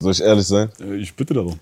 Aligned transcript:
Soll 0.00 0.12
ich 0.12 0.20
ehrlich 0.22 0.46
sein? 0.46 0.68
Äh, 0.80 0.96
Ich 0.96 1.14
bitte 1.14 1.34
darum. 1.34 1.58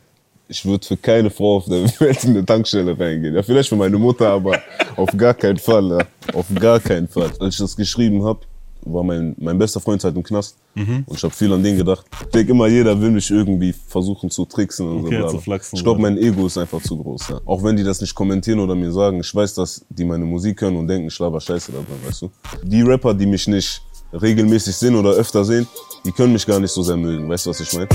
Ich 0.48 0.65
würde 0.65 0.86
für 0.86 0.96
keine 0.96 1.31
Frau 1.31 1.56
auf 1.56 1.65
der 1.65 1.85
Welt 2.00 2.23
in 2.25 2.31
eine 2.31 2.44
Tankstelle 2.44 2.98
reingehen. 2.98 3.35
Ja, 3.35 3.43
vielleicht 3.43 3.69
für 3.70 3.77
meine 3.77 3.97
Mutter, 3.98 4.29
aber 4.29 4.59
auf 4.96 5.09
gar 5.16 5.35
keinen 5.35 5.56
Fall. 5.59 5.88
Ja. 5.90 5.98
Auf 6.35 6.46
gar 6.54 6.79
keinen 6.79 7.09
Fall. 7.09 7.30
Als 7.41 7.54
ich 7.54 7.61
das 7.61 7.75
geschrieben 7.75 8.22
habe, 8.25 8.41
war 8.83 9.03
mein, 9.03 9.35
mein 9.38 9.59
bester 9.59 9.80
Freund 9.80 10.04
halt 10.04 10.14
im 10.14 10.22
Knast. 10.22 10.57
Mhm. 10.75 11.03
Und 11.07 11.17
ich 11.17 11.22
habe 11.25 11.35
viel 11.35 11.53
an 11.53 11.62
den 11.62 11.77
gedacht. 11.79 12.04
Ich 12.21 12.27
denke 12.27 12.53
immer, 12.53 12.69
jeder 12.69 13.01
will 13.01 13.11
mich 13.11 13.29
irgendwie 13.30 13.72
versuchen 13.72 14.30
zu 14.30 14.45
tricksen 14.45 14.87
und 14.87 15.07
Okay, 15.07 15.21
so. 15.23 15.29
zu 15.30 15.41
flachsen, 15.41 15.77
Ich 15.77 15.82
glaube, 15.82 16.00
mein 16.03 16.16
Ego 16.18 16.46
ist 16.46 16.59
einfach 16.59 16.80
zu 16.82 16.96
groß. 16.96 17.29
Ja. 17.30 17.41
Auch 17.46 17.64
wenn 17.64 17.75
die 17.77 17.82
das 17.82 18.00
nicht 18.03 18.14
kommentieren 18.14 18.61
oder 18.61 18.77
mir 18.77 18.93
sagen, 18.93 19.18
ich 19.18 19.34
weiß, 19.34 19.55
dass 19.55 19.84
die 19.89 20.05
meine 20.05 20.25
Musik 20.27 20.61
hören 20.61 20.77
und 20.77 20.87
denken, 20.87 21.09
ich 21.09 21.18
laber 21.18 21.41
Scheiße 21.41 21.73
da 21.73 21.79
drin, 21.79 21.98
weißt 22.07 22.23
du. 22.23 22.30
Die 22.62 22.82
Rapper, 22.82 23.14
die 23.14 23.27
mich 23.27 23.48
nicht 23.48 23.82
regelmäßig 24.21 24.77
sehen 24.77 24.96
oder 24.96 25.11
öfter 25.11 25.45
sehen, 25.45 25.67
die 26.05 26.12
können 26.12 26.32
mich 26.32 26.46
gar 26.46 26.61
nicht 26.61 26.73
so 26.73 26.82
sehr 26.82 26.96
mögen. 26.96 27.29
Weißt 27.29 27.46
du, 27.46 27.51
was 27.51 27.61
ich 27.61 27.73
meine? 27.73 27.89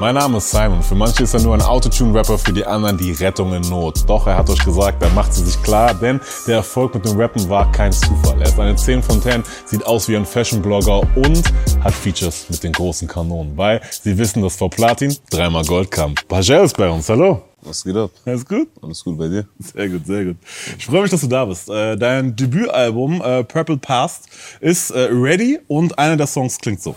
Mein 0.00 0.16
Name 0.16 0.38
ist 0.38 0.50
Simon. 0.50 0.82
Für 0.82 0.96
manche 0.96 1.22
ist 1.22 1.34
er 1.34 1.40
nur 1.42 1.54
ein 1.54 1.62
Autotune-Rapper, 1.62 2.36
für 2.36 2.52
die 2.52 2.66
anderen 2.66 2.98
die 2.98 3.12
Rettung 3.12 3.54
in 3.54 3.62
Not. 3.62 4.02
Doch 4.08 4.26
er 4.26 4.36
hat 4.36 4.50
euch 4.50 4.64
gesagt, 4.64 5.00
er 5.00 5.10
macht 5.10 5.32
sie 5.32 5.44
sich 5.44 5.62
klar, 5.62 5.94
denn 5.94 6.20
der 6.46 6.56
Erfolg 6.56 6.92
mit 6.94 7.04
dem 7.04 7.16
Rappen 7.16 7.48
war 7.48 7.70
kein 7.70 7.92
Zufall. 7.92 8.40
Er 8.40 8.48
ist 8.48 8.58
eine 8.58 8.74
10 8.74 9.02
von 9.02 9.22
10, 9.22 9.44
sieht 9.64 9.86
aus 9.86 10.08
wie 10.08 10.16
ein 10.16 10.26
Fashion-Blogger 10.26 11.02
und 11.14 11.42
hat 11.84 11.94
Features 11.94 12.46
mit 12.48 12.64
den 12.64 12.72
großen 12.72 13.06
Kanonen. 13.06 13.56
Weil 13.56 13.80
sie 13.90 14.18
wissen, 14.18 14.42
dass 14.42 14.56
vor 14.56 14.70
Platin 14.70 15.16
dreimal 15.30 15.64
Gold 15.64 15.90
kam. 15.90 16.16
Bajel 16.26 16.64
ist 16.64 16.76
bei 16.76 16.90
uns. 16.90 17.08
Hallo. 17.08 17.42
Was 17.64 17.84
geht 17.84 17.96
ab? 17.96 18.10
Alles 18.26 18.44
gut? 18.46 18.68
Alles 18.82 19.04
gut 19.04 19.16
bei 19.18 19.28
dir? 19.28 19.46
Sehr 19.58 19.88
gut, 19.88 20.04
sehr 20.06 20.24
gut. 20.24 20.36
Ich 20.76 20.86
freue 20.86 21.02
mich, 21.02 21.10
dass 21.10 21.20
du 21.20 21.28
da 21.28 21.44
bist. 21.44 21.70
Äh, 21.70 21.96
Dein 21.96 22.34
Debütalbum 22.34 23.22
äh, 23.22 23.44
Purple 23.44 23.76
Past 23.76 24.24
ist 24.60 24.90
äh, 24.90 25.08
ready 25.12 25.60
und 25.68 25.96
einer 25.98 26.16
der 26.16 26.26
Songs 26.26 26.58
klingt 26.58 26.82
so. 26.82 26.96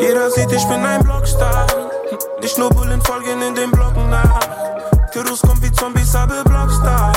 Jeder 0.00 0.30
sieht, 0.30 0.50
ich 0.50 0.64
bin 0.64 0.80
ein 0.84 1.02
Blockstar. 1.04 1.66
Nicht 2.42 2.58
nur 2.58 2.70
Bullen 2.70 3.00
folgen 3.02 3.40
in 3.46 3.54
den 3.54 3.70
Blocken 3.70 4.10
nach. 4.10 4.40
Kyrus 5.12 5.42
kommt 5.42 5.62
wie 5.62 5.70
Zombies, 5.72 6.14
aber 6.14 6.42
Blockstar. 6.42 7.12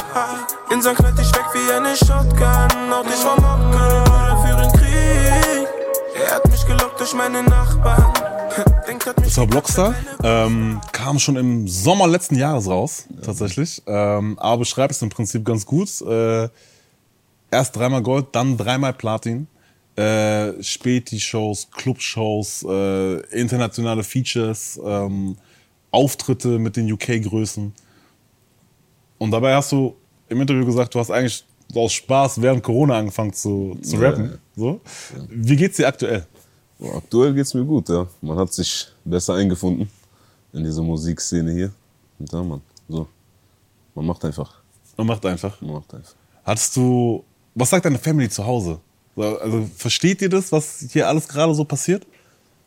Insan 0.72 0.96
knallt 0.96 1.18
dich 1.18 1.32
weg 1.34 1.46
wie 1.54 1.72
eine 1.74 1.96
Shotgun. 1.96 2.94
Auch 2.94 3.04
dich 3.04 3.16
vom 3.16 3.38
Hocker, 3.38 4.04
oder 4.04 4.44
führen 4.46 4.72
Krieg. 4.74 5.68
Er 6.16 6.36
hat 6.36 6.48
mich 6.50 6.66
gelockt 6.66 7.00
durch 7.00 7.14
meine 7.14 7.42
Nachbarn. 7.44 8.33
Das 9.16 9.38
war 9.38 9.48
Blockstar. 9.48 9.96
Ähm, 10.24 10.80
kam 10.92 11.20
schon 11.20 11.36
im 11.36 11.68
Sommer 11.68 12.08
letzten 12.08 12.36
Jahres 12.36 12.68
raus, 12.68 13.08
tatsächlich. 13.24 13.82
Ähm, 13.88 14.38
aber 14.40 14.60
beschreibt 14.60 14.94
es 14.94 15.02
im 15.02 15.10
Prinzip 15.10 15.44
ganz 15.44 15.66
gut. 15.66 15.90
Äh, 16.02 16.50
erst 17.52 17.76
dreimal 17.76 18.04
Gold, 18.04 18.28
dann 18.34 18.58
dreimal 18.58 18.94
Platin. 18.94 19.48
Äh, 19.96 20.62
Späti-Shows, 20.62 21.70
Club-Shows, 21.72 22.66
äh, 22.68 23.20
internationale 23.40 24.04
Features, 24.04 24.80
ähm, 24.84 25.38
Auftritte 25.92 26.58
mit 26.60 26.76
den 26.76 26.92
UK-Größen. 26.92 27.74
Und 29.20 29.32
dabei 29.32 29.56
hast 29.56 29.72
du 29.72 29.96
im 30.30 30.42
Interview 30.42 30.66
gesagt, 30.66 30.96
du 30.96 31.00
hast 31.00 31.12
eigentlich 31.12 31.46
aus 31.76 31.94
Spaß 31.94 32.42
während 32.42 32.64
Corona 32.64 32.98
angefangen 32.98 33.34
zu, 33.34 33.78
zu 33.82 33.98
rappen. 33.98 34.40
So. 34.56 34.82
Wie 35.30 35.56
geht's 35.56 35.78
dir 35.78 35.88
aktuell? 35.88 36.26
Aktuell 36.96 37.34
geht's 37.34 37.54
mir 37.54 37.64
gut, 37.64 37.88
ja. 37.90 38.08
Man 38.22 38.38
hat 38.38 38.52
sich 38.54 38.88
besser 39.06 39.36
eingefunden 39.36 39.90
in 40.52 40.64
diese 40.64 40.82
Musikszene 40.82 41.52
hier. 41.54 41.72
Und 42.20 42.32
ja, 42.32 42.44
man, 42.44 42.62
so. 42.90 43.08
Man 43.96 44.06
macht 44.06 44.24
einfach. 44.26 44.62
Man 44.98 45.08
macht 45.08 45.26
einfach. 45.26 45.60
Man 45.62 45.74
macht 45.74 45.94
einfach. 45.94 46.14
Hattest 46.44 46.76
du, 46.76 47.24
was 47.56 47.70
sagt 47.70 47.86
deine 47.86 47.98
Family 48.00 48.30
zu 48.30 48.46
Hause? 48.46 48.80
So, 49.16 49.22
Also 49.40 49.70
versteht 49.76 50.22
ihr 50.22 50.30
das, 50.30 50.52
was 50.52 50.86
hier 50.92 51.08
alles 51.08 51.28
gerade 51.28 51.54
so 51.56 51.64
passiert? 51.64 52.06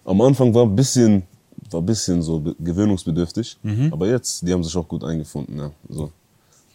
Am 0.04 0.20
Anfang 0.20 0.54
war 0.54 0.62
ein 0.64 0.74
bisschen, 0.74 1.24
war 1.70 1.80
ein 1.82 1.86
bisschen 1.86 2.22
so 2.22 2.38
be- 2.40 2.54
gewöhnungsbedürftig. 2.60 3.58
Mhm. 3.62 3.92
Aber 3.92 4.08
jetzt, 4.08 4.46
die 4.46 4.52
haben 4.52 4.62
sich 4.64 4.74
auch 4.76 4.86
gut 4.88 5.02
eingefunden, 5.04 5.58
ja. 5.58 5.70
So. 5.88 6.10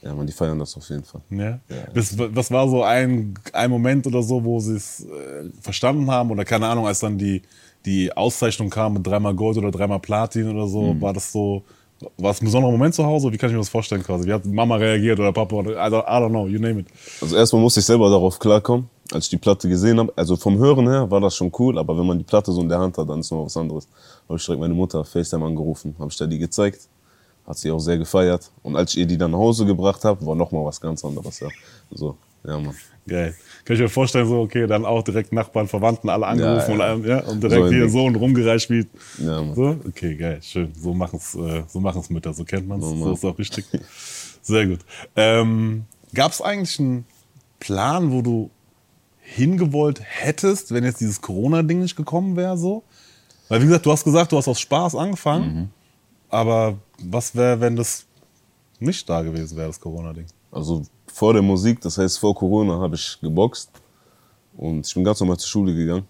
Ja, 0.01 0.15
man, 0.15 0.25
die 0.25 0.33
feiern 0.33 0.57
das 0.57 0.75
auf 0.75 0.89
jeden 0.89 1.03
Fall. 1.03 1.21
Ja. 1.29 1.59
Das, 1.93 2.17
was 2.17 2.49
war 2.49 2.67
so 2.67 2.83
ein, 2.83 3.35
ein 3.53 3.69
Moment 3.69 4.07
oder 4.07 4.23
so, 4.23 4.43
wo 4.43 4.59
sie 4.59 4.75
es 4.75 5.05
äh, 5.05 5.49
verstanden 5.61 6.09
haben? 6.09 6.31
Oder 6.31 6.43
keine 6.43 6.67
Ahnung, 6.67 6.87
als 6.87 7.01
dann 7.01 7.17
die, 7.19 7.43
die 7.85 8.11
Auszeichnung 8.11 8.69
kam 8.69 8.93
mit 8.93 9.05
dreimal 9.05 9.35
Gold 9.35 9.57
oder 9.57 9.69
dreimal 9.69 9.99
Platin 9.99 10.49
oder 10.49 10.67
so, 10.67 10.95
war 10.99 11.13
das 11.13 11.31
so, 11.31 11.63
war 12.17 12.31
es 12.31 12.41
ein 12.41 12.45
besonderer 12.45 12.71
Moment 12.71 12.95
zu 12.95 13.05
Hause? 13.05 13.31
Wie 13.31 13.37
kann 13.37 13.49
ich 13.49 13.53
mir 13.53 13.59
das 13.59 13.69
vorstellen 13.69 14.01
quasi? 14.01 14.27
Wie 14.27 14.33
hat 14.33 14.43
Mama 14.45 14.75
reagiert 14.75 15.19
oder 15.19 15.31
Papa? 15.31 15.55
Oder, 15.55 15.73
I, 15.73 15.89
don't, 15.91 16.03
I 16.03 16.23
don't 16.23 16.29
know, 16.29 16.47
you 16.47 16.59
name 16.59 16.79
it. 16.79 16.87
Also 17.21 17.35
erstmal 17.35 17.61
musste 17.61 17.79
ich 17.79 17.85
selber 17.85 18.09
darauf 18.09 18.39
klarkommen, 18.39 18.89
als 19.11 19.25
ich 19.25 19.29
die 19.29 19.37
Platte 19.37 19.69
gesehen 19.69 19.99
habe. 19.99 20.11
Also 20.15 20.35
vom 20.35 20.57
Hören 20.57 20.89
her 20.89 21.11
war 21.11 21.21
das 21.21 21.35
schon 21.35 21.51
cool, 21.59 21.77
aber 21.77 21.95
wenn 21.95 22.07
man 22.07 22.17
die 22.17 22.23
Platte 22.23 22.51
so 22.51 22.61
in 22.61 22.69
der 22.69 22.79
Hand 22.79 22.97
hat, 22.97 23.07
dann 23.07 23.19
ist 23.19 23.31
noch 23.31 23.45
was 23.45 23.55
anderes. 23.55 23.87
Habe 24.27 24.39
ich 24.39 24.45
direkt 24.45 24.61
meine 24.61 24.73
Mutter 24.73 25.05
FaceTime 25.05 25.45
angerufen, 25.45 25.95
habe 25.99 26.09
ich 26.09 26.17
da 26.17 26.25
die 26.25 26.39
gezeigt, 26.39 26.87
hat 27.51 27.57
sie 27.57 27.69
auch 27.71 27.79
sehr 27.79 27.97
gefeiert. 27.97 28.49
Und 28.63 28.75
als 28.75 28.93
ich 28.93 28.99
ihr 29.01 29.05
die 29.05 29.17
dann 29.17 29.31
nach 29.31 29.37
Hause 29.39 29.65
gebracht 29.65 30.03
habe, 30.03 30.25
war 30.25 30.35
noch 30.35 30.51
mal 30.51 30.65
was 30.65 30.79
ganz 30.81 31.03
anderes. 31.05 31.39
Ja. 31.41 31.47
So, 31.91 32.17
ja, 32.43 32.57
Mann. 32.57 32.73
Geil. 33.07 33.35
Kann 33.65 33.75
ich 33.75 33.81
mir 33.81 33.89
vorstellen, 33.89 34.27
so, 34.27 34.39
okay, 34.41 34.67
dann 34.67 34.85
auch 34.85 35.03
direkt 35.03 35.33
Nachbarn, 35.33 35.67
Verwandten, 35.67 36.09
alle 36.09 36.27
angerufen 36.27 36.79
Ja, 36.79 36.87
ja. 36.87 36.93
Und, 36.93 37.05
ja, 37.05 37.19
und 37.25 37.43
direkt 37.43 37.65
So 37.65 37.71
hier 37.71 37.89
so 37.89 38.05
und 38.05 38.15
rumgereicht 38.15 38.69
wie. 38.69 38.87
Ja, 39.19 39.41
Mann. 39.41 39.55
so? 39.55 39.75
Okay, 39.87 40.15
geil, 40.15 40.39
schön. 40.41 40.71
So 40.79 40.93
machen 40.93 41.17
es 41.17 41.35
äh, 41.35 41.63
so 41.67 41.79
machen's 41.79 42.09
Mütter, 42.09 42.33
so 42.33 42.43
kennt 42.45 42.67
man 42.67 42.79
es. 42.79 42.85
so 42.87 42.95
Normal. 42.95 43.13
ist 43.13 43.25
auch 43.25 43.37
richtig. 43.37 43.65
Sehr 44.41 44.67
gut. 44.67 44.79
Ähm, 45.15 45.83
Gab 46.13 46.31
es 46.31 46.41
eigentlich 46.41 46.79
einen 46.79 47.05
Plan, 47.59 48.11
wo 48.11 48.21
du 48.21 48.49
hingewollt 49.19 50.01
hättest, 50.03 50.73
wenn 50.73 50.83
jetzt 50.83 50.99
dieses 51.01 51.21
Corona-Ding 51.21 51.79
nicht 51.81 51.95
gekommen 51.95 52.35
wäre? 52.35 52.57
So? 52.57 52.83
Weil, 53.49 53.61
wie 53.61 53.65
gesagt, 53.65 53.85
du 53.85 53.91
hast 53.91 54.03
gesagt, 54.03 54.31
du 54.31 54.37
hast 54.37 54.47
aus 54.47 54.59
Spaß 54.59 54.95
angefangen. 54.95 55.53
Mhm. 55.53 55.69
Aber 56.31 56.77
was 57.03 57.35
wäre, 57.35 57.59
wenn 57.59 57.75
das 57.75 58.05
nicht 58.79 59.07
da 59.07 59.21
gewesen 59.21 59.57
wäre, 59.57 59.67
das 59.67 59.79
Corona-Ding? 59.79 60.25
Also 60.49 60.83
vor 61.07 61.33
der 61.33 61.41
Musik, 61.41 61.81
das 61.81 61.97
heißt 61.97 62.17
vor 62.17 62.33
Corona, 62.33 62.79
habe 62.79 62.95
ich 62.95 63.17
geboxt 63.21 63.69
und 64.55 64.87
ich 64.87 64.93
bin 64.93 65.03
ganz 65.03 65.19
normal 65.19 65.37
zur 65.37 65.49
Schule 65.49 65.75
gegangen. 65.75 66.07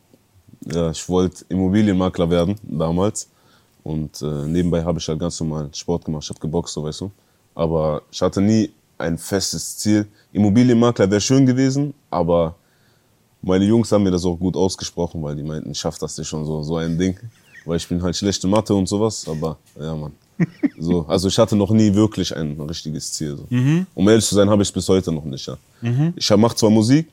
Ja, 0.71 0.91
ich 0.91 1.09
wollte 1.09 1.43
Immobilienmakler 1.49 2.29
werden 2.29 2.55
damals 2.61 3.29
und 3.83 4.21
äh, 4.21 4.45
nebenbei 4.45 4.83
habe 4.83 4.99
ich 4.99 5.07
halt 5.07 5.19
ganz 5.19 5.39
normal 5.39 5.69
Sport 5.73 6.05
gemacht. 6.05 6.23
Ich 6.23 6.29
habe 6.29 6.39
geboxt, 6.39 6.75
so 6.75 6.83
weißt 6.83 7.01
du. 7.01 7.11
Aber 7.55 8.03
ich 8.11 8.21
hatte 8.21 8.41
nie 8.41 8.71
ein 8.99 9.17
festes 9.17 9.79
Ziel. 9.79 10.07
Immobilienmakler 10.31 11.09
wäre 11.09 11.19
schön 11.19 11.47
gewesen, 11.47 11.95
aber 12.11 12.55
meine 13.41 13.65
Jungs 13.65 13.91
haben 13.91 14.03
mir 14.03 14.11
das 14.11 14.23
auch 14.23 14.37
gut 14.37 14.55
ausgesprochen, 14.55 15.23
weil 15.23 15.35
die 15.35 15.43
meinten, 15.43 15.73
schaff 15.73 15.97
das 15.97 16.15
nicht 16.15 16.27
schon 16.27 16.45
so, 16.45 16.61
so 16.61 16.77
ein 16.77 16.95
Ding. 16.95 17.17
Weil 17.65 17.77
ich 17.77 17.87
bin 17.87 18.01
halt 18.01 18.15
schlechte 18.15 18.47
Mathe 18.47 18.73
und 18.73 18.87
sowas, 18.87 19.27
aber 19.27 19.57
ja, 19.79 19.95
Mann. 19.95 20.13
So, 20.79 21.05
also 21.07 21.27
ich 21.27 21.37
hatte 21.37 21.55
noch 21.55 21.69
nie 21.69 21.93
wirklich 21.93 22.35
ein 22.35 22.59
richtiges 22.61 23.13
Ziel. 23.13 23.37
So. 23.37 23.45
Um 23.93 24.09
ehrlich 24.09 24.25
zu 24.25 24.33
sein, 24.33 24.49
habe 24.49 24.63
ich 24.63 24.69
es 24.69 24.71
bis 24.71 24.89
heute 24.89 25.11
noch 25.11 25.25
nicht. 25.25 25.45
Ja. 25.47 25.57
Ich 26.15 26.29
mache 26.35 26.55
zwar 26.55 26.71
Musik, 26.71 27.07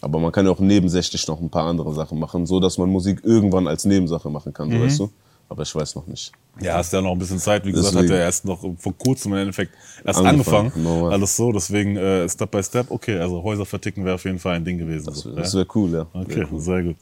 aber 0.00 0.18
man 0.18 0.32
kann 0.32 0.46
ja 0.46 0.52
auch 0.52 0.60
nebensächlich 0.60 1.26
noch 1.28 1.40
ein 1.40 1.50
paar 1.50 1.66
andere 1.66 1.92
Sachen 1.92 2.18
machen, 2.18 2.46
so 2.46 2.60
dass 2.60 2.78
man 2.78 2.88
Musik 2.88 3.20
irgendwann 3.22 3.68
als 3.68 3.84
Nebensache 3.84 4.30
machen 4.30 4.52
kann, 4.54 4.70
so 4.70 4.80
weißt 4.80 4.98
du. 5.00 5.10
Aber 5.50 5.62
ich 5.62 5.74
weiß 5.74 5.94
noch 5.94 6.06
nicht. 6.06 6.32
Ja, 6.60 6.76
hast 6.76 6.92
ja 6.94 7.02
noch 7.02 7.12
ein 7.12 7.18
bisschen 7.18 7.38
Zeit. 7.38 7.66
Wie 7.66 7.72
gesagt, 7.72 7.94
Deswegen. 7.94 8.12
hat 8.12 8.18
ja 8.18 8.24
erst 8.24 8.46
noch 8.46 8.64
vor 8.78 8.96
kurzem 8.96 9.32
im 9.32 9.38
Endeffekt 9.40 9.72
erst 10.02 10.20
Angefangen, 10.20 10.68
angefangen. 10.68 10.84
normal. 10.84 11.12
Alles 11.12 11.36
so, 11.36 11.52
deswegen 11.52 11.96
äh, 11.98 12.26
Step 12.30 12.50
by 12.50 12.62
Step. 12.62 12.90
Okay, 12.90 13.18
also 13.18 13.42
Häuser 13.42 13.66
verticken 13.66 14.06
wäre 14.06 14.14
auf 14.14 14.24
jeden 14.24 14.38
Fall 14.38 14.54
ein 14.54 14.64
Ding 14.64 14.78
gewesen. 14.78 15.04
Das, 15.06 15.18
so, 15.18 15.32
das 15.32 15.52
ja? 15.52 15.58
wäre 15.58 15.68
cool, 15.74 15.92
ja. 15.92 16.06
Okay, 16.14 16.36
Wär 16.36 16.48
cool. 16.50 16.60
sehr 16.60 16.82
gut. 16.84 16.96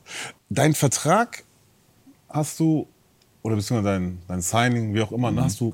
Dein 0.50 0.74
Vertrag 0.74 1.44
hast 2.32 2.58
du, 2.60 2.86
oder 3.42 3.56
beziehungsweise 3.56 3.98
dein, 3.98 4.18
dein 4.28 4.40
Signing, 4.40 4.94
wie 4.94 5.02
auch 5.02 5.12
immer, 5.12 5.30
ne, 5.30 5.44
hast 5.44 5.60
du 5.60 5.72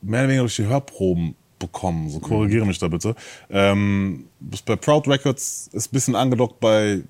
mehr 0.00 0.20
oder 0.20 0.28
weniger 0.28 0.42
durch 0.42 0.56
die 0.56 0.66
Hörproben 0.66 1.34
bekommen. 1.58 2.10
So 2.10 2.18
korrigiere 2.20 2.66
mich 2.66 2.78
da 2.78 2.88
bitte. 2.88 3.14
Ähm, 3.50 4.26
bist 4.40 4.64
bei 4.64 4.76
Proud 4.76 5.06
Records, 5.08 5.68
ist 5.72 5.88
ein 5.88 5.92
bisschen 5.94 6.16
angedockt 6.16 6.58
bei 6.60 7.02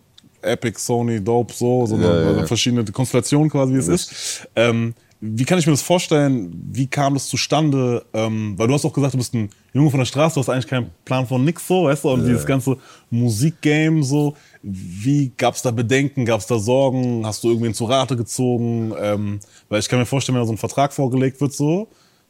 Epic, 0.42 0.78
Sony, 0.78 1.22
Dope, 1.22 1.52
so, 1.54 1.86
so 1.86 1.96
Ja, 1.96 2.10
eine, 2.10 2.22
ja, 2.24 2.36
ja. 2.38 2.46
verschiedene 2.46 2.84
Konstellationen 2.84 3.48
quasi, 3.50 3.72
wie 3.74 3.78
es 3.78 3.88
ist. 3.88 4.48
Ähm, 4.56 4.94
wie 5.24 5.44
kann 5.44 5.56
ich 5.56 5.66
mir 5.66 5.72
das 5.72 5.82
vorstellen? 5.82 6.52
Wie 6.72 6.88
kam 6.88 7.14
das 7.14 7.28
zustande? 7.28 8.04
Ähm, 8.12 8.54
weil 8.58 8.66
du 8.66 8.74
hast 8.74 8.84
auch 8.84 8.92
gesagt, 8.92 9.14
du 9.14 9.18
bist 9.18 9.32
ein 9.34 9.50
Junge 9.72 9.88
von 9.88 10.00
der 10.00 10.04
Straße, 10.04 10.34
du 10.34 10.40
hast 10.40 10.48
eigentlich 10.48 10.66
keinen 10.66 10.90
Plan 11.04 11.28
von 11.28 11.44
nix 11.44 11.64
so, 11.64 11.84
weißt 11.84 12.02
du? 12.02 12.10
Und 12.10 12.26
dieses 12.26 12.44
ganze 12.44 12.76
Musikgame 13.08 14.02
so. 14.02 14.34
Wie 14.62 15.30
gab's 15.36 15.62
da 15.62 15.70
Bedenken? 15.70 16.24
Gab's 16.24 16.48
da 16.48 16.58
Sorgen? 16.58 17.24
Hast 17.24 17.44
du 17.44 17.50
irgendwen 17.50 17.72
zu 17.72 17.84
Rate 17.84 18.16
gezogen? 18.16 18.92
Ähm, 19.00 19.38
weil 19.68 19.78
ich 19.78 19.88
kann 19.88 20.00
mir 20.00 20.06
vorstellen, 20.06 20.34
wenn 20.34 20.42
da 20.42 20.46
so 20.46 20.54
ein 20.54 20.58
Vertrag 20.58 20.92
vorgelegt 20.92 21.40
wird 21.40 21.52
so, 21.52 21.86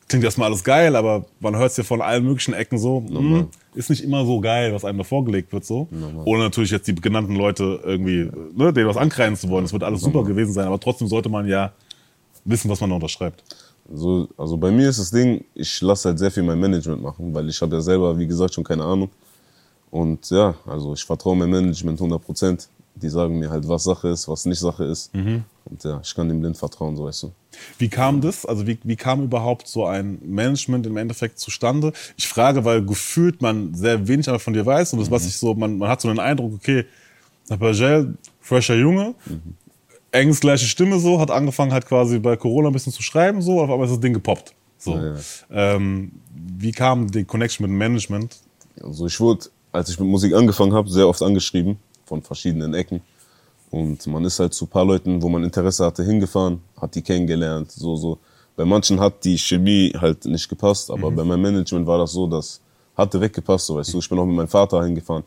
klingt 0.06 0.24
erstmal 0.24 0.48
alles 0.48 0.62
geil, 0.62 0.94
aber 0.94 1.24
man 1.40 1.56
hört 1.56 1.70
es 1.70 1.78
ja 1.78 1.84
von 1.84 2.02
allen 2.02 2.24
möglichen 2.24 2.52
Ecken 2.52 2.76
so, 2.76 3.02
hm, 3.08 3.48
ist 3.74 3.88
nicht 3.88 4.04
immer 4.04 4.26
so 4.26 4.38
geil, 4.40 4.74
was 4.74 4.84
einem 4.84 4.98
da 4.98 5.04
vorgelegt 5.04 5.50
wird 5.54 5.64
so. 5.64 5.88
Ohne 6.26 6.42
natürlich 6.42 6.70
jetzt 6.70 6.86
die 6.88 6.94
genannten 6.94 7.36
Leute 7.36 7.80
irgendwie, 7.84 8.30
ne, 8.54 8.70
denen 8.74 8.86
was 8.88 8.98
ankreiden 8.98 9.36
zu 9.36 9.48
wollen. 9.48 9.64
Es 9.64 9.72
wird 9.72 9.82
alles 9.82 10.02
super 10.02 10.24
gewesen 10.24 10.52
sein, 10.52 10.66
aber 10.66 10.78
trotzdem 10.78 11.08
sollte 11.08 11.30
man 11.30 11.48
ja 11.48 11.72
wissen, 12.44 12.70
was 12.70 12.80
man 12.80 12.90
da 12.90 12.96
unterschreibt. 12.96 13.42
So, 13.92 14.28
also 14.36 14.56
bei 14.56 14.70
mir 14.70 14.88
ist 14.88 14.98
das 14.98 15.10
Ding, 15.10 15.44
ich 15.54 15.80
lasse 15.80 16.10
halt 16.10 16.18
sehr 16.18 16.30
viel 16.30 16.42
mein 16.42 16.58
Management 16.58 17.02
machen, 17.02 17.34
weil 17.34 17.48
ich 17.48 17.60
habe 17.60 17.76
ja 17.76 17.80
selber, 17.80 18.16
wie 18.18 18.26
gesagt, 18.26 18.54
schon 18.54 18.64
keine 18.64 18.84
Ahnung. 18.84 19.10
Und 19.90 20.30
ja, 20.30 20.54
also 20.66 20.94
ich 20.94 21.04
vertraue 21.04 21.36
mein 21.36 21.50
Management 21.50 22.00
100 22.00 22.24
Prozent. 22.24 22.68
Die 22.94 23.08
sagen 23.08 23.38
mir 23.38 23.50
halt, 23.50 23.66
was 23.68 23.84
Sache 23.84 24.08
ist, 24.08 24.28
was 24.28 24.44
nicht 24.44 24.58
Sache 24.58 24.84
ist. 24.84 25.14
Mhm. 25.14 25.44
Und 25.64 25.84
ja, 25.84 26.00
ich 26.02 26.14
kann 26.14 26.28
dem 26.28 26.40
blind 26.40 26.56
vertrauen, 26.56 26.96
so 26.96 27.04
weißt 27.04 27.24
du. 27.24 27.32
Wie 27.78 27.88
kam 27.88 28.20
das? 28.20 28.46
Also 28.46 28.66
wie, 28.66 28.78
wie 28.84 28.96
kam 28.96 29.24
überhaupt 29.24 29.66
so 29.66 29.86
ein 29.86 30.18
Management 30.24 30.86
im 30.86 30.96
Endeffekt 30.96 31.38
zustande? 31.38 31.92
Ich 32.16 32.28
frage, 32.28 32.64
weil 32.64 32.84
gefühlt 32.84 33.42
man 33.42 33.74
sehr 33.74 34.06
wenig 34.08 34.26
von 34.26 34.52
dir 34.52 34.64
weiß 34.64 34.92
und 34.92 35.00
das, 35.00 35.10
was 35.10 35.26
ich 35.26 35.36
so, 35.36 35.54
man, 35.54 35.78
man 35.78 35.88
hat 35.88 36.00
so 36.00 36.08
den 36.08 36.18
Eindruck, 36.18 36.54
okay, 36.54 36.84
Napagel, 37.48 38.14
fresher 38.40 38.76
Junge, 38.76 39.14
enges 40.12 40.40
gleiche 40.40 40.66
Stimme 40.66 40.98
so, 40.98 41.18
hat 41.18 41.30
angefangen 41.30 41.72
halt 41.72 41.86
quasi 41.86 42.18
bei 42.18 42.36
Corona 42.36 42.68
ein 42.68 42.72
bisschen 42.72 42.92
zu 42.92 43.02
schreiben 43.02 43.42
so, 43.42 43.60
auf 43.60 43.70
einmal 43.70 43.86
ist 43.86 43.92
das 43.92 44.00
Ding 44.00 44.12
gepoppt. 44.12 44.54
So. 44.78 44.94
Ja, 44.94 45.14
ja. 45.14 45.16
Ähm, 45.50 46.12
wie 46.58 46.72
kam 46.72 47.10
die 47.10 47.24
Connection 47.24 47.64
mit 47.64 47.70
dem 47.70 47.78
Management? 47.78 48.36
Also 48.82 49.06
ich 49.06 49.18
wurde, 49.20 49.46
als 49.72 49.90
ich 49.90 49.98
mit 49.98 50.08
Musik 50.08 50.34
angefangen 50.34 50.72
habe, 50.74 50.88
sehr 50.90 51.08
oft 51.08 51.22
angeschrieben 51.22 51.78
von 52.04 52.22
verschiedenen 52.22 52.74
Ecken. 52.74 53.00
Und 53.70 54.06
man 54.06 54.24
ist 54.24 54.38
halt 54.38 54.52
zu 54.52 54.66
ein 54.66 54.68
paar 54.68 54.84
Leuten, 54.84 55.22
wo 55.22 55.28
man 55.28 55.42
Interesse 55.44 55.84
hatte, 55.84 56.04
hingefahren, 56.04 56.60
hat 56.78 56.94
die 56.94 57.02
kennengelernt. 57.02 57.72
So, 57.72 57.96
so. 57.96 58.18
Bei 58.54 58.66
manchen 58.66 59.00
hat 59.00 59.24
die 59.24 59.38
Chemie 59.38 59.92
halt 59.98 60.26
nicht 60.26 60.46
gepasst, 60.46 60.90
aber 60.90 61.10
bei 61.10 61.24
meinem 61.24 61.40
Management 61.40 61.86
war 61.86 61.98
das 61.98 62.12
so, 62.12 62.26
das 62.26 62.60
hatte 62.94 63.18
weggepasst. 63.18 63.66
So, 63.66 63.76
weißt 63.76 63.94
du. 63.94 63.98
Ich 63.98 64.08
bin 64.08 64.18
auch 64.18 64.26
mit 64.26 64.36
meinem 64.36 64.48
Vater 64.48 64.84
hingefahren. 64.84 65.24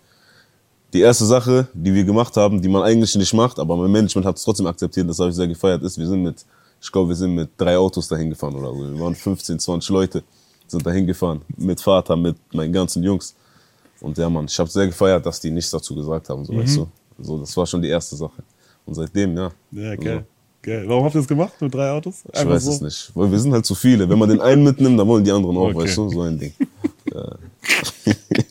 Die 0.96 1.02
erste 1.02 1.26
Sache, 1.26 1.68
die 1.74 1.94
wir 1.94 2.06
gemacht 2.06 2.38
haben, 2.38 2.62
die 2.62 2.70
man 2.70 2.82
eigentlich 2.82 3.14
nicht 3.16 3.34
macht, 3.34 3.60
aber 3.60 3.76
mein 3.76 3.92
Management 3.92 4.26
hat 4.26 4.38
es 4.38 4.44
trotzdem 4.44 4.66
akzeptiert, 4.66 5.10
das 5.10 5.20
habe 5.20 5.30
ich 5.30 5.36
sehr 5.36 5.46
gefeiert, 5.46 5.84
ist, 5.84 5.98
wir 5.98 6.08
sind 6.08 6.24
mit, 6.24 6.46
ich 6.82 6.90
glaube, 6.90 7.10
wir 7.10 7.18
sind 7.18 7.36
mit 7.36 7.50
drei 7.58 7.76
Autos 7.78 8.08
dahin 8.08 8.30
gefahren 8.30 8.56
oder 8.56 8.70
so. 8.70 8.94
Wir 8.94 9.00
waren 9.02 9.14
15, 9.14 9.60
20 9.60 9.90
Leute, 9.90 10.24
sind 10.66 10.86
dahin 10.86 11.06
gefahren. 11.06 11.42
Mit 11.58 11.82
Vater, 11.82 12.16
mit 12.16 12.38
meinen 12.54 12.72
ganzen 12.72 13.04
Jungs. 13.04 13.36
Und 14.00 14.18
ja, 14.18 14.30
Mann, 14.30 14.46
ich 14.46 14.58
habe 14.58 14.70
sehr 14.70 14.88
gefeiert, 14.88 15.26
dass 15.26 15.42
die 15.42 15.52
nichts 15.52 15.70
dazu 15.70 15.94
gesagt 15.94 16.30
haben, 16.30 16.46
so 16.46 16.56
weißt 16.56 16.78
du. 16.78 16.88
So, 17.20 17.40
das 17.40 17.58
war 17.58 17.66
schon 17.68 17.82
die 17.82 17.90
erste 17.90 18.16
Sache. 18.16 18.42
Und 18.86 18.94
seitdem, 18.94 19.36
ja. 19.36 19.52
Ja, 19.72 19.96
geil. 19.98 20.24
geil. 20.62 20.86
Warum 20.88 21.04
habt 21.04 21.16
ihr 21.16 21.20
das 21.20 21.28
gemacht 21.28 21.56
mit 21.60 21.74
drei 21.74 21.92
Autos? 21.92 22.24
Ich 22.32 22.48
weiß 22.48 22.68
es 22.68 22.80
nicht. 22.80 23.12
Weil 23.14 23.30
wir 23.30 23.40
sind 23.40 23.52
halt 23.52 23.66
zu 23.66 23.76
viele. 23.76 24.08
Wenn 24.08 24.18
man 24.18 24.30
den 24.30 24.40
einen 24.40 24.64
mitnimmt, 24.64 24.98
dann 24.98 25.08
wollen 25.10 25.26
die 25.26 25.32
anderen 25.34 25.58
auch, 25.58 25.68
Okay. 25.72 25.80
weißt 25.80 25.98
du, 25.98 26.10
so 26.10 26.22
ein 26.22 26.40
Ding. 26.40 26.54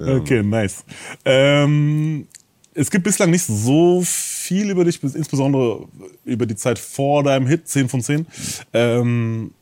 Okay, 0.00 0.42
nice. 0.42 0.84
Ähm, 1.24 2.26
es 2.74 2.90
gibt 2.90 3.04
bislang 3.04 3.30
nicht 3.30 3.44
so 3.44 4.02
viel 4.04 4.70
über 4.70 4.84
dich, 4.84 5.02
insbesondere 5.02 5.86
über 6.24 6.46
die 6.46 6.56
Zeit 6.56 6.78
vor 6.78 7.22
deinem 7.22 7.46
Hit, 7.46 7.68
10 7.68 7.88
von 7.88 8.00
10. 8.00 8.26
Ähm, 8.72 9.52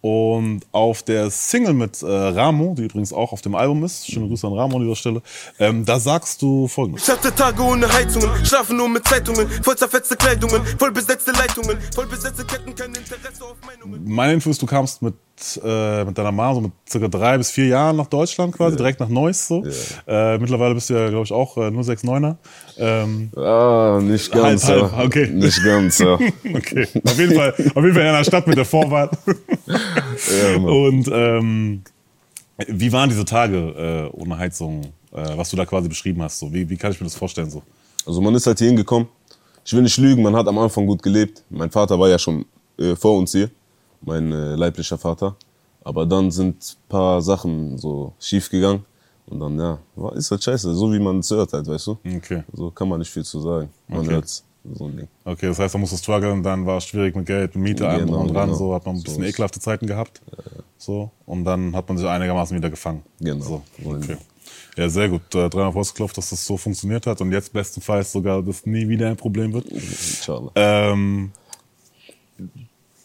und 0.00 0.60
auf 0.70 1.02
der 1.02 1.28
Single 1.30 1.74
mit 1.74 2.02
äh, 2.02 2.06
Ramo, 2.06 2.74
die 2.78 2.84
übrigens 2.84 3.12
auch 3.12 3.32
auf 3.32 3.40
dem 3.40 3.56
Album 3.56 3.84
ist, 3.84 4.08
schöne 4.08 4.28
Grüße 4.28 4.46
an 4.46 4.52
Ramo 4.52 4.76
an 4.76 4.82
dieser 4.82 4.94
Stelle, 4.94 5.22
ähm, 5.58 5.84
da 5.84 5.98
sagst 5.98 6.40
du 6.40 6.68
folgendes. 6.68 7.02
Ich 7.02 7.10
hatte 7.10 7.34
Tage 7.34 7.60
ohne 7.62 7.92
Heizungen, 7.92 8.30
schlafen 8.44 8.76
nur 8.76 8.88
mit 8.88 9.06
Zeitungen, 9.08 9.48
voll 9.48 9.76
zerfetzte 9.76 10.16
Kleidungen, 10.16 10.64
voll 10.78 10.92
besetzte 10.92 11.32
Leitungen, 11.32 11.78
voll 11.92 12.06
besetzte 12.06 12.44
Ketten, 12.44 12.74
kein 12.76 12.94
Interesse 12.94 13.44
auf 13.44 13.56
Meinungen. 13.66 14.04
Meine 14.04 14.34
Info 14.34 14.50
ist, 14.50 14.62
du 14.62 14.66
kamst 14.66 15.02
mit, 15.02 15.14
äh, 15.64 16.04
mit 16.04 16.16
deiner 16.18 16.32
Mama 16.32 16.54
so 16.54 16.60
mit 16.60 16.72
circa 16.88 17.08
drei 17.08 17.38
bis 17.38 17.50
vier 17.50 17.66
Jahren 17.66 17.96
nach 17.96 18.06
Deutschland 18.06 18.54
quasi, 18.56 18.76
direkt 18.76 19.00
nach 19.00 19.08
Neuss 19.08 19.46
so. 19.48 19.64
Äh, 20.06 20.38
mittlerweile 20.38 20.74
bist 20.74 20.90
du 20.90 20.94
ja, 20.94 21.08
glaube 21.08 21.24
ich, 21.24 21.32
auch 21.32 21.56
äh, 21.56 21.68
069er. 21.68 22.36
Ähm, 22.78 23.30
Ah, 23.36 24.00
nicht 24.02 24.30
ganz, 24.32 24.64
Halb, 24.66 24.92
halb, 24.92 24.92
ja. 24.92 25.04
okay. 25.04 25.28
Nicht 25.32 25.64
ganz, 25.64 25.98
ja. 25.98 26.14
Okay, 26.54 26.86
auf 27.04 27.18
jeden 27.18 27.34
Fall, 27.34 27.50
auf 27.52 27.82
jeden 27.84 27.94
Fall 27.94 28.02
in 28.02 28.08
einer 28.08 28.24
Stadt 28.24 28.46
mit 28.46 28.56
der 28.56 28.64
Vorwahl. 28.64 29.10
ja. 29.66 30.56
Und 30.56 31.08
ähm, 31.12 31.82
wie 32.66 32.92
waren 32.92 33.08
diese 33.08 33.24
Tage 33.24 34.10
äh, 34.12 34.16
ohne 34.16 34.36
Heizung, 34.38 34.82
äh, 35.12 35.36
was 35.36 35.50
du 35.50 35.56
da 35.56 35.64
quasi 35.64 35.88
beschrieben 35.88 36.22
hast? 36.22 36.38
So? 36.38 36.52
Wie, 36.52 36.68
wie 36.68 36.76
kann 36.76 36.90
ich 36.92 37.00
mir 37.00 37.04
das 37.06 37.14
vorstellen? 37.14 37.50
So? 37.50 37.62
Also 38.06 38.20
man 38.20 38.34
ist 38.34 38.46
halt 38.46 38.58
hier 38.58 38.68
hingekommen. 38.68 39.08
Ich 39.64 39.72
will 39.74 39.82
nicht 39.82 39.98
lügen, 39.98 40.22
man 40.22 40.34
hat 40.34 40.48
am 40.48 40.58
Anfang 40.58 40.86
gut 40.86 41.02
gelebt. 41.02 41.42
Mein 41.50 41.70
Vater 41.70 41.98
war 42.00 42.08
ja 42.08 42.18
schon 42.18 42.46
äh, 42.78 42.96
vor 42.96 43.18
uns 43.18 43.32
hier, 43.32 43.50
mein 44.00 44.32
äh, 44.32 44.54
leiblicher 44.54 44.98
Vater. 44.98 45.36
Aber 45.82 46.04
dann 46.06 46.30
sind 46.30 46.56
ein 46.84 46.88
paar 46.88 47.22
Sachen 47.22 47.78
so 47.78 48.12
schief 48.18 48.50
gegangen. 48.50 48.84
Und 49.26 49.40
dann, 49.40 49.58
ja, 49.58 49.78
war, 49.94 50.14
ist 50.16 50.30
halt 50.30 50.42
scheiße, 50.42 50.74
so 50.74 50.90
wie 50.92 50.98
man 50.98 51.18
es 51.18 51.30
hört 51.30 51.52
halt, 51.52 51.66
weißt 51.66 51.86
du? 51.88 51.98
Okay. 52.16 52.44
So 52.52 52.70
kann 52.70 52.88
man 52.88 52.98
nicht 52.98 53.10
viel 53.10 53.24
zu 53.24 53.40
sagen. 53.40 53.68
Man 53.86 54.00
Okay. 54.00 54.10
hört's, 54.10 54.42
so 54.74 54.86
ein 54.86 54.96
Ding. 54.96 55.08
Okay, 55.24 55.46
das 55.48 55.58
heißt, 55.58 55.74
da 55.74 55.78
musst 55.78 55.92
du 55.92 55.96
strugglen, 55.98 56.42
dann 56.42 56.64
war 56.64 56.78
es 56.78 56.84
schwierig 56.86 57.14
mit 57.14 57.26
Geld, 57.26 57.54
mit 57.54 57.62
Miete, 57.64 57.86
allem 57.88 58.06
Genau, 58.06 58.20
und 58.20 58.28
dran, 58.32 58.46
genau. 58.46 58.58
so 58.58 58.74
hat 58.74 58.86
man 58.86 58.94
ein 58.94 58.98
So 58.98 59.04
bisschen 59.04 59.22
ist- 59.24 59.30
ekelhafte 59.30 59.60
Zeiten 59.60 59.86
gehabt. 59.86 60.22
So, 60.78 61.10
und 61.26 61.44
dann 61.44 61.74
hat 61.76 61.86
man 61.88 61.98
sich 61.98 62.06
einigermaßen 62.06 62.56
wieder 62.56 62.70
gefangen. 62.70 63.02
Genau. 63.20 63.44
So, 63.44 63.62
So 63.82 63.90
okay. 63.90 64.16
Ja, 64.78 64.88
sehr 64.88 65.08
gut. 65.10 65.34
Äh, 65.34 65.50
dreimal 65.50 65.74
ausgeklopft, 65.76 66.16
dass 66.16 66.30
das 66.30 66.46
so 66.46 66.56
funktioniert 66.56 67.06
hat 67.06 67.20
und 67.20 67.30
jetzt 67.32 67.52
bestenfalls 67.52 68.10
sogar, 68.12 68.42
dass 68.42 68.64
nie 68.64 68.88
wieder 68.88 69.08
ein 69.08 69.16
Problem 69.16 69.52
wird. 69.52 69.66
Inshallah. 69.66 70.52
Ähm, 70.54 71.32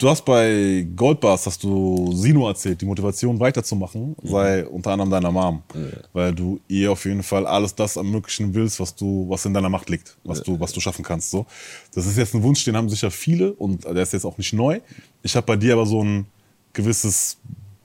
du 0.03 0.09
hast 0.09 0.25
bei 0.25 0.85
Goldbars, 0.95 1.45
hast 1.45 1.63
du 1.63 2.11
Sino 2.13 2.47
erzählt, 2.47 2.81
die 2.81 2.85
Motivation 2.85 3.39
weiterzumachen 3.39 4.15
sei 4.21 4.65
unter 4.67 4.91
anderem 4.91 5.09
deiner 5.09 5.31
Mom, 5.31 5.63
weil 6.11 6.33
du 6.33 6.59
ihr 6.67 6.91
auf 6.91 7.05
jeden 7.05 7.23
Fall 7.23 7.47
alles 7.47 7.73
das 7.73 7.95
ermöglichen 7.95 8.53
willst, 8.53 8.79
was 8.81 8.94
du, 8.94 9.25
was 9.29 9.45
in 9.45 9.53
deiner 9.53 9.69
Macht 9.69 9.89
liegt, 9.89 10.17
was 10.25 10.44
du, 10.44 10.59
was 10.59 10.73
du 10.73 10.81
schaffen 10.81 11.03
kannst. 11.03 11.31
So, 11.31 11.45
das 11.94 12.05
ist 12.05 12.17
jetzt 12.17 12.35
ein 12.35 12.44
Wunsch, 12.44 12.65
den 12.65 12.75
haben 12.75 12.89
sicher 12.89 13.11
viele 13.11 13.53
und 13.53 13.85
der 13.85 14.03
ist 14.03 14.11
jetzt 14.11 14.25
auch 14.25 14.38
nicht 14.38 14.51
neu. 14.51 14.81
Ich 15.21 15.35
habe 15.38 15.45
bei 15.45 15.55
dir 15.55 15.73
aber 15.73 15.85
so 15.85 16.03
ein 16.03 16.25
gewisses, 16.73 17.38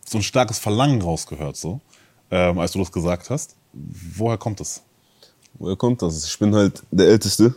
so 0.04 0.18
ein 0.18 0.22
starkes 0.22 0.58
Verlangen 0.58 1.00
rausgehört, 1.00 1.56
so, 1.56 1.80
ähm, 2.32 2.58
als 2.58 2.72
du 2.72 2.80
das 2.80 2.90
gesagt 2.90 3.30
hast. 3.30 3.54
Woher 3.72 4.38
kommt 4.38 4.58
das? 4.58 4.82
Woher 5.54 5.76
kommt 5.76 6.02
das? 6.02 6.24
Ich 6.24 6.38
bin 6.38 6.52
halt 6.54 6.82
der 6.90 7.06
Älteste 7.06 7.54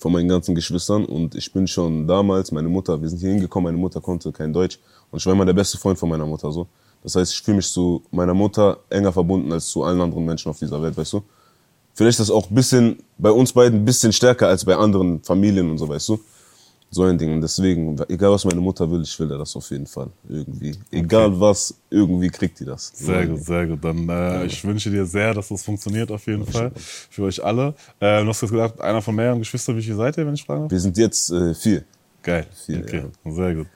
von 0.00 0.12
meinen 0.12 0.28
ganzen 0.28 0.54
Geschwistern 0.54 1.04
und 1.04 1.34
ich 1.34 1.52
bin 1.52 1.66
schon 1.66 2.06
damals, 2.06 2.50
meine 2.52 2.68
Mutter, 2.68 3.00
wir 3.00 3.08
sind 3.08 3.18
hier 3.18 3.30
hingekommen, 3.30 3.66
meine 3.66 3.78
Mutter 3.78 4.00
konnte 4.00 4.32
kein 4.32 4.50
Deutsch 4.50 4.78
und 5.10 5.18
ich 5.18 5.26
war 5.26 5.34
immer 5.34 5.44
der 5.44 5.52
beste 5.52 5.76
Freund 5.76 5.98
von 5.98 6.08
meiner 6.08 6.26
Mutter 6.26 6.50
so. 6.50 6.66
Das 7.02 7.14
heißt, 7.16 7.32
ich 7.34 7.42
fühle 7.42 7.58
mich 7.58 7.70
zu 7.70 8.02
meiner 8.10 8.32
Mutter 8.32 8.78
enger 8.88 9.12
verbunden 9.12 9.52
als 9.52 9.68
zu 9.68 9.82
allen 9.84 10.00
anderen 10.00 10.24
Menschen 10.24 10.48
auf 10.48 10.58
dieser 10.58 10.82
Welt, 10.82 10.96
weißt 10.96 11.12
du? 11.12 11.22
Vielleicht 11.92 12.18
ist 12.18 12.28
das 12.28 12.34
auch 12.34 12.48
ein 12.48 12.54
bisschen, 12.54 12.98
bei 13.18 13.30
uns 13.30 13.52
beiden 13.52 13.80
ein 13.80 13.84
bisschen 13.84 14.12
stärker 14.12 14.48
als 14.48 14.64
bei 14.64 14.74
anderen 14.74 15.22
Familien 15.22 15.70
und 15.70 15.76
so, 15.76 15.86
weißt 15.86 16.08
du? 16.08 16.20
So 16.92 17.04
ein 17.04 17.16
Ding. 17.16 17.32
Und 17.32 17.40
deswegen, 17.40 17.96
egal 18.08 18.32
was 18.32 18.44
meine 18.44 18.60
Mutter 18.60 18.90
will, 18.90 19.02
ich 19.02 19.18
will 19.20 19.28
das 19.28 19.54
auf 19.54 19.70
jeden 19.70 19.86
Fall. 19.86 20.08
Irgendwie. 20.28 20.74
Egal 20.90 21.38
was, 21.38 21.74
irgendwie 21.88 22.28
kriegt 22.28 22.58
die 22.58 22.64
das. 22.64 22.90
Sehr 22.94 23.26
gut, 23.28 23.44
sehr 23.44 23.66
gut. 23.66 23.84
Dann 23.84 24.08
äh, 24.08 24.46
ich 24.46 24.64
wünsche 24.64 24.90
dir 24.90 25.06
sehr, 25.06 25.32
dass 25.32 25.48
das 25.48 25.62
funktioniert 25.62 26.10
auf 26.10 26.26
jeden 26.26 26.44
Fall. 26.46 26.72
Für 26.74 27.22
euch 27.22 27.42
alle. 27.44 27.74
Äh, 28.00 28.22
du 28.22 28.28
hast 28.28 28.42
jetzt 28.42 28.50
gesagt, 28.50 28.80
einer 28.80 29.00
von 29.00 29.14
mehreren 29.14 29.38
Geschwistern, 29.38 29.76
wie 29.76 29.82
viel 29.82 29.94
seid 29.94 30.16
ihr, 30.16 30.26
wenn 30.26 30.34
ich 30.34 30.44
fragen 30.44 30.62
darf? 30.62 30.72
Wir 30.72 30.80
sind 30.80 30.96
jetzt 30.96 31.30
äh, 31.30 31.54
vier. 31.54 31.84
Geil. 32.22 32.46
Vier, 32.66 32.80
okay, 32.80 33.04
sehr 33.24 33.54
gut. 33.54 33.66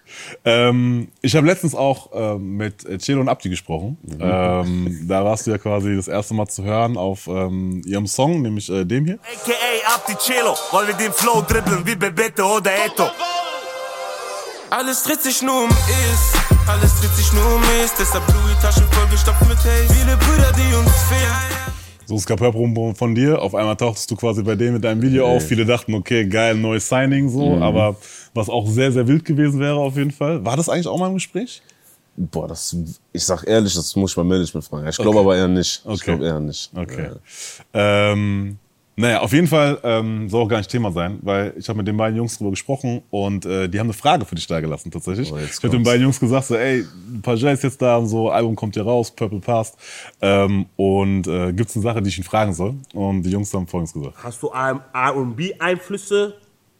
Ähm, 0.44 1.08
ich 1.22 1.34
habe 1.34 1.46
letztens 1.46 1.74
auch 1.74 2.10
ähm, 2.12 2.56
mit 2.56 2.84
äh, 2.84 2.98
Celo 2.98 3.20
und 3.20 3.28
Abdi 3.28 3.48
gesprochen. 3.48 3.96
Mhm. 4.02 4.18
Ähm, 4.20 5.06
da 5.08 5.24
warst 5.24 5.46
du 5.46 5.50
ja 5.50 5.58
quasi 5.58 5.96
das 5.96 6.08
erste 6.08 6.34
Mal 6.34 6.46
zu 6.46 6.62
hören 6.62 6.98
auf 6.98 7.26
ähm, 7.26 7.80
ihrem 7.86 8.06
Song, 8.06 8.42
nämlich 8.42 8.68
äh, 8.68 8.84
dem 8.84 9.06
hier. 9.06 9.14
AKA 9.14 9.94
Abdi 9.94 10.14
Cello, 10.16 10.54
weil 10.72 10.88
wir 10.88 10.94
den 10.94 11.12
Flow 11.12 11.42
dribbeln 11.42 11.86
wie 11.86 11.94
Bebeto 11.94 12.56
oder 12.58 12.70
Eto. 12.84 13.08
Alles 14.68 15.04
dreht 15.04 15.22
sich 15.22 15.40
nur 15.40 15.64
um 15.64 15.70
Ist, 15.70 16.68
alles 16.68 17.00
dreht 17.00 17.14
sich 17.14 17.32
nur 17.32 17.54
um 17.54 17.62
Ist, 17.82 17.94
deshalb 17.98 18.26
Louis 18.28 18.58
Taschen 18.60 18.86
vollgestopft 18.90 19.48
mit 19.48 19.58
Haze. 19.58 19.94
Viele 19.94 20.16
Brüder, 20.16 20.52
die 20.52 20.74
uns 20.74 20.92
fehlen. 21.08 21.73
So 22.06 22.14
das 22.14 22.26
Kapellproben 22.26 22.94
von 22.94 23.14
dir. 23.14 23.40
Auf 23.40 23.54
einmal 23.54 23.76
tauchtest 23.76 24.10
du 24.10 24.16
quasi 24.16 24.42
bei 24.42 24.54
denen 24.54 24.74
mit 24.74 24.84
deinem 24.84 25.00
Video 25.02 25.26
auf. 25.26 25.44
Viele 25.44 25.64
dachten, 25.64 25.94
okay, 25.94 26.26
geil, 26.26 26.54
neues 26.54 26.88
Signing 26.88 27.28
so. 27.28 27.56
Mhm. 27.56 27.62
Aber 27.62 27.96
was 28.34 28.48
auch 28.48 28.66
sehr, 28.68 28.92
sehr 28.92 29.06
wild 29.08 29.24
gewesen 29.24 29.60
wäre 29.60 29.76
auf 29.76 29.96
jeden 29.96 30.10
Fall. 30.10 30.44
War 30.44 30.56
das 30.56 30.68
eigentlich 30.68 30.88
auch 30.88 30.98
mal 30.98 31.08
im 31.08 31.14
Gespräch? 31.14 31.62
Boah, 32.16 32.46
das, 32.46 32.76
ich 33.12 33.24
sag 33.24 33.44
ehrlich, 33.44 33.74
das 33.74 33.96
muss 33.96 34.12
ich 34.12 34.16
beim 34.16 34.28
Management 34.28 34.64
fragen. 34.64 34.86
Ich 34.86 34.96
glaube 34.96 35.18
aber 35.18 35.36
eher 35.36 35.48
nicht. 35.48 35.82
Ich 35.84 35.90
Okay. 35.90 36.04
glaube 36.04 36.26
eher 36.26 36.40
nicht. 36.40 36.70
Okay. 36.74 37.10
Ja. 37.74 38.12
Ähm, 38.12 38.58
naja, 38.96 39.20
auf 39.20 39.32
jeden 39.32 39.46
Fall 39.48 39.78
ähm, 39.82 40.28
soll 40.28 40.42
auch 40.44 40.48
gar 40.48 40.58
nicht 40.58 40.70
Thema 40.70 40.92
sein, 40.92 41.18
weil 41.22 41.52
ich 41.56 41.68
habe 41.68 41.78
mit 41.78 41.88
den 41.88 41.96
beiden 41.96 42.16
Jungs 42.16 42.38
drüber 42.38 42.50
gesprochen 42.50 43.02
und 43.10 43.44
äh, 43.44 43.68
die 43.68 43.78
haben 43.80 43.86
eine 43.86 43.92
Frage 43.94 44.24
für 44.24 44.34
dich 44.36 44.46
da 44.46 44.60
gelassen 44.60 44.90
tatsächlich. 44.90 45.32
Oh, 45.32 45.36
ich 45.38 45.56
habe 45.56 45.70
den 45.70 45.82
beiden 45.82 46.02
Jungs 46.02 46.20
gesagt, 46.20 46.46
so, 46.46 46.54
ey, 46.56 46.84
Pajay 47.22 47.52
ist 47.54 47.64
jetzt 47.64 47.82
da 47.82 47.96
und 47.96 48.06
so, 48.06 48.30
Album 48.30 48.54
kommt 48.54 48.74
hier 48.74 48.84
raus, 48.84 49.10
Purple 49.10 49.40
Past. 49.40 49.76
Ähm, 50.20 50.66
und 50.76 51.26
äh, 51.26 51.52
gibt 51.52 51.70
es 51.70 51.76
eine 51.76 51.82
Sache, 51.82 52.02
die 52.02 52.08
ich 52.08 52.18
ihn 52.18 52.24
fragen 52.24 52.52
soll? 52.54 52.74
Und 52.92 53.22
die 53.22 53.30
Jungs 53.30 53.52
haben 53.52 53.66
folgendes 53.66 53.92
gesagt. 53.94 54.14
Hast 54.22 54.42
du 54.42 54.48
R&B-Einflüsse 54.48 56.34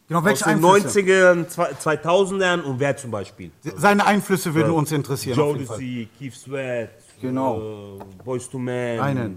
Genau, 0.07 0.19
aus 0.19 0.25
welche 0.25 0.43
den 0.45 0.63
Einflüsse? 0.63 0.99
90ern, 0.99 1.45
2000ern 1.83 2.61
und 2.61 2.79
wer 2.79 2.95
zum 2.95 3.09
Beispiel? 3.11 3.51
Seine 3.75 4.05
Einflüsse 4.05 4.53
würden 4.53 4.71
uns 4.71 4.91
interessieren. 4.91 5.39
auf 5.39 5.53
jeden 5.55 5.65
Fall. 5.65 5.81
Jodeci, 5.81 6.07
Keith 6.19 6.33
Sweat, 6.33 6.89
Genau. 7.21 7.57
äh, 7.97 8.23
Boys 8.23 8.49
to 8.49 8.59
Men. 8.59 8.99
Einen. 8.99 9.35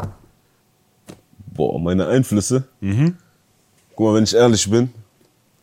Boah, 1.58 1.76
meine 1.80 2.06
Einflüsse. 2.06 2.62
Guck 3.96 4.06
mal, 4.06 4.14
wenn 4.14 4.22
ich 4.22 4.32
ehrlich 4.32 4.70
bin, 4.70 4.90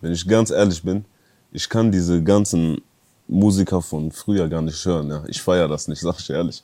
wenn 0.02 0.12
ich 0.12 0.28
ganz 0.28 0.50
ehrlich 0.52 0.84
bin, 0.84 1.06
ich 1.54 1.70
kann 1.70 1.90
diese 1.90 2.22
ganzen 2.22 2.82
Musiker 3.30 3.82
von 3.82 4.12
früher 4.12 4.50
gar 4.50 4.62
nicht 4.62 4.86
hören. 4.86 5.10
Ja. 5.10 5.24
Ich 5.30 5.42
feiere 5.42 5.70
das 5.70 5.88
nicht, 5.88 6.02
sag 6.02 6.20
ich 6.20 6.30
ehrlich. 6.30 6.62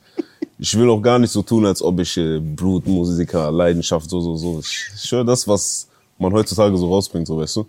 Ich 0.58 0.78
will 0.78 0.90
auch 0.90 1.00
gar 1.00 1.18
nicht 1.18 1.30
so 1.30 1.40
tun, 1.40 1.64
als 1.64 1.80
ob 1.80 1.98
ich 2.00 2.14
äh, 2.18 2.40
Blutmusiker, 2.40 3.50
Leidenschaft, 3.50 4.10
so, 4.10 4.20
so, 4.20 4.36
so. 4.36 4.60
Ich, 4.60 4.90
ich 4.94 5.10
höre 5.10 5.24
das, 5.24 5.48
was 5.48 5.88
man 6.18 6.30
heutzutage 6.34 6.76
so 6.76 6.92
rausbringt, 6.92 7.26
so 7.26 7.38
weißt 7.38 7.56
du. 7.56 7.66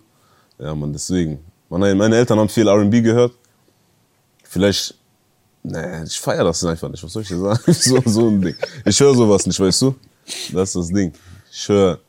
Ja, 0.58 0.74
man, 0.74 0.92
deswegen. 0.92 1.38
Meine, 1.70 1.94
meine 1.94 2.16
Eltern 2.16 2.40
haben 2.40 2.50
viel 2.50 2.68
RB 2.68 3.02
gehört. 3.02 3.32
Vielleicht, 4.42 4.94
nee, 5.62 6.02
ich 6.04 6.20
feiere 6.20 6.44
das 6.44 6.62
einfach 6.62 6.90
nicht, 6.90 7.02
was 7.02 7.10
soll 7.10 7.22
ich 7.22 7.28
dir 7.28 7.38
sagen? 7.38 7.60
so, 7.72 8.02
so 8.04 8.28
ein 8.28 8.42
Ding. 8.42 8.54
Ich 8.84 9.00
höre 9.00 9.14
sowas 9.14 9.46
nicht, 9.46 9.58
weißt 9.58 9.80
du? 9.80 9.94
Das 10.52 10.68
ist 10.68 10.76
das 10.76 10.88
Ding. 10.88 11.14
Ich 11.56 11.68
höre 11.68 12.00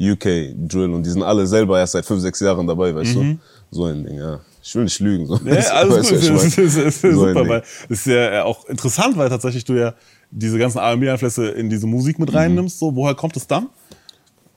UK 0.00 0.54
Drill 0.68 0.90
und 0.92 1.02
die 1.04 1.10
sind 1.10 1.22
alle 1.22 1.46
selber 1.46 1.78
erst 1.78 1.92
seit 1.92 2.04
fünf, 2.06 2.20
sechs 2.22 2.38
Jahren 2.40 2.66
dabei, 2.66 2.94
weißt 2.94 3.14
du? 3.16 3.38
So 3.70 3.84
ein 3.86 4.04
Ding, 4.04 4.16
ja. 4.18 4.40
Ich 4.62 4.74
will 4.76 4.84
nicht 4.84 5.00
lügen. 5.00 5.26
So. 5.26 5.36
Mhm. 5.38 5.48
Ja, 5.48 5.54
alles 5.72 6.08
gut, 6.10 6.18
das 6.18 6.28
ist, 6.44 6.58
ist, 6.58 6.76
ist 6.76 7.00
So 7.02 7.10
super, 7.28 7.48
weil 7.48 7.62
es 7.88 7.98
ist 8.00 8.06
ja 8.06 8.44
auch 8.44 8.64
interessant, 8.68 9.16
weil 9.16 9.28
tatsächlich 9.28 9.64
du 9.64 9.74
ja 9.74 9.94
diese 10.30 10.56
ganzen 10.58 10.78
R&B-Einflüsse 10.78 11.48
in 11.48 11.68
diese 11.68 11.86
Musik 11.86 12.18
Mhm. 12.18 12.24
mit 12.26 12.34
reinnimmst. 12.34 12.78
So, 12.78 12.94
woher 12.94 13.14
kommt 13.14 13.36
es 13.36 13.46
dann? 13.46 13.68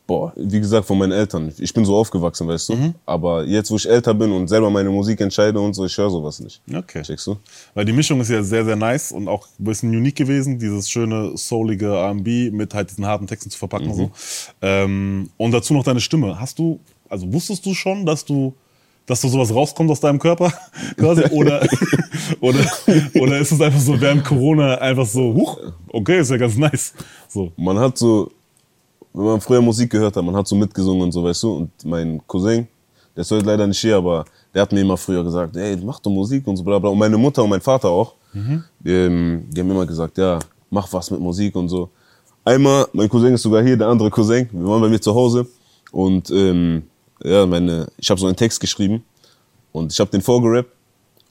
Boah, 0.07 0.33
wie 0.35 0.59
gesagt, 0.59 0.85
von 0.85 0.99
meinen 0.99 1.13
Eltern. 1.13 1.51
Ich 1.57 1.73
bin 1.73 1.83
so 1.83 1.95
aufgewachsen, 1.95 2.47
weißt 2.47 2.69
du? 2.69 2.75
Mhm. 2.75 2.93
Aber 3.07 3.43
jetzt, 3.43 3.71
wo 3.71 3.75
ich 3.75 3.89
älter 3.89 4.13
bin 4.13 4.31
und 4.31 4.47
selber 4.47 4.69
meine 4.69 4.91
Musik 4.91 5.19
entscheide 5.19 5.59
und 5.59 5.73
so, 5.73 5.83
ich 5.83 5.97
höre 5.97 6.11
sowas 6.11 6.39
nicht. 6.39 6.61
Okay. 6.71 7.01
Checkst 7.01 7.25
du? 7.25 7.37
Weil 7.73 7.85
die 7.85 7.91
Mischung 7.91 8.21
ist 8.21 8.29
ja 8.29 8.43
sehr, 8.43 8.63
sehr 8.63 8.75
nice 8.75 9.11
und 9.11 9.27
auch 9.27 9.47
ein 9.59 9.63
bisschen 9.63 9.89
unique 9.89 10.15
gewesen, 10.15 10.59
dieses 10.59 10.91
schöne, 10.91 11.35
soulige 11.35 11.87
R&B 11.87 12.51
mit 12.51 12.75
halt 12.75 12.91
diesen 12.91 13.05
harten 13.05 13.25
Texten 13.25 13.49
zu 13.49 13.57
verpacken 13.57 13.89
und 13.89 13.95
so. 13.95 14.11
Ähm, 14.61 15.31
und 15.37 15.51
dazu 15.51 15.73
noch 15.73 15.83
deine 15.83 16.01
Stimme. 16.01 16.39
Hast 16.39 16.59
du, 16.59 16.79
also 17.09 17.31
wusstest 17.33 17.65
du 17.65 17.73
schon, 17.73 18.05
dass 18.05 18.23
du, 18.23 18.53
dass 19.07 19.21
du 19.21 19.27
sowas 19.27 19.51
rauskommt 19.51 19.89
aus 19.89 20.01
deinem 20.01 20.19
Körper? 20.19 20.53
Quasi? 20.97 21.23
Oder, 21.31 21.67
oder, 22.41 22.59
oder 23.15 23.39
ist 23.39 23.51
es 23.51 23.59
einfach 23.59 23.79
so 23.79 23.99
während 23.99 24.23
Corona 24.23 24.75
einfach 24.75 25.07
so, 25.07 25.33
huch, 25.33 25.57
okay, 25.87 26.19
ist 26.19 26.29
ja 26.29 26.37
ganz 26.37 26.57
nice. 26.57 26.93
So. 27.27 27.51
Man 27.57 27.79
hat 27.79 27.97
so, 27.97 28.29
wenn 29.17 29.25
man 29.25 29.41
früher 29.41 29.61
Musik 29.61 29.89
gehört 29.91 30.15
hat, 30.15 30.23
man 30.23 30.35
hat 30.35 30.47
so 30.47 30.55
mitgesungen 30.55 31.03
und 31.03 31.11
so, 31.11 31.23
weißt 31.23 31.43
du? 31.43 31.53
Und 31.53 31.71
mein 31.85 32.21
Cousin, 32.27 32.67
der 33.15 33.21
ist 33.21 33.31
heute 33.31 33.45
leider 33.45 33.65
nicht 33.65 33.79
hier, 33.79 33.97
aber 33.97 34.25
der 34.53 34.61
hat 34.61 34.71
mir 34.71 34.81
immer 34.81 34.97
früher 34.97 35.23
gesagt, 35.23 35.55
ey, 35.55 35.77
mach 35.77 35.99
doch 35.99 36.11
Musik 36.11 36.45
und 36.47 36.57
so 36.57 36.63
bla 36.63 36.79
bla. 36.79 36.89
Und 36.89 36.97
meine 36.97 37.17
Mutter 37.17 37.43
und 37.43 37.49
mein 37.49 37.61
Vater 37.61 37.89
auch, 37.89 38.13
die, 38.33 38.91
ähm, 38.91 39.45
die 39.49 39.61
haben 39.61 39.71
immer 39.71 39.85
gesagt, 39.85 40.17
ja, 40.17 40.39
mach 40.69 40.91
was 40.91 41.09
mit 41.11 41.21
Musik 41.21 41.55
und 41.55 41.69
so. 41.69 41.89
Einmal, 42.43 42.87
mein 42.93 43.09
Cousin 43.09 43.33
ist 43.33 43.41
sogar 43.41 43.63
hier, 43.63 43.77
der 43.77 43.87
andere 43.87 44.11
Cousin, 44.11 44.49
wir 44.51 44.67
waren 44.67 44.81
bei 44.81 44.89
mir 44.89 44.99
zu 44.99 45.15
Hause 45.15 45.47
und 45.91 46.29
ähm, 46.31 46.83
ja, 47.23 47.45
meine, 47.45 47.87
ich 47.97 48.09
habe 48.09 48.19
so 48.19 48.27
einen 48.27 48.35
Text 48.35 48.59
geschrieben 48.59 49.03
und 49.71 49.91
ich 49.91 49.99
habe 49.99 50.11
den 50.11 50.21
vorgerappt 50.21 50.69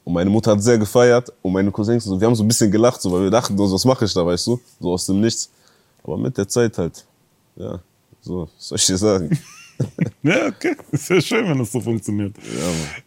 und 0.04 0.12
meine 0.12 0.30
Mutter 0.30 0.52
hat 0.52 0.62
sehr 0.62 0.78
gefeiert 0.78 1.32
und 1.42 1.52
meine 1.52 1.70
Cousins, 1.70 2.04
so, 2.04 2.20
wir 2.20 2.26
haben 2.26 2.34
so 2.34 2.44
ein 2.44 2.48
bisschen 2.48 2.70
gelacht, 2.70 3.00
so, 3.00 3.10
weil 3.12 3.22
wir 3.22 3.30
dachten, 3.30 3.56
so, 3.56 3.72
was 3.72 3.84
mache 3.84 4.04
ich 4.04 4.12
da, 4.12 4.24
weißt 4.24 4.46
du? 4.46 4.60
So 4.80 4.92
aus 4.92 5.06
dem 5.06 5.20
Nichts. 5.20 5.50
Aber 6.02 6.18
mit 6.18 6.36
der 6.36 6.46
Zeit 6.46 6.76
halt, 6.76 7.04
ja, 7.56 7.80
so, 8.20 8.48
was 8.56 8.68
soll 8.68 8.76
ich 8.78 8.86
dir 8.86 8.96
sagen? 8.98 9.38
Ja, 10.22 10.46
okay. 10.46 10.76
Ist 10.92 11.10
ja 11.10 11.20
schön, 11.20 11.48
wenn 11.48 11.58
das 11.58 11.72
so 11.72 11.80
funktioniert. 11.80 12.36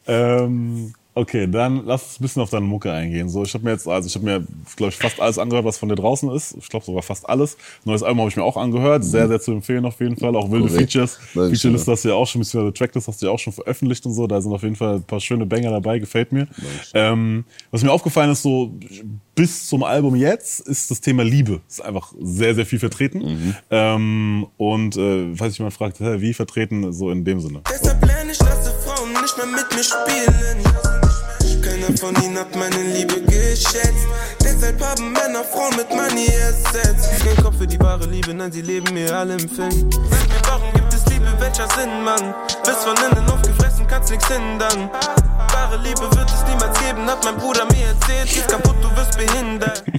ähm, 0.05 0.93
okay, 1.17 1.47
dann 1.47 1.85
lass 1.85 2.03
uns 2.03 2.19
ein 2.19 2.23
bisschen 2.23 2.41
auf 2.41 2.49
deine 2.49 2.65
Mucke 2.65 2.91
eingehen. 2.91 3.29
So, 3.29 3.43
ich 3.43 3.53
habe 3.53 3.63
mir 3.63 3.71
jetzt, 3.71 3.87
also 3.87 4.07
ich 4.07 4.15
habe 4.15 4.25
mir, 4.25 4.47
glaube 4.75 4.91
ich, 4.91 4.97
fast 4.97 5.19
alles 5.19 5.37
angehört, 5.39 5.65
was 5.65 5.77
von 5.77 5.89
dir 5.89 5.95
draußen 5.95 6.29
ist. 6.31 6.55
Ich 6.59 6.69
glaube 6.69 6.85
sogar 6.85 7.01
fast 7.01 7.27
alles. 7.27 7.57
Neues 7.85 8.03
Album 8.03 8.19
habe 8.19 8.29
ich 8.29 8.35
mir 8.35 8.43
auch 8.43 8.57
angehört. 8.57 9.03
Sehr, 9.03 9.27
sehr 9.27 9.41
zu 9.41 9.51
empfehlen 9.51 9.85
auf 9.85 9.99
jeden 9.99 10.15
Fall. 10.15 10.35
Auch 10.35 10.51
wilde 10.51 10.67
Korrekt. 10.67 10.91
Features. 10.91 11.17
Featurelist 11.33 11.87
hast 11.87 12.05
du 12.05 12.09
ja 12.09 12.15
auch 12.15 12.27
schon, 12.27 12.41
beziehungsweise 12.41 12.73
Tracklist 12.73 13.07
hast 13.07 13.21
du 13.21 13.25
ja 13.25 13.31
auch 13.31 13.39
schon 13.39 13.53
veröffentlicht 13.53 14.05
und 14.05 14.13
so. 14.13 14.27
Da 14.27 14.39
sind 14.41 14.53
auf 14.53 14.63
jeden 14.63 14.75
Fall 14.75 14.95
ein 14.95 15.03
paar 15.03 15.19
schöne 15.19 15.45
Banger 15.45 15.71
dabei, 15.71 15.99
gefällt 15.99 16.31
mir. 16.31 16.47
Ähm, 16.93 17.45
was 17.71 17.83
mir 17.83 17.91
aufgefallen 17.91 18.31
ist, 18.31 18.43
so 18.43 18.73
bis 19.35 19.67
zum 19.67 19.83
Album 19.83 20.15
jetzt 20.15 20.61
ist 20.61 20.91
das 20.91 21.01
Thema 21.01 21.23
Liebe. 21.23 21.61
Ist 21.67 21.83
einfach 21.83 22.13
sehr, 22.19 22.55
sehr 22.55 22.65
viel 22.65 22.79
vertreten. 22.79 23.55
Ähm, 23.69 24.47
und 24.57 24.97
äh, 24.97 25.35
falls 25.35 25.57
jemand 25.57 25.73
fragt, 25.73 25.99
hä, 25.99 26.17
wie 26.19 26.33
vertreten, 26.33 26.91
so 26.93 27.11
in 27.11 27.23
dem 27.23 27.39
Sinne. 27.39 27.61
Deshalb 27.69 28.05
lerne 28.05 28.31
ich, 28.31 28.39
lasse 28.39 28.73
Frauen 28.85 29.11
nicht 29.13 29.37
mehr 29.37 29.45
mit 29.47 29.65
mir 29.75 29.83
spielen. 29.83 30.96
Von 31.99 32.13
ihnen 32.23 32.37
hat 32.37 32.55
meine 32.55 32.83
Liebe 32.93 33.21
geschätzt. 33.21 34.07
Deshalb 34.43 34.79
haben 34.81 35.13
Männer 35.13 35.43
Frauen 35.43 35.75
mit 35.77 35.89
Money 35.89 36.27
ersetzt. 36.27 37.09
Kein 37.23 37.43
Kopf 37.43 37.57
für 37.57 37.65
die 37.65 37.79
wahre 37.79 38.05
Liebe, 38.05 38.35
nein, 38.35 38.51
sie 38.51 38.61
leben 38.61 38.93
mir 38.93 39.15
alle 39.15 39.33
im 39.33 39.49
Film. 39.49 39.89
Sag 39.91 40.27
mir, 40.29 40.41
warum 40.47 40.73
gibt 40.73 40.93
es 40.93 41.05
Liebe, 41.07 41.25
welcher 41.39 41.67
Sinn, 41.75 42.03
Mann? 42.03 42.35
Bist 42.63 42.83
von 42.83 42.95
innen 42.97 43.27
aufgefressen, 43.29 43.87
kannst 43.87 44.11
nichts 44.11 44.27
hindern. 44.27 44.91
Wahre 45.51 45.77
Liebe 45.81 46.01
wird 46.01 46.29
es 46.29 46.43
niemals 46.47 46.79
geben, 46.79 47.05
hat 47.07 47.23
mein 47.23 47.35
Bruder 47.35 47.65
mir 47.65 47.87
erzählt. 47.87 48.25
Ist 48.25 48.47
kaputt, 48.47 48.75
du 48.81 48.95
wirst 48.95 49.17
behindert. 49.17 49.83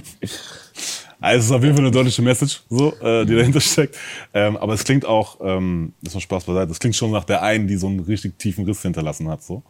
Also 1.21 1.39
es 1.39 1.45
ist 1.47 1.51
auf 1.51 1.63
jeden 1.63 1.75
Fall 1.75 1.83
eine 1.83 1.91
deutliche 1.91 2.21
Message, 2.21 2.61
so, 2.69 2.93
äh, 3.01 3.25
die 3.25 3.35
dahinter 3.35 3.59
steckt. 3.59 3.97
Ähm, 4.33 4.55
aber 4.55 4.73
es 4.73 4.85
klingt 4.85 5.03
auch, 5.05 5.37
ähm, 5.41 5.91
das 6.01 6.13
war 6.13 6.21
Spaß 6.21 6.45
beiseite, 6.45 6.71
es 6.71 6.79
klingt 6.79 6.95
schon 6.95 7.11
nach 7.11 7.25
der 7.25 7.43
einen, 7.43 7.67
die 7.67 7.75
so 7.75 7.87
einen 7.87 7.99
richtig 7.99 8.39
tiefen 8.39 8.63
Riss 8.63 8.83
hinterlassen 8.83 9.27
hat. 9.27 9.43
So. 9.43 9.61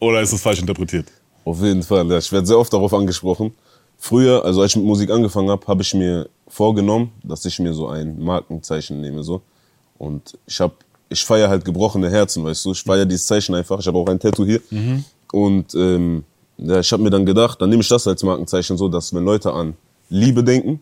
Oder 0.00 0.20
ist 0.20 0.32
das 0.32 0.42
falsch 0.42 0.60
interpretiert? 0.60 1.06
Auf 1.44 1.60
jeden 1.62 1.82
Fall, 1.82 2.08
ja. 2.10 2.18
Ich 2.18 2.30
werde 2.32 2.46
sehr 2.46 2.58
oft 2.58 2.72
darauf 2.72 2.92
angesprochen. 2.94 3.54
Früher, 3.98 4.44
also 4.44 4.62
als 4.62 4.72
ich 4.72 4.76
mit 4.76 4.86
Musik 4.86 5.10
angefangen 5.10 5.50
habe, 5.50 5.66
habe 5.66 5.82
ich 5.82 5.94
mir 5.94 6.28
vorgenommen, 6.48 7.12
dass 7.22 7.44
ich 7.44 7.58
mir 7.58 7.72
so 7.74 7.88
ein 7.88 8.22
Markenzeichen 8.22 9.00
nehme. 9.00 9.22
so. 9.22 9.42
Und 9.98 10.36
ich 10.46 10.60
habe, 10.60 10.74
ich 11.08 11.24
feiere 11.24 11.48
halt 11.48 11.64
gebrochene 11.64 12.10
Herzen, 12.10 12.44
weißt 12.44 12.64
du. 12.64 12.72
Ich 12.72 12.82
feiere 12.82 13.06
dieses 13.06 13.26
Zeichen 13.26 13.54
einfach. 13.54 13.78
Ich 13.78 13.86
habe 13.86 13.98
auch 13.98 14.06
ein 14.08 14.18
Tattoo 14.18 14.44
hier. 14.44 14.60
Und 15.32 15.74
ähm, 15.74 16.24
ja, 16.58 16.80
ich 16.80 16.92
habe 16.92 17.02
mir 17.02 17.10
dann 17.10 17.26
gedacht, 17.26 17.60
dann 17.60 17.70
nehme 17.70 17.82
ich 17.82 17.88
das 17.88 18.06
als 18.06 18.22
Markenzeichen 18.22 18.76
so, 18.76 18.88
dass 18.88 19.14
wenn 19.14 19.24
Leute 19.24 19.52
an 19.52 19.74
Liebe 20.08 20.44
denken, 20.44 20.80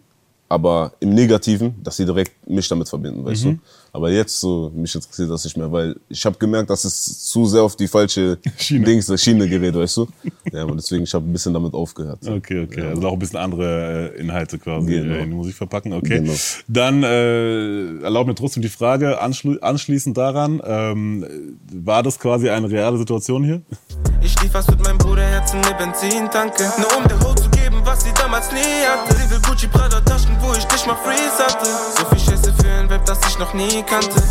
aber 0.53 0.93
im 1.01 1.15
Negativen, 1.15 1.75
dass 1.83 1.97
sie 1.97 2.05
direkt 2.05 2.33
mich 2.49 2.69
damit 2.69 2.87
verbinden, 2.89 3.25
weißt 3.25 3.45
du. 3.45 3.59
Aber 3.95 4.11
jetzt 4.11 4.39
so, 4.41 4.71
mich 4.75 4.95
interessiert 4.95 5.31
das 5.31 5.45
nicht 5.45 5.57
mehr, 5.57 5.71
weil 5.71 5.97
ich 6.09 6.25
habe 6.25 6.37
gemerkt, 6.39 6.69
dass 6.71 6.85
es 6.85 7.25
zu 7.29 7.45
sehr 7.47 7.63
auf 7.63 7.75
die 7.77 7.89
falsche 7.89 8.39
Schiene. 8.59 8.85
Dings, 8.87 9.23
Schiene 9.23 9.49
gerät, 9.49 9.75
weißt 9.75 9.97
du. 9.99 10.09
Ja, 10.53 10.63
aber 10.63 10.75
deswegen, 10.77 11.05
ich 11.05 11.13
habe 11.15 11.27
ein 11.27 11.33
bisschen 11.33 11.53
damit 11.55 11.75
aufgehört. 11.75 12.19
Okay, 12.27 12.65
okay. 12.65 12.83
Also 12.83 13.09
auch 13.09 13.13
ein 13.15 13.19
bisschen 13.19 13.39
andere 13.39 14.13
äh, 14.15 14.21
Inhalte 14.21 14.59
quasi 14.59 14.93
Genau. 14.93 15.15
äh, 15.15 15.23
in 15.23 15.31
die 15.31 15.37
Musik 15.37 15.55
verpacken. 15.55 15.93
Okay. 15.95 16.21
Genau. 16.21 16.33
Dann 16.69 17.03
äh, 17.03 18.03
erlaub 18.03 18.27
mir 18.27 18.35
trotzdem 18.35 18.63
die 18.63 18.69
Frage, 18.71 19.21
anschli 19.21 19.59
anschließend 19.61 20.17
daran, 20.17 20.61
ähm, 20.65 21.59
war 21.73 22.03
das 22.03 22.19
quasi 22.19 22.49
eine 22.51 22.71
reale 22.71 22.97
Situation 22.99 23.45
hier? 23.45 23.61
Ich 24.23 24.41
lief 24.43 24.55
was 24.55 24.69
mit 24.69 24.83
meinem 24.85 24.99
Bruder 24.99 25.23
Herz 25.23 25.53
in 25.53 25.61
ne 25.61 25.75
Benzintanke. 25.79 26.65
Nur 26.79 26.97
um 26.99 27.09
der 27.09 27.21
Ho 27.21 27.35
zu 27.35 27.49
was 27.85 28.05
sie 28.05 28.13
damals 28.15 28.51
nie 28.53 28.59
hatte. 28.87 29.15
Sie 29.17 29.31
will 29.31 29.41
Gucci 29.41 29.67
Prada 29.69 30.01
Taschen, 30.01 30.37
wo 30.41 30.53
ich 30.55 30.69
nicht 30.71 30.87
mal 30.87 30.97
Freeze 30.97 31.39
hatte. 31.39 31.67
So 31.99 32.05
viel 32.07 32.19
Scheiße 32.19 32.53
für 32.55 32.69
ein 32.69 32.87
Rap, 32.89 33.05
das 33.07 33.19
ich 33.29 33.39
noch 33.39 33.53
nie 33.55 33.83
kannte. 33.83 34.23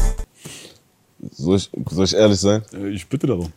Soll 1.32 1.58
ich, 1.58 1.70
soll 1.90 2.06
ich 2.06 2.16
ehrlich 2.16 2.40
sein? 2.40 2.64
Äh, 2.74 2.90
ich 2.90 3.08
bitte 3.08 3.28
darum. 3.28 3.52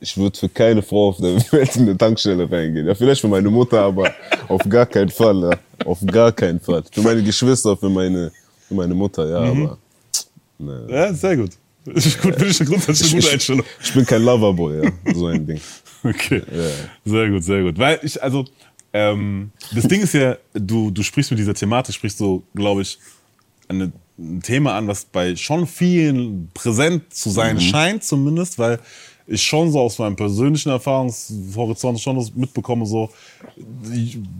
Ich 0.00 0.16
würde 0.16 0.38
für 0.38 0.48
keine 0.48 0.80
Frau 0.82 1.08
auf 1.08 1.16
der 1.16 1.34
Welt 1.52 1.74
in 1.76 1.82
eine 1.82 1.96
Tankstelle 1.98 2.50
reingehen. 2.50 2.86
Ja, 2.86 2.94
vielleicht 2.94 3.20
für 3.20 3.28
meine 3.28 3.50
Mutter, 3.50 3.80
aber 3.80 4.12
auf 4.46 4.60
gar 4.68 4.86
keinen 4.86 5.08
Fall. 5.10 5.40
Ja. 5.42 5.50
Auf 5.86 5.98
gar 6.06 6.30
keinen 6.32 6.60
Fall. 6.60 6.84
Für 6.92 7.02
meine 7.02 7.22
Geschwister, 7.22 7.76
für 7.76 7.88
meine, 7.88 8.30
für 8.68 8.74
meine 8.74 8.94
Mutter, 8.94 9.28
ja, 9.28 9.52
Mhm. 9.52 9.66
aber. 9.66 9.78
Ne. 10.60 10.86
Ja, 10.90 11.12
sehr 11.12 11.36
gut. 11.36 11.50
Ist 11.86 12.20
gut, 12.20 12.34
finde 12.34 12.48
ich 12.48 12.58
grundsätzlich 12.58 13.12
eine 13.12 13.20
gute 13.22 13.32
Einstellung. 13.32 13.64
Ich 13.82 13.94
bin 13.94 14.04
kein 14.04 14.22
Loverboy, 14.22 14.84
ja. 14.84 15.14
So 15.14 15.26
ein 15.26 15.46
Ding. 15.46 15.60
Okay. 16.04 16.42
Sehr 17.04 17.28
gut, 17.28 17.42
sehr 17.42 17.60
gut. 17.64 17.76
Weil 17.76 17.98
ich, 18.04 18.22
also, 18.22 18.44
ähm, 18.98 19.52
das 19.72 19.86
Ding 19.86 20.00
ist 20.00 20.12
ja, 20.12 20.36
du, 20.54 20.90
du 20.90 21.04
sprichst 21.04 21.30
mit 21.30 21.38
dieser 21.38 21.54
Thematik, 21.54 21.94
sprichst 21.94 22.18
du, 22.18 22.42
glaube 22.52 22.82
ich, 22.82 22.98
eine, 23.68 23.92
ein 24.18 24.42
Thema 24.42 24.76
an, 24.76 24.88
was 24.88 25.04
bei 25.04 25.36
schon 25.36 25.68
vielen 25.68 26.50
präsent 26.52 27.14
zu 27.14 27.30
sein 27.30 27.60
scheint, 27.60 28.02
zumindest, 28.02 28.58
weil 28.58 28.80
ich 29.28 29.42
schon 29.42 29.70
so 29.70 29.80
aus 29.80 29.98
meinem 29.98 30.16
persönlichen 30.16 30.70
Erfahrungshorizont 30.70 32.00
schon 32.00 32.16
das 32.16 32.34
mitbekomme, 32.34 32.86
so 32.86 33.10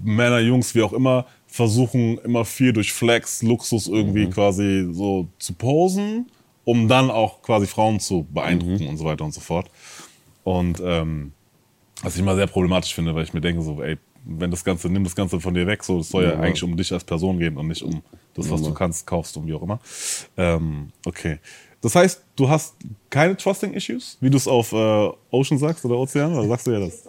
Männer, 0.02 0.40
Jungs, 0.40 0.74
wie 0.74 0.82
auch 0.82 0.92
immer, 0.92 1.26
versuchen 1.46 2.18
immer 2.18 2.44
viel 2.44 2.72
durch 2.72 2.92
Flex, 2.92 3.42
Luxus 3.42 3.86
irgendwie 3.86 4.28
quasi 4.28 4.88
so 4.90 5.28
zu 5.38 5.52
posen, 5.52 6.26
um 6.64 6.88
dann 6.88 7.10
auch 7.12 7.42
quasi 7.42 7.66
Frauen 7.66 8.00
zu 8.00 8.26
beeindrucken 8.32 8.88
und 8.88 8.96
so 8.96 9.04
weiter 9.04 9.24
und 9.24 9.34
so 9.34 9.40
fort. 9.40 9.70
Und 10.42 10.80
ähm, 10.82 11.32
was 12.02 12.14
ich 12.14 12.20
immer 12.20 12.34
sehr 12.34 12.46
problematisch 12.46 12.94
finde, 12.94 13.14
weil 13.14 13.24
ich 13.24 13.34
mir 13.34 13.40
denke, 13.40 13.62
so, 13.62 13.82
ey, 13.82 13.98
wenn 14.28 14.50
das 14.50 14.62
Ganze, 14.64 14.88
nimm 14.88 15.04
das 15.04 15.16
Ganze 15.16 15.40
von 15.40 15.54
dir 15.54 15.66
weg, 15.66 15.82
so, 15.82 15.98
es 16.00 16.10
soll 16.10 16.24
ja, 16.24 16.30
Ja. 16.34 16.40
eigentlich 16.40 16.62
um 16.62 16.76
dich 16.76 16.92
als 16.92 17.02
Person 17.04 17.38
gehen 17.38 17.56
und 17.56 17.66
nicht 17.68 17.82
um 17.82 18.02
das, 18.34 18.48
was 18.50 18.62
du 18.62 18.72
kannst, 18.74 19.06
kaufst 19.06 19.36
und 19.36 19.46
wie 19.46 19.54
auch 19.54 19.62
immer. 19.62 19.80
Ähm, 20.36 20.90
okay. 21.06 21.38
Das 21.80 21.94
heißt, 21.94 22.22
du 22.36 22.48
hast 22.48 22.74
keine 23.08 23.36
Trusting-Issues, 23.36 24.18
wie 24.20 24.30
du 24.30 24.36
es 24.36 24.46
auf 24.48 24.72
äh, 24.72 25.10
Ocean 25.30 25.58
sagst 25.58 25.84
oder 25.84 25.96
Ozean, 25.96 26.32
oder 26.36 26.46
sagst 26.48 26.66
du 26.66 26.72
ja 26.72 26.80
das? 26.80 27.02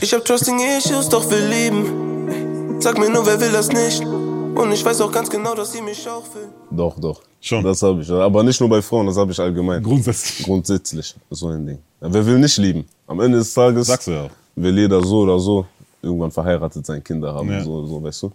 Ich 0.00 0.12
hab 0.12 0.24
Trusting 0.24 0.58
Issues, 0.78 1.08
doch 1.08 1.28
will 1.30 1.46
lieben. 1.46 2.80
Sag 2.80 2.98
mir 2.98 3.08
nur, 3.10 3.24
wer 3.24 3.40
will 3.40 3.52
das 3.52 3.68
nicht? 3.70 4.02
Und 4.04 4.70
ich 4.72 4.84
weiß 4.84 5.00
auch 5.00 5.10
ganz 5.12 5.30
genau, 5.30 5.54
dass 5.54 5.72
sie 5.72 5.80
mich 5.82 6.06
auch 6.08 6.24
will. 6.34 6.48
Doch, 6.70 6.98
doch. 6.98 7.22
Schon. 7.40 7.62
Das 7.64 7.82
habe 7.82 8.02
ich. 8.02 8.10
Aber 8.10 8.42
nicht 8.42 8.58
nur 8.60 8.68
bei 8.68 8.80
Frauen, 8.82 9.06
das 9.06 9.16
habe 9.16 9.30
ich 9.32 9.38
allgemein. 9.40 9.82
Grundsätzlich. 9.82 10.44
Grundsätzlich. 10.46 11.14
So 11.30 11.48
ein 11.48 11.66
Ding. 11.66 11.78
Ja, 12.00 12.12
wer 12.12 12.24
will 12.26 12.38
nicht 12.38 12.56
lieben? 12.58 12.84
Am 13.06 13.20
Ende 13.20 13.38
des 13.38 13.52
Tages 13.52 13.86
Sagst 13.88 14.06
du 14.08 14.12
ja 14.12 14.24
auch. 14.24 14.30
will 14.56 14.76
jeder 14.78 15.02
so 15.02 15.20
oder 15.20 15.38
so 15.38 15.66
irgendwann 16.04 16.30
verheiratet 16.30 16.86
sein, 16.86 17.02
Kinder 17.02 17.34
haben, 17.34 17.50
Ja. 17.50 17.62
so, 17.64 17.84
so, 17.86 18.02
weißt 18.02 18.22
du. 18.22 18.32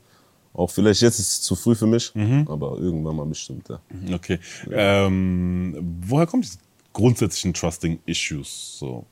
Auch 0.53 0.69
vielleicht 0.69 1.01
jetzt 1.01 1.19
ist 1.19 1.31
es 1.31 1.41
zu 1.41 1.55
früh 1.55 1.75
für 1.75 1.85
mich, 1.87 2.11
Mhm. 2.15 2.45
aber 2.49 2.77
irgendwann 2.79 3.15
mal 3.15 3.25
bestimmt, 3.25 3.69
ja. 3.69 3.79
Okay. 4.13 4.39
Ähm, 4.71 5.75
woher 6.07 6.25
kommen 6.27 6.41
diese 6.41 6.57
grundsätzlichen 6.91 7.53
Trusting-Issues? 7.53 8.77
So? 8.79 9.05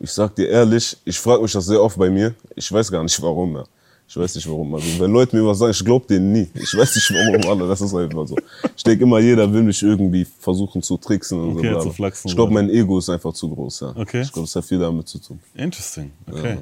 Ich 0.00 0.10
sag 0.10 0.34
dir 0.34 0.48
ehrlich, 0.48 0.96
ich 1.04 1.18
frage 1.18 1.42
mich 1.42 1.52
das 1.52 1.66
sehr 1.66 1.80
oft 1.82 1.96
bei 1.98 2.10
mir. 2.10 2.34
Ich 2.56 2.70
weiß 2.72 2.90
gar 2.90 3.02
nicht 3.02 3.20
warum, 3.22 3.54
ja. 3.56 3.64
Ich 4.06 4.16
weiß 4.18 4.34
nicht 4.34 4.46
warum. 4.48 4.74
Also, 4.74 4.86
wenn 5.00 5.10
Leute 5.12 5.34
mir 5.34 5.46
was 5.46 5.58
sagen, 5.58 5.70
ich 5.70 5.82
glaube 5.84 6.06
denen 6.06 6.30
nie. 6.32 6.48
Ich 6.54 6.74
weiß 6.76 6.94
nicht 6.94 7.10
warum, 7.10 7.50
Alter. 7.50 7.68
Das 7.68 7.80
ist 7.80 7.94
einfach 7.94 8.26
so. 8.26 8.36
Ich 8.76 8.82
denke 8.82 9.04
immer, 9.04 9.18
jeder 9.18 9.50
will 9.50 9.62
mich 9.62 9.82
irgendwie 9.82 10.26
versuchen 10.38 10.82
zu 10.82 10.96
tricksen 10.98 11.40
und 11.40 11.56
Okay, 11.58 11.72
so. 11.74 11.80
zu 11.80 11.90
flachsen 11.92 12.28
Ich 12.28 12.34
glaube, 12.36 12.52
mein 12.52 12.68
Ego 12.68 12.98
ist 12.98 13.08
einfach 13.08 13.32
zu 13.32 13.48
groß, 13.48 13.80
ja. 13.80 13.94
Okay. 13.96 14.20
Ich 14.22 14.32
glaube, 14.32 14.46
es 14.46 14.54
hat 14.56 14.64
viel 14.64 14.78
damit 14.78 15.08
zu 15.08 15.18
tun. 15.18 15.38
Interesting. 15.54 16.10
Okay. 16.30 16.58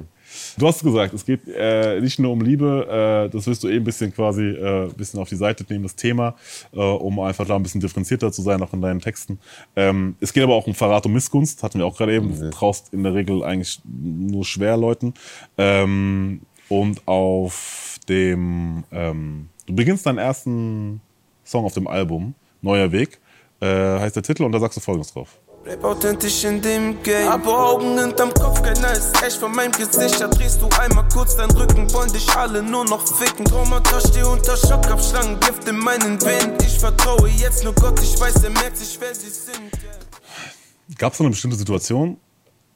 Du 0.57 0.67
hast 0.67 0.83
gesagt, 0.83 1.13
es 1.13 1.25
geht 1.25 1.47
äh, 1.47 1.99
nicht 1.99 2.19
nur 2.19 2.31
um 2.31 2.41
Liebe, 2.41 3.27
äh, 3.27 3.29
das 3.29 3.47
wirst 3.47 3.63
du 3.63 3.67
eben 3.67 3.77
ein 3.77 3.83
bisschen 3.83 4.13
quasi 4.13 4.43
äh, 4.43 4.85
ein 4.85 4.93
bisschen 4.93 5.19
auf 5.19 5.29
die 5.29 5.35
Seite 5.35 5.65
nehmen, 5.67 5.83
das 5.83 5.95
Thema, 5.95 6.35
äh, 6.73 6.77
um 6.79 7.19
einfach 7.19 7.45
da 7.45 7.55
ein 7.55 7.63
bisschen 7.63 7.81
differenzierter 7.81 8.31
zu 8.31 8.41
sein, 8.41 8.61
auch 8.61 8.73
in 8.73 8.81
deinen 8.81 8.99
Texten. 8.99 9.39
Ähm, 9.75 10.15
es 10.19 10.33
geht 10.33 10.43
aber 10.43 10.55
auch 10.55 10.67
um 10.67 10.73
Verrat 10.73 11.05
und 11.05 11.13
Missgunst, 11.13 11.63
hatten 11.63 11.79
wir 11.79 11.85
auch 11.85 11.97
gerade 11.97 12.15
eben. 12.15 12.37
Du 12.37 12.49
traust 12.49 12.93
in 12.93 13.03
der 13.03 13.13
Regel 13.13 13.43
eigentlich 13.43 13.81
nur 13.85 14.45
schwer 14.45 14.77
Leuten. 14.77 15.13
Ähm, 15.57 16.41
und 16.69 17.07
auf 17.07 17.99
dem, 18.09 18.83
ähm, 18.91 19.49
du 19.65 19.75
beginnst 19.75 20.05
deinen 20.05 20.17
ersten 20.17 21.01
Song 21.43 21.65
auf 21.65 21.73
dem 21.73 21.87
Album, 21.87 22.35
Neuer 22.61 22.91
Weg, 22.91 23.19
äh, 23.59 23.65
heißt 23.65 24.15
der 24.15 24.23
Titel, 24.23 24.43
und 24.43 24.51
da 24.51 24.59
sagst 24.59 24.77
du 24.77 24.81
folgendes 24.81 25.13
drauf. 25.13 25.39
Bleib 25.63 25.81
authentisch 25.85 26.43
in 26.43 26.61
dem 26.61 27.01
Game. 27.03 27.29
Aber 27.29 27.69
Augen 27.69 27.97
hinterm 27.97 28.33
Kopf, 28.33 28.61
keiner 28.61 28.91
ist 28.91 29.23
echt 29.23 29.37
von 29.37 29.55
meinem 29.55 29.71
Gesicht. 29.71 30.19
Da 30.19 30.27
drehst 30.27 30.61
du 30.61 30.67
einmal 30.77 31.07
kurz 31.07 31.37
deinen 31.37 31.51
Rücken, 31.51 31.89
wollen 31.93 32.11
dich 32.11 32.29
alle 32.35 32.61
nur 32.61 32.83
noch 32.83 33.07
ficken. 33.07 33.45
Traumata 33.45 34.01
steh 34.01 34.23
unter 34.23 34.57
Schock, 34.57 34.85
hab 34.89 35.01
Schlangengift 35.01 35.65
in 35.69 35.77
meinen 35.77 36.21
Venen. 36.21 36.57
Ich 36.65 36.77
vertraue 36.77 37.29
jetzt 37.29 37.63
nur 37.63 37.73
Gott, 37.75 37.97
ich 38.01 38.19
weiß, 38.19 38.43
er 38.43 38.49
merkt 38.49 38.75
sich, 38.75 38.97
wer 38.99 39.15
sie 39.15 39.29
sind. 39.29 39.71
Yeah. 39.81 40.97
Gab 40.97 41.13
es 41.13 41.21
eine 41.21 41.29
bestimmte 41.29 41.55
Situation, 41.55 42.17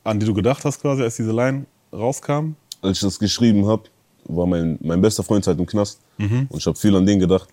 an 0.05 0.17
die 0.17 0.25
du 0.25 0.33
gedacht 0.33 0.63
hast, 0.63 0.79
quasi, 0.79 1.03
als 1.03 1.17
diese 1.17 1.33
Line 1.33 1.65
rauskam? 1.91 2.55
Als 2.81 2.99
ich 2.99 3.03
das 3.03 3.19
geschrieben 3.19 3.67
habe, 3.67 3.83
war 4.23 4.45
mein, 4.45 4.79
mein 4.81 5.01
bester 5.01 5.23
Freund 5.23 5.45
halt 5.45 5.59
im 5.59 5.65
Knast. 5.65 5.99
Mhm. 6.17 6.47
Und 6.49 6.59
ich 6.59 6.65
habe 6.65 6.77
viel 6.77 6.95
an 6.95 7.05
den 7.05 7.19
gedacht. 7.19 7.49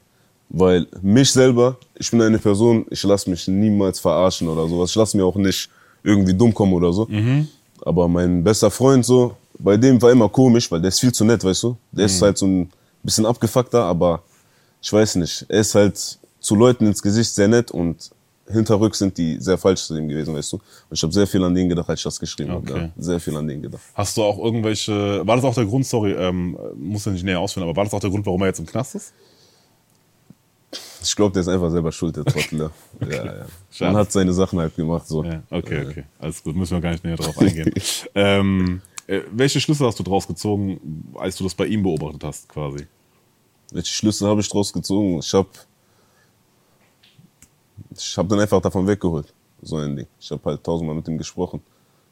Weil 0.48 0.86
mich 1.02 1.30
selber, 1.32 1.76
ich 1.96 2.10
bin 2.10 2.20
eine 2.22 2.38
Person, 2.38 2.86
ich 2.90 3.02
lasse 3.02 3.28
mich 3.28 3.48
niemals 3.48 3.98
verarschen 3.98 4.48
oder 4.48 4.68
sowas. 4.68 4.90
Ich 4.90 4.96
lasse 4.96 5.16
mir 5.16 5.24
auch 5.24 5.36
nicht 5.36 5.68
irgendwie 6.02 6.34
dumm 6.34 6.52
kommen 6.54 6.72
oder 6.74 6.92
so. 6.92 7.06
Mhm. 7.06 7.48
Aber 7.82 8.06
mein 8.08 8.44
bester 8.44 8.70
Freund 8.70 9.04
so, 9.04 9.34
bei 9.58 9.76
dem 9.76 10.00
war 10.00 10.10
immer 10.12 10.28
komisch, 10.28 10.70
weil 10.70 10.80
der 10.80 10.88
ist 10.88 11.00
viel 11.00 11.12
zu 11.12 11.24
nett, 11.24 11.42
weißt 11.42 11.62
du. 11.64 11.76
Der 11.92 12.04
Mhm. 12.04 12.06
ist 12.06 12.22
halt 12.22 12.38
so 12.38 12.46
ein 12.46 12.70
bisschen 13.02 13.26
abgefuckter, 13.26 13.82
aber 13.84 14.22
ich 14.80 14.92
weiß 14.92 15.16
nicht. 15.16 15.44
Er 15.48 15.60
ist 15.60 15.74
halt 15.74 16.18
zu 16.40 16.54
Leuten 16.54 16.86
ins 16.86 17.02
Gesicht 17.02 17.34
sehr 17.34 17.48
nett 17.48 17.70
und 17.70 18.10
hinterrück 18.46 18.94
sind 18.94 19.16
die 19.16 19.40
sehr 19.40 19.56
falsch 19.56 19.84
zu 19.84 19.96
ihm 19.96 20.06
gewesen, 20.08 20.34
weißt 20.34 20.52
du. 20.52 20.56
Und 20.56 20.62
ich 20.90 21.02
habe 21.02 21.12
sehr 21.12 21.26
viel 21.26 21.42
an 21.42 21.54
den 21.54 21.68
gedacht, 21.68 21.88
als 21.88 22.00
ich 22.00 22.04
das 22.04 22.20
geschrieben 22.20 22.52
Okay. 22.52 22.72
habe. 22.72 22.80
Ja. 22.82 22.90
Sehr 22.98 23.18
viel 23.18 23.34
an 23.36 23.48
den 23.48 23.62
gedacht. 23.62 23.80
Hast 23.94 24.16
du 24.18 24.22
auch 24.22 24.38
irgendwelche, 24.38 25.26
war 25.26 25.36
das 25.36 25.44
auch 25.46 25.54
der 25.54 25.64
Grund, 25.64 25.86
sorry, 25.86 26.12
ähm, 26.12 26.56
muss 26.76 27.06
ja 27.06 27.12
nicht 27.12 27.24
näher 27.24 27.40
ausführen, 27.40 27.66
aber 27.66 27.74
war 27.76 27.84
das 27.84 27.94
auch 27.94 28.00
der 28.00 28.10
Grund, 28.10 28.26
warum 28.26 28.42
er 28.42 28.48
jetzt 28.48 28.58
im 28.60 28.66
Knast 28.66 28.94
ist? 28.96 29.12
Ich 31.04 31.16
glaube, 31.16 31.32
der 31.32 31.40
ist 31.42 31.48
einfach 31.48 31.70
selber 31.70 31.92
schuld, 31.92 32.16
der 32.16 32.24
Trottel. 32.24 32.58
ja. 33.00 33.06
Ja, 33.08 33.24
ja. 33.24 33.46
Man 33.80 33.96
hat 33.96 34.12
seine 34.12 34.32
Sachen 34.32 34.58
halt 34.58 34.74
gemacht. 34.76 35.06
So. 35.06 35.22
Ja, 35.24 35.42
okay, 35.50 35.86
okay. 35.86 36.04
Alles 36.18 36.42
gut, 36.42 36.56
müssen 36.56 36.74
wir 36.74 36.80
gar 36.80 36.90
nicht 36.92 37.04
näher 37.04 37.16
drauf 37.16 37.36
eingehen. 37.38 37.72
ähm, 38.14 38.80
äh, 39.06 39.20
welche 39.32 39.60
Schlüsse 39.60 39.84
hast 39.86 39.98
du 39.98 40.02
draus 40.02 40.26
gezogen, 40.26 40.80
als 41.16 41.36
du 41.36 41.44
das 41.44 41.54
bei 41.54 41.66
ihm 41.66 41.82
beobachtet 41.82 42.24
hast, 42.24 42.48
quasi? 42.48 42.86
Welche 43.72 43.92
Schlüsse 43.92 44.26
habe 44.26 44.40
ich 44.40 44.48
draus 44.48 44.72
gezogen? 44.72 45.18
Ich 45.18 45.32
habe 45.34 45.48
ich 47.96 48.16
hab 48.16 48.28
dann 48.28 48.40
einfach 48.40 48.60
davon 48.60 48.86
weggeholt. 48.86 49.32
So 49.62 49.76
ein 49.76 49.96
Ding. 49.96 50.06
Ich 50.20 50.30
habe 50.30 50.42
halt 50.44 50.62
tausendmal 50.64 50.96
mit 50.96 51.06
ihm 51.08 51.18
gesprochen. 51.18 51.60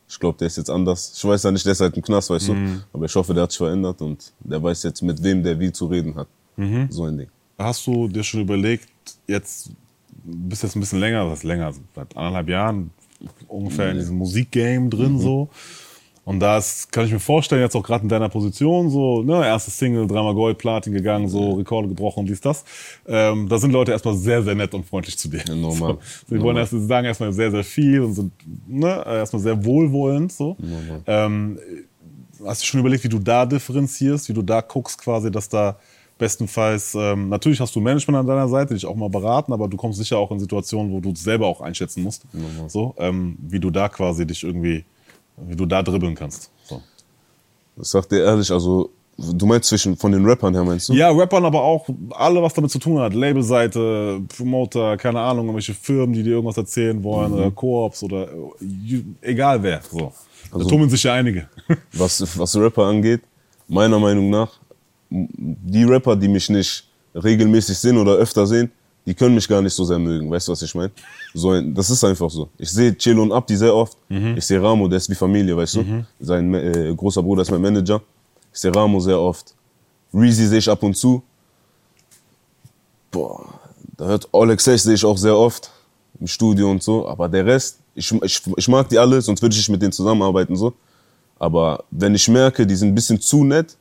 Ich 0.08 0.18
glaube, 0.18 0.36
der 0.38 0.46
ist 0.46 0.56
jetzt 0.56 0.70
anders. 0.70 1.12
Ich 1.16 1.24
weiß 1.24 1.42
ja 1.44 1.50
nicht, 1.50 1.64
der 1.64 1.72
ist 1.72 1.80
halt 1.80 1.96
im 1.96 2.02
Knast, 2.02 2.28
weißt 2.30 2.48
Mhm. 2.50 2.74
du. 2.76 2.80
Aber 2.92 3.04
ich 3.06 3.14
hoffe, 3.14 3.32
der 3.32 3.44
hat 3.44 3.52
sich 3.52 3.58
verändert 3.58 4.00
und 4.02 4.32
der 4.40 4.62
weiß 4.62 4.82
jetzt, 4.84 5.02
mit 5.02 5.22
wem 5.22 5.42
der 5.42 5.58
wie 5.58 5.72
zu 5.72 5.86
reden 5.86 6.14
hat. 6.14 6.28
Mhm. 6.56 6.88
So 6.90 7.04
ein 7.04 7.16
Ding. 7.18 7.28
Hast 7.62 7.86
du 7.86 8.08
dir 8.08 8.22
schon 8.22 8.40
überlegt, 8.40 8.88
jetzt 9.26 9.70
bist 10.24 10.62
jetzt 10.62 10.76
ein 10.76 10.80
bisschen 10.80 11.00
länger, 11.00 11.28
was 11.30 11.42
länger, 11.42 11.72
seit 11.94 12.16
anderthalb 12.16 12.48
Jahren 12.48 12.90
ungefähr 13.48 13.90
in 13.90 13.98
diesem 13.98 14.16
Musikgame 14.16 14.88
drin 14.88 15.18
so. 15.18 15.48
Und 16.24 16.38
das 16.38 16.88
kann 16.88 17.04
ich 17.04 17.12
mir 17.12 17.18
vorstellen, 17.18 17.62
jetzt 17.62 17.74
auch 17.74 17.82
gerade 17.82 18.04
in 18.04 18.08
deiner 18.08 18.28
Position, 18.28 18.90
so, 18.90 19.22
ne, 19.22 19.44
erste 19.44 19.72
Single, 19.72 20.06
dreimal 20.06 20.34
Gold, 20.34 20.56
Platin 20.56 20.92
gegangen, 20.92 21.28
so, 21.28 21.54
Rekorde 21.54 21.88
gebrochen, 21.88 22.26
dies, 22.26 22.40
das. 22.40 22.64
Ähm, 23.08 23.48
da 23.48 23.58
sind 23.58 23.72
Leute 23.72 23.90
erstmal 23.90 24.14
sehr, 24.14 24.40
sehr 24.40 24.54
nett 24.54 24.72
und 24.72 24.86
freundlich 24.86 25.18
zu 25.18 25.28
dir. 25.28 25.42
Ja, 25.44 25.56
normal. 25.56 25.94
So, 25.94 25.98
sie 26.26 26.30
wollen 26.40 26.54
Normal. 26.54 26.62
erst, 26.62 26.88
sagen 26.88 27.06
erstmal 27.06 27.32
sehr, 27.32 27.50
sehr 27.50 27.64
viel 27.64 28.02
und 28.02 28.14
sind, 28.14 28.32
ne, 28.68 29.02
erstmal 29.04 29.42
sehr 29.42 29.64
wohlwollend, 29.64 30.32
so. 30.32 30.56
Ähm, 31.06 31.58
hast 32.46 32.62
du 32.62 32.66
schon 32.66 32.78
überlegt, 32.78 33.02
wie 33.02 33.08
du 33.08 33.18
da 33.18 33.44
differenzierst, 33.44 34.28
wie 34.28 34.32
du 34.32 34.42
da 34.42 34.60
guckst 34.60 34.98
quasi, 34.98 35.28
dass 35.28 35.48
da 35.48 35.76
bestenfalls, 36.18 36.94
ähm, 36.94 37.28
natürlich 37.28 37.60
hast 37.60 37.74
du 37.74 37.80
Management 37.80 38.18
an 38.18 38.26
deiner 38.26 38.48
Seite, 38.48 38.74
dich 38.74 38.86
auch 38.86 38.94
mal 38.94 39.10
beraten, 39.10 39.52
aber 39.52 39.68
du 39.68 39.76
kommst 39.76 39.98
sicher 39.98 40.18
auch 40.18 40.30
in 40.30 40.38
Situationen, 40.38 40.92
wo 40.92 41.00
du 41.00 41.10
es 41.10 41.22
selber 41.22 41.46
auch 41.46 41.60
einschätzen 41.60 42.02
musst. 42.02 42.24
So, 42.68 42.94
ähm, 42.98 43.36
wie 43.40 43.58
du 43.58 43.70
da 43.70 43.88
quasi 43.88 44.26
dich 44.26 44.42
irgendwie, 44.44 44.84
wie 45.36 45.56
du 45.56 45.66
da 45.66 45.82
dribbeln 45.82 46.14
kannst. 46.14 46.50
So. 46.64 46.80
Ich 47.80 47.88
sag 47.88 48.08
dir 48.08 48.24
ehrlich, 48.24 48.50
also, 48.50 48.90
du 49.16 49.46
meinst 49.46 49.68
zwischen, 49.68 49.96
von 49.96 50.12
den 50.12 50.24
Rappern 50.24 50.54
her 50.54 50.64
meinst 50.64 50.88
du? 50.88 50.92
Ja, 50.92 51.10
Rappern, 51.10 51.44
aber 51.44 51.62
auch 51.62 51.88
alle, 52.10 52.42
was 52.42 52.54
damit 52.54 52.70
zu 52.70 52.78
tun 52.78 53.00
hat. 53.00 53.14
Labelseite, 53.14 54.20
Promoter, 54.36 54.96
keine 54.96 55.20
Ahnung, 55.20 55.46
irgendwelche 55.46 55.74
Firmen, 55.74 56.12
die 56.12 56.22
dir 56.22 56.32
irgendwas 56.32 56.56
erzählen 56.56 57.02
wollen, 57.02 57.32
oder 57.32 57.50
Koops 57.50 58.02
oder 58.02 58.28
äh, 58.60 59.02
egal 59.22 59.62
wer. 59.62 59.80
So. 59.90 60.12
da 60.52 60.64
tummeln 60.64 60.90
sich 60.90 61.02
ja 61.02 61.14
einige. 61.14 61.48
was, 61.92 62.38
was 62.38 62.56
Rapper 62.56 62.84
angeht, 62.84 63.22
meiner 63.68 63.98
Meinung 63.98 64.30
nach, 64.30 64.50
die 65.12 65.84
Rapper, 65.84 66.16
die 66.16 66.28
mich 66.28 66.48
nicht 66.48 66.84
regelmäßig 67.14 67.76
sehen 67.78 67.98
oder 67.98 68.12
öfter 68.12 68.46
sehen, 68.46 68.70
die 69.04 69.14
können 69.14 69.34
mich 69.34 69.48
gar 69.48 69.60
nicht 69.60 69.74
so 69.74 69.84
sehr 69.84 69.98
mögen. 69.98 70.30
Weißt 70.30 70.48
du, 70.48 70.52
was 70.52 70.62
ich 70.62 70.74
meine? 70.74 70.90
So, 71.34 71.60
das 71.60 71.90
ist 71.90 72.04
einfach 72.04 72.30
so. 72.30 72.48
Ich 72.56 72.70
sehe 72.70 72.96
Chelo 72.96 73.22
und 73.22 73.32
Abdi 73.32 73.56
sehr 73.56 73.74
oft. 73.74 73.96
Ich 74.36 74.46
sehe 74.46 74.62
Ramo, 74.62 74.86
der 74.88 74.98
ist 74.98 75.10
wie 75.10 75.14
Familie, 75.14 75.56
weißt 75.56 75.74
du? 75.76 75.80
Sein 76.20 76.54
äh, 76.54 76.94
großer 76.96 77.22
Bruder 77.22 77.42
ist 77.42 77.50
mein 77.50 77.60
Manager. 77.60 78.00
Ich 78.52 78.60
sehe 78.60 78.74
Ramo 78.74 79.00
sehr 79.00 79.18
oft. 79.18 79.54
Reezy 80.14 80.46
sehe 80.46 80.58
ich 80.58 80.68
ab 80.68 80.82
und 80.82 80.96
zu. 80.96 81.22
Boah, 83.10 83.44
da 83.96 84.06
hört 84.06 84.60
Sech 84.60 84.82
sehe 84.82 84.94
ich 84.94 85.04
auch 85.04 85.18
sehr 85.18 85.36
oft 85.36 85.70
im 86.20 86.26
Studio 86.26 86.70
und 86.70 86.82
so. 86.82 87.08
Aber 87.08 87.28
der 87.28 87.44
Rest, 87.44 87.78
ich, 87.94 88.10
ich, 88.22 88.42
ich 88.56 88.68
mag 88.68 88.88
die 88.88 88.98
alle, 88.98 89.20
sonst 89.20 89.42
würde 89.42 89.52
ich 89.54 89.58
nicht 89.58 89.68
mit 89.68 89.82
denen 89.82 89.92
zusammenarbeiten 89.92 90.54
so. 90.56 90.72
Aber 91.38 91.84
wenn 91.90 92.14
ich 92.14 92.28
merke, 92.28 92.64
die 92.66 92.76
sind 92.76 92.88
ein 92.90 92.94
bisschen 92.94 93.20
zu 93.20 93.42
nett, 93.42 93.76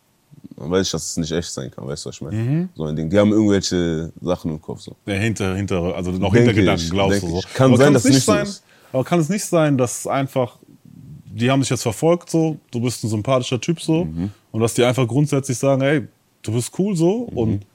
dann 0.57 0.69
weiß 0.71 0.85
ich, 0.87 0.91
dass 0.91 1.09
es 1.11 1.17
nicht 1.17 1.31
echt 1.31 1.49
sein 1.51 1.71
kann. 1.71 1.87
Weißt 1.87 2.05
du, 2.05 2.09
was 2.09 2.15
ich 2.15 2.21
meine? 2.21 2.69
So 2.75 2.85
ein 2.85 2.95
Ding. 2.95 3.09
Die 3.09 3.17
haben 3.17 3.31
irgendwelche 3.31 4.11
Sachen 4.21 4.51
im 4.51 4.61
Kopf. 4.61 4.81
So. 4.81 4.95
Der 5.05 5.19
hinter, 5.19 5.55
hinter, 5.55 5.95
also 5.95 6.11
noch 6.11 6.31
Denke 6.33 6.37
Hintergedanken, 6.39 6.83
ich, 6.85 6.91
glaubst 6.91 7.23
du 7.23 7.27
so. 7.29 7.39
ich. 7.39 7.53
Kann 7.53 7.75
sein, 7.77 7.93
dass 7.93 8.03
es 8.03 8.09
nicht 8.09 8.15
nicht 8.17 8.25
so 8.25 8.31
sein, 8.33 8.43
ist. 8.43 8.63
Aber 8.93 9.03
kann 9.03 9.19
es 9.19 9.29
nicht 9.29 9.45
sein, 9.45 9.77
dass 9.77 10.05
einfach, 10.07 10.57
die 10.83 11.49
haben 11.49 11.61
dich 11.61 11.69
jetzt 11.69 11.83
verfolgt 11.83 12.29
so, 12.29 12.57
du 12.71 12.81
bist 12.81 13.03
ein 13.03 13.09
sympathischer 13.09 13.59
Typ 13.61 13.81
so 13.81 14.05
Mhm. 14.05 14.31
und 14.51 14.61
dass 14.61 14.73
die 14.73 14.83
einfach 14.83 15.07
grundsätzlich 15.07 15.57
sagen, 15.57 15.81
hey, 15.81 16.07
du 16.41 16.51
bist 16.51 16.71
cool 16.77 16.95
so 16.95 17.27
Mhm. 17.31 17.37
und 17.37 17.65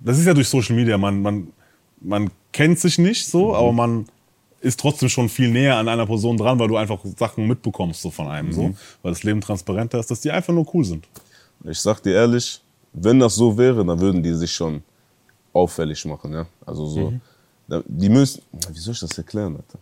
das 0.00 0.18
ist 0.18 0.26
ja 0.26 0.34
durch 0.34 0.48
Social 0.48 0.76
Media, 0.76 0.98
man, 0.98 1.22
man, 1.22 1.48
man 2.00 2.30
kennt 2.52 2.78
sich 2.78 2.98
nicht 2.98 3.26
so, 3.26 3.48
Mhm. 3.48 3.54
aber 3.54 3.72
man 3.72 4.06
ist 4.60 4.78
trotzdem 4.78 5.08
schon 5.08 5.28
viel 5.28 5.50
näher 5.50 5.76
an 5.76 5.88
einer 5.88 6.06
Person 6.06 6.36
dran, 6.36 6.58
weil 6.58 6.68
du 6.68 6.76
einfach 6.76 7.00
Sachen 7.18 7.46
mitbekommst 7.48 8.02
so 8.02 8.10
von 8.10 8.28
einem 8.28 8.48
Mhm. 8.48 8.52
so, 8.52 8.74
weil 9.02 9.12
das 9.12 9.22
Leben 9.24 9.40
transparenter 9.40 9.98
ist, 9.98 10.10
dass 10.10 10.20
die 10.20 10.30
einfach 10.30 10.52
nur 10.52 10.66
cool 10.74 10.84
sind. 10.84 11.06
Ich 11.64 11.80
sag 11.80 12.00
dir 12.02 12.14
ehrlich, 12.14 12.60
wenn 12.92 13.18
das 13.18 13.34
so 13.34 13.56
wäre, 13.56 13.84
dann 13.84 13.98
würden 14.00 14.22
die 14.22 14.34
sich 14.34 14.52
schon 14.52 14.82
auffällig 15.52 16.04
machen. 16.04 16.32
Ja? 16.32 16.46
Also 16.66 16.86
so, 16.86 17.10
Mhm. 17.10 17.20
die 17.86 18.08
müssen, 18.08 18.42
wie 18.70 18.78
soll 18.78 18.94
ich 18.94 19.00
das 19.00 19.16
erklären, 19.16 19.56
Alter? 19.56 19.78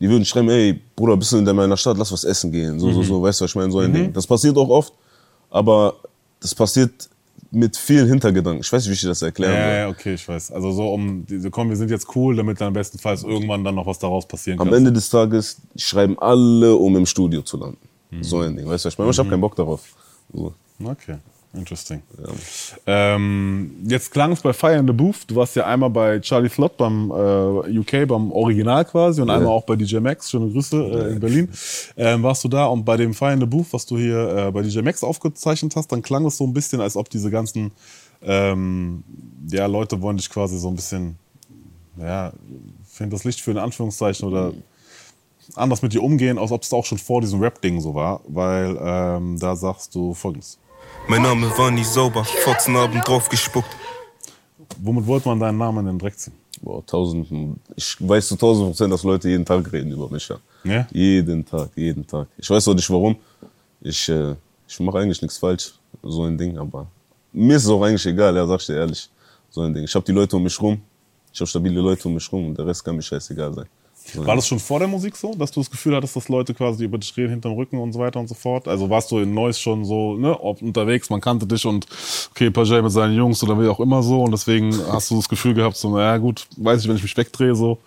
Die 0.00 0.08
würden 0.08 0.24
schreiben, 0.24 0.48
ey, 0.50 0.80
Bruder, 0.96 1.16
bist 1.16 1.32
du 1.32 1.38
in 1.38 1.44
meiner 1.56 1.76
Stadt, 1.76 1.96
lass 1.96 2.10
was 2.12 2.24
essen 2.24 2.50
gehen. 2.50 2.78
So, 2.80 2.90
so, 2.92 3.00
Mhm. 3.00 3.04
so, 3.04 3.22
weißt 3.22 3.40
du, 3.40 3.44
was 3.44 3.50
ich 3.50 3.54
meine? 3.54 3.70
So 3.70 3.78
ein 3.78 3.92
Ding. 3.92 4.12
Das 4.12 4.26
passiert 4.26 4.56
auch 4.56 4.68
oft, 4.68 4.92
aber 5.50 5.94
das 6.40 6.54
passiert 6.54 7.08
mit 7.50 7.76
vielen 7.76 8.08
Hintergedanken. 8.08 8.60
Ich 8.62 8.72
weiß 8.72 8.82
nicht, 8.82 8.90
wie 8.90 8.94
ich 8.94 9.00
dir 9.00 9.08
das 9.08 9.22
erklären 9.22 9.54
Ja, 9.54 9.72
ja, 9.82 9.88
okay, 9.88 10.14
ich 10.14 10.26
weiß. 10.28 10.50
Also 10.50 10.72
so 10.72 10.92
um, 10.92 11.24
diese, 11.24 11.50
komm, 11.50 11.68
wir 11.68 11.76
sind 11.76 11.90
jetzt 11.90 12.08
cool, 12.16 12.34
damit 12.34 12.60
dann 12.60 12.72
bestenfalls 12.72 13.22
irgendwann 13.22 13.62
dann 13.62 13.76
noch 13.76 13.86
was 13.86 13.98
daraus 14.00 14.26
passieren 14.26 14.58
kann. 14.58 14.66
Am 14.68 14.74
Ende 14.74 14.92
des 14.92 15.08
Tages 15.08 15.58
schreiben 15.76 16.18
alle, 16.18 16.74
um 16.74 16.96
im 16.96 17.06
Studio 17.06 17.42
zu 17.42 17.56
landen. 17.56 17.78
Mhm. 18.10 18.24
So 18.24 18.40
ein 18.40 18.56
Ding, 18.56 18.66
weißt 18.66 18.84
du, 18.84 18.86
was 18.88 18.94
ich 18.94 18.98
meine? 18.98 19.10
Ich 19.12 19.18
hab 19.18 19.28
keinen 19.30 19.40
Bock 19.40 19.54
darauf. 19.54 19.82
So. 20.32 20.52
Okay, 20.84 21.16
interesting. 21.54 22.02
Ähm, 22.86 23.76
jetzt 23.86 24.10
klang 24.10 24.32
es 24.32 24.42
bei 24.42 24.52
Fire 24.52 24.76
in 24.76 24.86
the 24.86 24.92
Booth. 24.92 25.24
Du 25.26 25.36
warst 25.36 25.56
ja 25.56 25.66
einmal 25.66 25.90
bei 25.90 26.20
Charlie 26.20 26.48
Flott 26.48 26.76
beim 26.76 27.10
äh, 27.10 27.78
UK, 27.78 28.06
beim 28.06 28.30
Original 28.32 28.84
quasi, 28.84 29.22
und 29.22 29.30
einmal 29.30 29.52
auch 29.52 29.64
bei 29.64 29.76
DJ 29.76 29.98
Max. 29.98 30.30
Schöne 30.30 30.50
Grüße 30.50 30.76
äh, 30.76 31.12
in 31.12 31.20
Berlin. 31.20 31.48
Ähm, 31.96 32.22
warst 32.22 32.44
du 32.44 32.48
da 32.48 32.66
und 32.66 32.84
bei 32.84 32.96
dem 32.96 33.14
Fire 33.14 33.32
in 33.32 33.40
the 33.40 33.46
Booth, 33.46 33.72
was 33.72 33.86
du 33.86 33.96
hier 33.96 34.46
äh, 34.48 34.50
bei 34.50 34.62
DJ 34.62 34.80
Max 34.80 35.02
aufgezeichnet 35.02 35.74
hast, 35.76 35.90
dann 35.92 36.02
klang 36.02 36.26
es 36.26 36.36
so 36.36 36.44
ein 36.44 36.52
bisschen, 36.52 36.80
als 36.80 36.96
ob 36.96 37.08
diese 37.08 37.30
ganzen 37.30 37.72
ähm, 38.22 39.04
ja, 39.50 39.66
Leute 39.66 40.00
wollen 40.00 40.16
dich 40.16 40.30
quasi 40.30 40.58
so 40.58 40.68
ein 40.68 40.76
bisschen, 40.76 41.16
ja, 41.98 42.32
finden 42.86 43.10
das 43.10 43.24
Licht 43.24 43.40
für 43.40 43.50
in 43.50 43.58
Anführungszeichen 43.58 44.26
oder 44.28 44.52
anders 45.54 45.82
mit 45.82 45.92
dir 45.92 46.02
umgehen, 46.02 46.38
als 46.38 46.50
ob 46.50 46.62
es 46.62 46.72
auch 46.72 46.84
schon 46.84 46.98
vor 46.98 47.20
diesem 47.20 47.40
Rap-Ding 47.40 47.80
so 47.80 47.94
war, 47.94 48.20
weil 48.26 48.78
ähm, 48.80 49.38
da 49.38 49.56
sagst 49.56 49.94
du 49.94 50.14
folgendes. 50.14 50.58
Mein 51.06 51.22
Name 51.22 51.50
war 51.58 51.70
nie 51.70 51.84
sauber, 51.84 52.24
Fotzen 52.24 52.76
haben 52.76 52.98
drauf 53.00 53.28
gespuckt. 53.28 53.68
Womit 54.78 55.06
wollte 55.06 55.28
man 55.28 55.38
deinen 55.38 55.58
Namen 55.58 55.80
in 55.80 55.86
den 55.86 55.98
Dreck 55.98 56.18
ziehen? 56.18 56.32
Boah, 56.62 56.84
tausend, 56.86 57.28
ich 57.76 57.96
weiß 58.00 58.28
zu 58.28 58.36
tausend 58.36 58.68
Prozent, 58.68 58.92
dass 58.92 59.02
Leute 59.02 59.28
jeden 59.28 59.44
Tag 59.44 59.70
reden 59.70 59.92
über 59.92 60.08
mich. 60.08 60.26
Ja. 60.28 60.38
Ja? 60.64 60.86
Jeden 60.90 61.44
Tag, 61.44 61.70
jeden 61.76 62.06
Tag. 62.06 62.28
Ich 62.38 62.48
weiß 62.48 62.68
auch 62.68 62.74
nicht 62.74 62.88
warum. 62.88 63.16
Ich, 63.82 64.08
äh, 64.08 64.34
ich 64.66 64.80
mache 64.80 64.98
eigentlich 64.98 65.20
nichts 65.20 65.36
falsch, 65.36 65.74
so 66.02 66.24
ein 66.24 66.38
Ding, 66.38 66.56
aber 66.56 66.86
mir 67.32 67.56
ist 67.56 67.64
es 67.64 67.70
auch 67.70 67.82
eigentlich 67.82 68.06
egal, 68.06 68.34
ja, 68.34 68.46
sag 68.46 68.60
ich 68.60 68.66
dir 68.66 68.76
ehrlich. 68.76 69.10
So 69.50 69.60
ein 69.60 69.74
Ding. 69.74 69.84
Ich 69.84 69.94
habe 69.94 70.04
die 70.06 70.12
Leute 70.12 70.36
um 70.36 70.42
mich 70.42 70.58
rum, 70.60 70.80
ich 71.32 71.38
habe 71.38 71.48
stabile 71.48 71.80
Leute 71.80 72.08
um 72.08 72.14
mich 72.14 72.32
rum 72.32 72.46
und 72.48 72.58
der 72.58 72.66
Rest 72.66 72.82
kann 72.82 72.96
mir 72.96 73.02
scheißegal 73.02 73.52
sein. 73.52 73.66
War 74.14 74.36
das 74.36 74.46
schon 74.46 74.58
vor 74.58 74.78
der 74.78 74.88
Musik 74.88 75.16
so, 75.16 75.34
dass 75.34 75.50
du 75.50 75.60
das 75.60 75.70
Gefühl 75.70 75.96
hattest, 75.96 76.14
dass 76.14 76.28
Leute 76.28 76.54
quasi 76.54 76.84
über 76.84 76.98
dich 76.98 77.16
reden 77.16 77.30
hinterm 77.30 77.54
Rücken 77.54 77.78
und 77.78 77.92
so 77.92 77.98
weiter 77.98 78.20
und 78.20 78.28
so 78.28 78.34
fort? 78.34 78.68
Also 78.68 78.90
warst 78.90 79.10
du 79.10 79.18
in 79.18 79.32
Neuss 79.32 79.58
schon 79.58 79.84
so 79.84 80.16
ne, 80.16 80.38
ob 80.38 80.62
unterwegs, 80.62 81.10
man 81.10 81.20
kannte 81.20 81.46
dich 81.46 81.64
und 81.66 81.86
okay, 82.30 82.50
Pajay 82.50 82.82
mit 82.82 82.92
seinen 82.92 83.16
Jungs 83.16 83.42
oder 83.42 83.60
wie 83.60 83.66
auch 83.66 83.80
immer 83.80 84.02
so 84.02 84.22
und 84.22 84.30
deswegen 84.30 84.74
hast 84.88 85.10
du 85.10 85.16
das 85.16 85.28
Gefühl 85.28 85.54
gehabt, 85.54 85.76
so, 85.76 85.90
naja 85.90 86.16
gut, 86.18 86.46
weiß 86.56 86.82
ich, 86.82 86.88
wenn 86.88 86.96
ich 86.96 87.02
mich 87.02 87.16
wegdrehe, 87.16 87.54
so 87.54 87.78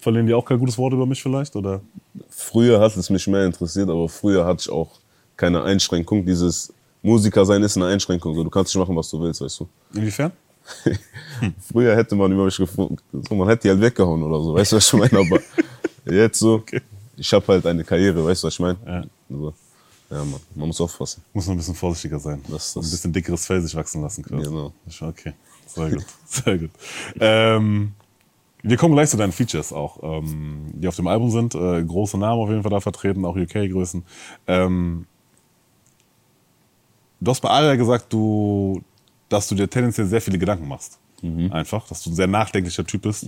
verlieren 0.00 0.26
die 0.26 0.34
auch 0.34 0.44
kein 0.44 0.58
gutes 0.58 0.76
Wort 0.76 0.92
über 0.92 1.06
mich 1.06 1.22
vielleicht? 1.22 1.56
Oder? 1.56 1.80
Früher 2.28 2.80
hat 2.80 2.96
es 2.96 3.08
mich 3.08 3.26
mehr 3.26 3.46
interessiert, 3.46 3.88
aber 3.88 4.08
früher 4.08 4.44
hatte 4.44 4.62
ich 4.62 4.70
auch 4.70 4.90
keine 5.36 5.62
Einschränkung. 5.62 6.24
Dieses 6.24 6.72
Musiker 7.02 7.44
sein 7.44 7.62
ist 7.62 7.76
eine 7.76 7.86
Einschränkung. 7.86 8.34
So, 8.34 8.44
du 8.44 8.50
kannst 8.50 8.74
nicht 8.74 8.80
machen, 8.80 8.96
was 8.96 9.10
du 9.10 9.20
willst, 9.20 9.40
weißt 9.40 9.60
du. 9.60 9.68
Inwiefern? 9.94 10.32
Früher 11.72 11.94
hätte 11.96 12.14
man 12.16 12.32
über 12.32 12.44
mich 12.46 12.56
gefunden, 12.56 12.96
so, 13.28 13.34
man 13.34 13.48
hätte 13.48 13.62
die 13.62 13.70
halt 13.70 13.80
weggehauen 13.80 14.22
oder 14.22 14.40
so, 14.42 14.54
weißt 14.54 14.72
du, 14.72 14.76
was 14.76 14.86
ich 14.86 14.92
meine? 14.94 15.18
Aber 15.18 15.40
jetzt 16.14 16.38
so, 16.38 16.62
ich 17.16 17.32
habe 17.32 17.46
halt 17.48 17.66
eine 17.66 17.84
Karriere, 17.84 18.24
weißt 18.24 18.42
du, 18.42 18.46
was 18.46 18.54
ich 18.54 18.60
meine? 18.60 18.78
Ja. 18.86 19.04
So. 19.28 19.52
Ja, 20.10 20.18
man, 20.24 20.40
man 20.54 20.66
muss 20.68 20.80
aufpassen. 20.80 21.22
Muss 21.32 21.46
noch 21.46 21.54
ein 21.54 21.58
bisschen 21.58 21.74
vorsichtiger 21.74 22.18
sein. 22.18 22.40
Das- 22.48 22.76
ein 22.76 22.82
das- 22.82 22.90
bisschen 22.90 23.12
dickeres 23.12 23.46
Fell 23.46 23.60
sich 23.60 23.74
wachsen 23.74 24.02
lassen 24.02 24.22
quasi. 24.22 24.44
Genau. 24.44 24.72
Okay, 25.00 25.32
sehr 25.66 25.90
gut. 25.90 26.04
Sehr 26.26 26.58
gut. 26.58 26.70
Ähm, 27.20 27.92
wir 28.62 28.76
kommen 28.76 28.94
gleich 28.94 29.10
zu 29.10 29.16
deinen 29.16 29.32
Features 29.32 29.72
auch, 29.72 29.98
ähm, 30.02 30.66
die 30.74 30.88
auf 30.88 30.96
dem 30.96 31.06
Album 31.06 31.30
sind. 31.30 31.54
Äh, 31.54 31.82
große 31.84 32.16
Namen 32.18 32.40
auf 32.40 32.48
jeden 32.48 32.62
Fall 32.62 32.70
da 32.70 32.80
vertreten, 32.80 33.24
auch 33.24 33.36
UK-Größen. 33.36 34.02
Ähm, 34.46 35.06
du 37.20 37.30
hast 37.30 37.40
bei 37.40 37.48
Alia 37.50 37.74
gesagt, 37.76 38.12
du, 38.12 38.82
dass 39.34 39.48
du 39.48 39.54
dir 39.54 39.68
tendenziell 39.68 40.06
sehr 40.06 40.20
viele 40.20 40.38
Gedanken 40.38 40.68
machst. 40.68 40.98
Einfach, 41.52 41.86
dass 41.88 42.02
du 42.02 42.10
ein 42.10 42.14
sehr 42.14 42.26
nachdenklicher 42.26 42.86
Typ 42.86 43.02
bist. 43.02 43.24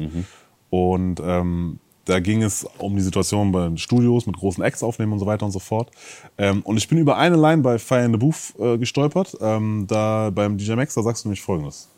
Und 0.70 1.20
ähm, 1.24 1.78
da 2.04 2.20
ging 2.20 2.42
es 2.42 2.64
um 2.78 2.94
die 2.94 3.02
Situation 3.02 3.50
bei 3.50 3.64
den 3.64 3.78
Studios 3.78 4.26
mit 4.26 4.36
großen 4.36 4.62
Acts 4.62 4.82
aufnehmen 4.82 5.12
und 5.12 5.18
so 5.18 5.26
weiter 5.26 5.44
und 5.44 5.52
so 5.52 5.58
fort. 5.58 5.90
Ähm, 6.38 6.62
und 6.62 6.76
ich 6.76 6.88
bin 6.88 6.98
über 6.98 7.16
eine 7.16 7.36
Line 7.36 7.62
bei 7.62 7.78
Fire 7.78 8.04
in 8.04 8.12
the 8.12 8.18
Booth 8.18 8.54
äh, 8.58 8.78
gestolpert. 8.78 9.36
Ähm, 9.40 9.86
da 9.88 10.30
beim 10.30 10.56
DJ 10.56 10.74
Max, 10.74 10.94
da 10.94 11.02
sagst 11.02 11.24
du 11.24 11.28
nämlich 11.28 11.42
folgendes. 11.42 11.88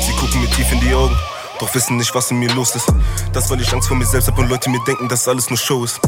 Sie 0.00 0.12
gucken 0.12 0.40
mir 0.40 0.50
tief 0.50 0.72
in 0.72 0.80
die 0.80 0.92
Augen, 0.92 1.14
doch 1.60 1.72
wissen 1.74 1.96
nicht, 1.96 2.12
was 2.14 2.30
in 2.32 2.40
mir 2.40 2.52
los 2.54 2.74
ist. 2.74 2.92
Das, 3.32 3.48
weil 3.50 3.60
ich 3.60 3.72
Angst 3.72 3.86
vor 3.86 3.96
mir 3.96 4.06
selbst 4.06 4.26
hab 4.26 4.38
und 4.38 4.48
Leute 4.48 4.70
mir 4.70 4.82
denken, 4.84 5.08
dass 5.08 5.28
alles 5.28 5.48
nur 5.48 5.58
Show 5.58 5.84
ist. 5.84 6.00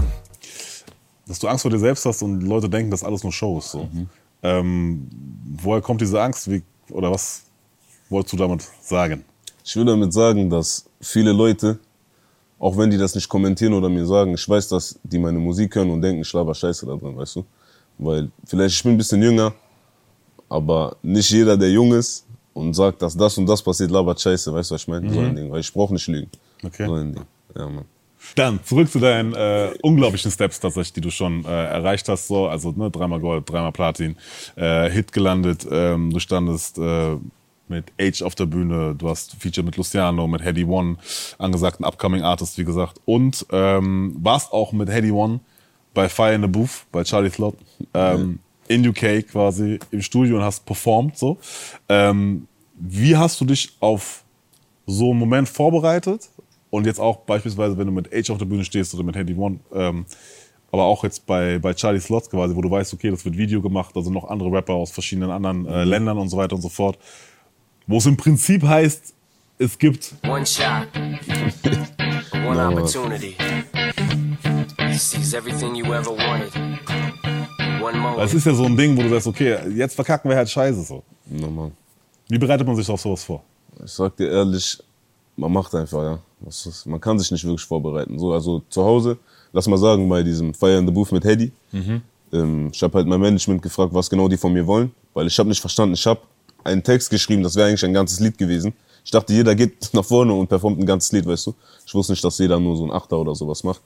Dass 1.26 1.38
du 1.38 1.46
Angst 1.46 1.62
vor 1.62 1.70
dir 1.70 1.78
selbst 1.78 2.04
hast 2.04 2.22
und 2.22 2.40
Leute 2.40 2.68
denken, 2.68 2.90
dass 2.90 3.04
alles 3.04 3.22
nur 3.22 3.32
Show 3.32 3.58
ist. 3.58 3.70
So. 3.70 3.88
Ähm, 4.42 5.08
woher 5.62 5.80
kommt 5.80 6.00
diese 6.00 6.20
Angst? 6.20 6.50
Wie, 6.50 6.62
oder 6.92 7.10
was 7.10 7.42
wolltest 8.08 8.32
du 8.32 8.36
damit 8.36 8.62
sagen? 8.82 9.24
Ich 9.64 9.76
will 9.76 9.84
damit 9.84 10.12
sagen, 10.12 10.50
dass 10.50 10.84
viele 11.00 11.32
Leute, 11.32 11.78
auch 12.58 12.76
wenn 12.76 12.90
die 12.90 12.98
das 12.98 13.14
nicht 13.14 13.28
kommentieren 13.28 13.72
oder 13.74 13.88
mir 13.88 14.06
sagen, 14.06 14.34
ich 14.34 14.48
weiß, 14.48 14.68
dass 14.68 14.98
die 15.02 15.18
meine 15.18 15.38
Musik 15.38 15.74
hören 15.74 15.90
und 15.90 16.02
denken, 16.02 16.22
ich 16.22 16.32
laber 16.32 16.54
Scheiße 16.54 16.86
da 16.86 16.96
drin, 16.96 17.16
weißt 17.16 17.36
du? 17.36 17.44
Weil 17.98 18.30
vielleicht 18.44 18.74
ich 18.76 18.82
bin 18.82 18.92
ein 18.92 18.98
bisschen 18.98 19.22
jünger, 19.22 19.52
aber 20.48 20.96
nicht 21.02 21.30
jeder, 21.30 21.56
der 21.56 21.70
jung 21.70 21.92
ist 21.92 22.26
und 22.54 22.74
sagt, 22.74 23.00
dass 23.02 23.16
das 23.16 23.38
und 23.38 23.46
das 23.46 23.62
passiert, 23.62 23.90
labert 23.90 24.20
Scheiße, 24.20 24.52
weißt 24.52 24.70
du, 24.70 24.74
was 24.74 24.82
ich 24.82 24.88
meine? 24.88 25.12
So 25.12 25.20
ein 25.20 25.36
Ding, 25.36 25.50
weil 25.50 25.60
ich 25.60 25.72
brauche 25.72 25.92
nicht 25.92 26.06
lügen. 26.08 26.30
Okay. 26.64 26.86
So 26.86 26.94
ein 26.94 27.14
Ding. 27.14 27.24
Ja, 27.56 27.68
Mann. 27.68 27.84
Dann 28.34 28.62
zurück 28.64 28.90
zu 28.90 28.98
deinen 28.98 29.34
äh, 29.34 29.72
unglaublichen 29.82 30.30
Steps 30.30 30.60
tatsächlich, 30.60 30.92
die 30.92 31.00
du 31.00 31.10
schon 31.10 31.44
äh, 31.44 31.48
erreicht 31.48 32.08
hast. 32.08 32.28
So, 32.28 32.48
also 32.48 32.72
ne, 32.72 32.90
dreimal 32.90 33.20
Gold, 33.20 33.48
dreimal 33.48 33.72
Platin, 33.72 34.16
äh, 34.56 34.90
Hit 34.90 35.12
gelandet. 35.12 35.66
Ähm, 35.70 36.12
du 36.12 36.20
standest 36.20 36.78
äh, 36.78 37.16
mit 37.68 37.86
Age 38.00 38.22
auf 38.22 38.34
der 38.34 38.46
Bühne. 38.46 38.94
Du 38.96 39.08
hast 39.08 39.36
Feature 39.38 39.64
mit 39.64 39.76
Luciano, 39.76 40.26
mit 40.26 40.44
Heady 40.44 40.64
One, 40.64 40.96
angesagten 41.38 41.84
Upcoming 41.84 42.22
Artist, 42.22 42.58
wie 42.58 42.64
gesagt. 42.64 43.00
Und 43.04 43.46
ähm, 43.50 44.16
warst 44.20 44.52
auch 44.52 44.72
mit 44.72 44.90
Heady 44.90 45.10
One 45.10 45.40
bei 45.94 46.08
Fire 46.08 46.34
in 46.34 46.42
the 46.42 46.48
Booth, 46.48 46.86
bei 46.92 47.02
Charlie 47.04 47.30
Slot, 47.30 47.56
ähm, 47.94 48.38
in 48.68 48.86
UK 48.86 49.26
quasi 49.28 49.78
im 49.90 50.02
Studio 50.02 50.36
und 50.36 50.44
hast 50.44 50.64
performt. 50.66 51.16
So. 51.16 51.38
Ähm, 51.88 52.46
wie 52.74 53.16
hast 53.16 53.40
du 53.40 53.44
dich 53.44 53.76
auf 53.80 54.24
so 54.86 55.10
einen 55.10 55.18
Moment 55.18 55.48
vorbereitet 55.48 56.28
und 56.70 56.86
jetzt 56.86 57.00
auch 57.00 57.18
beispielsweise, 57.18 57.76
wenn 57.76 57.86
du 57.86 57.92
mit 57.92 58.12
Age 58.12 58.30
auf 58.30 58.38
der 58.38 58.46
Bühne 58.46 58.64
stehst 58.64 58.94
oder 58.94 59.02
mit 59.02 59.16
Handy 59.16 59.34
One, 59.34 59.60
ähm, 59.72 60.06
aber 60.72 60.84
auch 60.84 61.02
jetzt 61.02 61.26
bei, 61.26 61.58
bei 61.58 61.74
Charlie 61.74 62.00
Slots 62.00 62.30
quasi, 62.30 62.54
wo 62.54 62.62
du 62.62 62.70
weißt, 62.70 62.94
okay, 62.94 63.10
das 63.10 63.24
wird 63.24 63.36
Video 63.36 63.60
gemacht, 63.60 63.96
also 63.96 64.10
noch 64.10 64.28
andere 64.28 64.52
Rapper 64.52 64.74
aus 64.74 64.92
verschiedenen 64.92 65.30
anderen 65.30 65.66
äh, 65.66 65.84
Ländern 65.84 66.18
und 66.18 66.28
so 66.28 66.36
weiter 66.36 66.54
und 66.54 66.62
so 66.62 66.68
fort, 66.68 66.98
wo 67.86 67.98
es 67.98 68.06
im 68.06 68.16
Prinzip 68.16 68.62
heißt, 68.62 69.14
es 69.58 69.78
gibt 69.78 70.14
One 70.26 70.46
shot, 70.46 70.88
one 72.46 72.68
opportunity. 72.68 73.36
Seize 74.92 75.36
everything 75.36 75.74
you 75.74 75.84
ever 75.92 76.10
wanted. 76.10 76.54
One 77.82 77.96
es 77.96 78.02
moment. 78.02 78.34
ist 78.34 78.46
ja 78.46 78.54
so 78.54 78.64
ein 78.64 78.76
Ding, 78.76 78.96
wo 78.96 79.02
du 79.02 79.08
sagst, 79.08 79.26
okay, 79.26 79.58
jetzt 79.74 79.94
verkacken 79.94 80.30
wir 80.30 80.36
halt 80.36 80.48
Scheiße 80.48 80.82
so. 80.82 81.02
Ja, 81.30 81.48
Mann. 81.48 81.72
Wie 82.28 82.38
bereitet 82.38 82.66
man 82.66 82.76
sich 82.76 82.88
auf 82.88 83.00
sowas 83.00 83.24
vor? 83.24 83.42
Ich 83.84 83.90
sag 83.90 84.16
dir 84.16 84.30
ehrlich, 84.30 84.78
man 85.36 85.52
macht 85.52 85.74
einfach, 85.74 86.02
ja. 86.02 86.18
Ist, 86.46 86.86
man 86.86 87.00
kann 87.00 87.18
sich 87.18 87.30
nicht 87.30 87.44
wirklich 87.44 87.66
vorbereiten. 87.66 88.18
So, 88.18 88.32
also 88.32 88.62
zu 88.68 88.82
Hause, 88.82 89.18
lass 89.52 89.66
mal 89.68 89.76
sagen, 89.76 90.08
bei 90.08 90.22
diesem 90.22 90.54
Fire 90.54 90.78
in 90.78 90.86
the 90.86 90.92
Booth 90.92 91.12
mit 91.12 91.24
Hedy, 91.24 91.52
ähm, 92.32 92.70
ich 92.72 92.82
habe 92.82 92.98
halt 92.98 93.06
mein 93.06 93.20
Management 93.20 93.62
gefragt, 93.62 93.92
was 93.92 94.08
genau 94.08 94.28
die 94.28 94.36
von 94.36 94.52
mir 94.52 94.66
wollen, 94.66 94.92
weil 95.14 95.26
ich 95.26 95.38
habe 95.38 95.48
nicht 95.48 95.60
verstanden, 95.60 95.94
ich 95.94 96.06
habe 96.06 96.20
einen 96.64 96.82
Text 96.82 97.10
geschrieben, 97.10 97.42
das 97.42 97.56
wäre 97.56 97.68
eigentlich 97.68 97.84
ein 97.84 97.92
ganzes 97.92 98.20
Lied 98.20 98.38
gewesen. 98.38 98.72
Ich 99.04 99.10
dachte, 99.10 99.32
jeder 99.32 99.54
geht 99.54 99.90
nach 99.92 100.04
vorne 100.04 100.32
und 100.32 100.48
performt 100.48 100.78
ein 100.78 100.86
ganzes 100.86 101.12
Lied, 101.12 101.26
weißt 101.26 101.48
du. 101.48 101.54
Ich 101.86 101.94
wusste 101.94 102.12
nicht, 102.12 102.24
dass 102.24 102.38
jeder 102.38 102.58
nur 102.60 102.76
so 102.76 102.84
ein 102.84 102.92
Achter 102.92 103.18
oder 103.18 103.34
sowas 103.34 103.64
macht. 103.64 103.82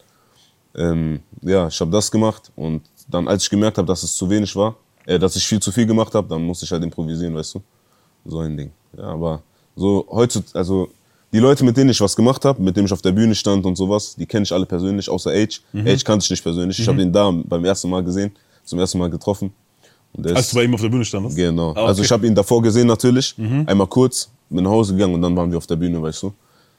Ähm, 0.77 1.21
ja, 1.43 1.69
ich 1.69 1.81
habe 1.81 1.91
das 1.91 2.11
gemacht 2.11 2.51
und 2.57 2.83
dann, 3.09 3.29
als 3.29 3.45
ich 3.45 3.51
gemerkt 3.51 3.79
habe, 3.79 3.87
dass 3.87 4.03
es 4.03 4.17
zu 4.17 4.29
wenig 4.29 4.55
war, 4.57 4.77
äh, 5.07 5.19
dass 5.19 5.37
ich 5.37 5.47
viel 5.47 5.61
zu 5.61 5.71
viel 5.71 5.87
gemacht 5.87 6.15
habe, 6.15 6.29
dann 6.29 6.43
musste 6.43 6.65
ich 6.65 6.73
halt 6.73 6.83
improvisieren, 6.83 7.35
weißt 7.35 7.55
du. 7.55 7.63
So 8.25 8.39
ein 8.39 8.57
Ding. 8.57 8.73
Ja, 8.97 9.05
aber 9.05 9.43
so 9.77 10.07
heutzutage, 10.11 10.59
also 10.59 10.89
die 11.35 11.41
Leute, 11.41 11.65
mit 11.65 11.77
denen 11.77 11.91
ich 11.91 12.01
was 12.01 12.15
gemacht 12.15 12.45
habe, 12.45 12.63
mit 12.63 12.77
denen 12.77 12.87
ich 12.87 12.93
auf 12.93 13.03
der 13.03 13.11
Bühne 13.11 13.35
stand 13.35 13.67
und 13.67 13.75
sowas, 13.75 14.15
die 14.15 14.25
kenne 14.25 14.45
ich 14.45 14.53
alle 14.53 14.67
persönlich, 14.67 15.11
außer 15.11 15.33
Age. 15.33 15.61
Age 15.75 16.05
kannte 16.05 16.25
ich 16.25 16.31
nicht 16.31 16.45
persönlich. 16.45 16.79
Ich 16.79 16.87
habe 16.87 17.03
ihn 17.03 17.13
da 17.13 17.29
beim 17.33 17.65
ersten 17.65 17.91
Mal 17.91 18.05
gesehen, 18.05 18.31
zum 18.65 18.79
ersten 18.79 18.99
Mal 18.99 19.11
getroffen. 19.11 19.53
Als 20.23 20.51
du 20.51 20.57
bei 20.57 20.63
ihm 20.63 20.73
auf 20.75 20.81
der 20.81 20.91
Bühne 20.91 21.05
standest? 21.05 21.37
Genau. 21.37 21.71
Ah, 21.71 21.71
okay. 21.71 21.81
Mhm. 21.81 21.87
Also 21.89 22.03
ich 22.05 22.13
habe 22.13 22.25
ihn 22.29 22.37
davor 22.37 22.63
gesehen 22.63 22.87
natürlich, 22.87 23.35
einmal 23.67 23.89
kurz, 23.89 24.31
bin 24.49 24.63
nach 24.63 24.71
Hause 24.71 24.93
gegangen 24.95 25.15
und 25.15 25.23
dann 25.23 25.35
waren 25.35 25.51
wir 25.51 25.59
auf 25.59 25.67
der 25.67 25.75
Bühne, 25.75 26.01
weißt 26.01 26.23
du. 26.23 26.33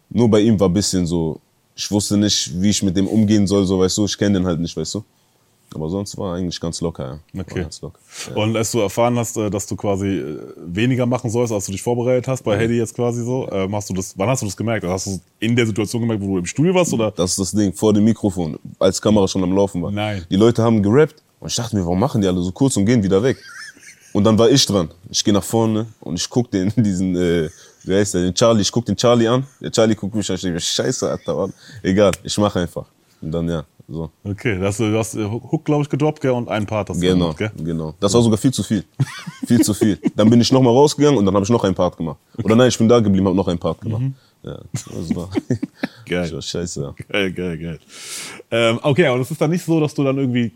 Nur 0.10 0.30
bei 0.30 0.40
ihm 0.40 0.58
war 0.58 0.70
ein 0.70 0.74
bisschen 0.74 1.06
so, 1.06 1.42
ich 1.76 1.92
wusste 1.92 2.16
nicht, 2.16 2.50
wie 2.62 2.70
ich 2.70 2.82
mit 2.82 2.96
dem 2.96 3.08
umgehen 3.08 3.46
soll, 3.46 3.66
so 3.66 3.80
weißt 3.80 3.98
du, 3.98 4.06
ich 4.06 4.18
kenne 4.18 4.40
den 4.40 4.48
halt 4.48 4.62
nicht, 4.62 4.78
weißt 4.78 4.96
du. 4.96 5.04
Aber 5.76 5.90
sonst 5.90 6.18
war 6.18 6.36
eigentlich 6.36 6.60
ganz 6.60 6.82
locker, 6.82 7.20
ja. 7.34 7.42
Okay. 7.42 7.62
Ganz 7.62 7.82
locker. 7.82 8.00
Ja. 8.30 8.42
Und 8.42 8.56
als 8.56 8.72
du 8.72 8.80
erfahren 8.80 9.18
hast, 9.18 9.38
äh, 9.38 9.50
dass 9.50 9.68
du 9.68 9.76
quasi 9.76 10.08
äh, 10.08 10.40
weniger 10.58 11.06
machen 11.06 11.30
sollst, 11.30 11.54
als 11.54 11.66
du 11.66 11.72
dich 11.72 11.84
vorbereitet 11.84 12.28
hast, 12.28 12.44
bei 12.44 12.58
Hedy 12.58 12.78
jetzt 12.78 12.96
quasi 12.96 13.24
so, 13.24 13.48
ähm, 13.52 13.76
hast 13.76 13.90
du 13.90 13.94
das, 13.94 14.18
wann 14.18 14.30
hast 14.30 14.42
du 14.42 14.46
das 14.46 14.56
gemerkt? 14.56 14.86
Hast 14.86 15.08
du 15.08 15.12
es 15.12 15.22
in 15.40 15.56
der 15.56 15.66
Situation 15.66 16.02
gemerkt, 16.02 16.24
wo 16.24 16.28
du 16.28 16.38
im 16.40 16.46
Studio 16.46 16.74
warst 16.74 16.94
oder? 16.94 17.12
Das 17.12 17.32
ist 17.32 17.40
das 17.40 17.52
Ding, 17.52 17.74
vor 17.74 17.94
dem 17.94 18.06
Mikrofon, 18.06 18.58
als 18.80 19.02
Kamera 19.02 19.28
schon 19.28 19.44
am 19.44 19.54
Laufen 19.54 19.82
war. 19.84 19.92
Nein. 19.92 20.26
Die 20.30 20.36
Leute 20.36 20.64
haben 20.64 20.82
gerappt 20.82 21.22
und 21.40 21.50
ich 21.50 21.56
dachte 21.56 21.76
mir, 21.76 21.84
warum 21.84 22.00
machen 22.00 22.22
die 22.22 22.28
alle 22.28 22.42
so 22.42 22.52
kurz 22.52 22.78
und 22.78 22.86
gehen 22.86 23.04
wieder 23.04 23.22
weg? 23.22 23.38
Und 24.16 24.24
dann 24.24 24.40
war 24.40 24.50
ich 24.50 24.66
dran. 24.66 24.90
Ich 25.10 25.22
gehe 25.26 25.34
nach 25.34 25.44
vorne 25.44 25.88
und 26.00 26.18
ich 26.18 26.30
guck 26.30 26.50
den, 26.50 26.72
diesen, 26.78 27.18
äh, 27.18 27.50
wie 27.84 27.96
heißt 27.96 28.14
der, 28.14 28.22
den 28.22 28.34
Charlie, 28.34 28.62
ich 28.62 28.72
guck 28.72 28.86
den 28.86 28.96
Charlie 28.96 29.28
an. 29.28 29.46
Der 29.60 29.72
Charlie 29.72 29.94
guckt 29.94 30.16
mich 30.16 30.30
an, 30.30 30.38
ich 30.38 30.42
denke, 30.42 30.60
scheiße, 30.60 31.10
Alter, 31.10 31.36
Mann. 31.36 31.54
Egal, 31.84 32.14
ich 32.24 32.38
mache 32.38 32.62
einfach. 32.62 32.86
Und 33.26 33.32
dann, 33.32 33.50
ja, 33.50 33.66
so. 33.88 34.12
Okay, 34.24 34.60
da 34.60 34.66
hast 34.68 34.80
du, 34.80 34.92
du 34.92 34.98
hast 35.00 35.16
äh, 35.16 35.24
Hook, 35.26 35.66
glaube 35.66 35.82
ich, 35.82 35.90
gedroppt, 35.90 36.22
gell, 36.22 36.32
und 36.32 36.48
einen 36.48 36.68
Part 36.68 36.90
hast 36.90 37.02
du 37.02 37.06
Genau, 37.08 37.34
gemacht, 37.34 37.38
gell? 37.56 37.66
genau. 37.66 37.96
Das 38.00 38.14
war 38.14 38.22
sogar 38.22 38.38
viel 38.38 38.54
zu 38.54 38.62
viel. 38.62 38.84
viel 39.48 39.62
zu 39.62 39.74
viel. 39.74 40.00
Dann 40.16 40.30
bin 40.30 40.40
ich 40.42 40.52
nochmal 40.52 40.74
rausgegangen 40.74 41.18
und 41.18 41.26
dann 41.26 41.34
habe 41.34 41.44
ich 41.44 41.50
noch 41.50 41.64
einen 41.64 41.74
Part 41.74 41.98
gemacht. 41.98 42.20
Oder 42.44 42.56
nein, 42.56 42.70
ich 42.70 42.78
bin 42.78 42.88
da 42.88 43.00
geblieben, 43.00 43.26
habe 43.26 43.36
noch 43.36 43.48
einen 43.48 43.58
Part 43.58 43.82
gemacht. 43.82 44.04
Ja, 44.44 44.60
das 44.74 45.16
war, 45.16 45.30
Geil. 46.06 46.22
das 46.22 46.34
war 46.34 46.42
scheiße, 46.44 46.82
ja. 46.84 46.94
Geil, 47.10 47.32
geil, 47.34 47.58
geil. 47.58 47.80
Ähm, 48.52 48.80
okay, 48.84 49.08
aber 49.08 49.20
es 49.22 49.32
ist 49.32 49.42
dann 49.42 49.50
nicht 49.50 49.66
so, 49.66 49.80
dass 49.80 49.96
du 49.96 50.04
dann 50.04 50.20
irgendwie 50.20 50.52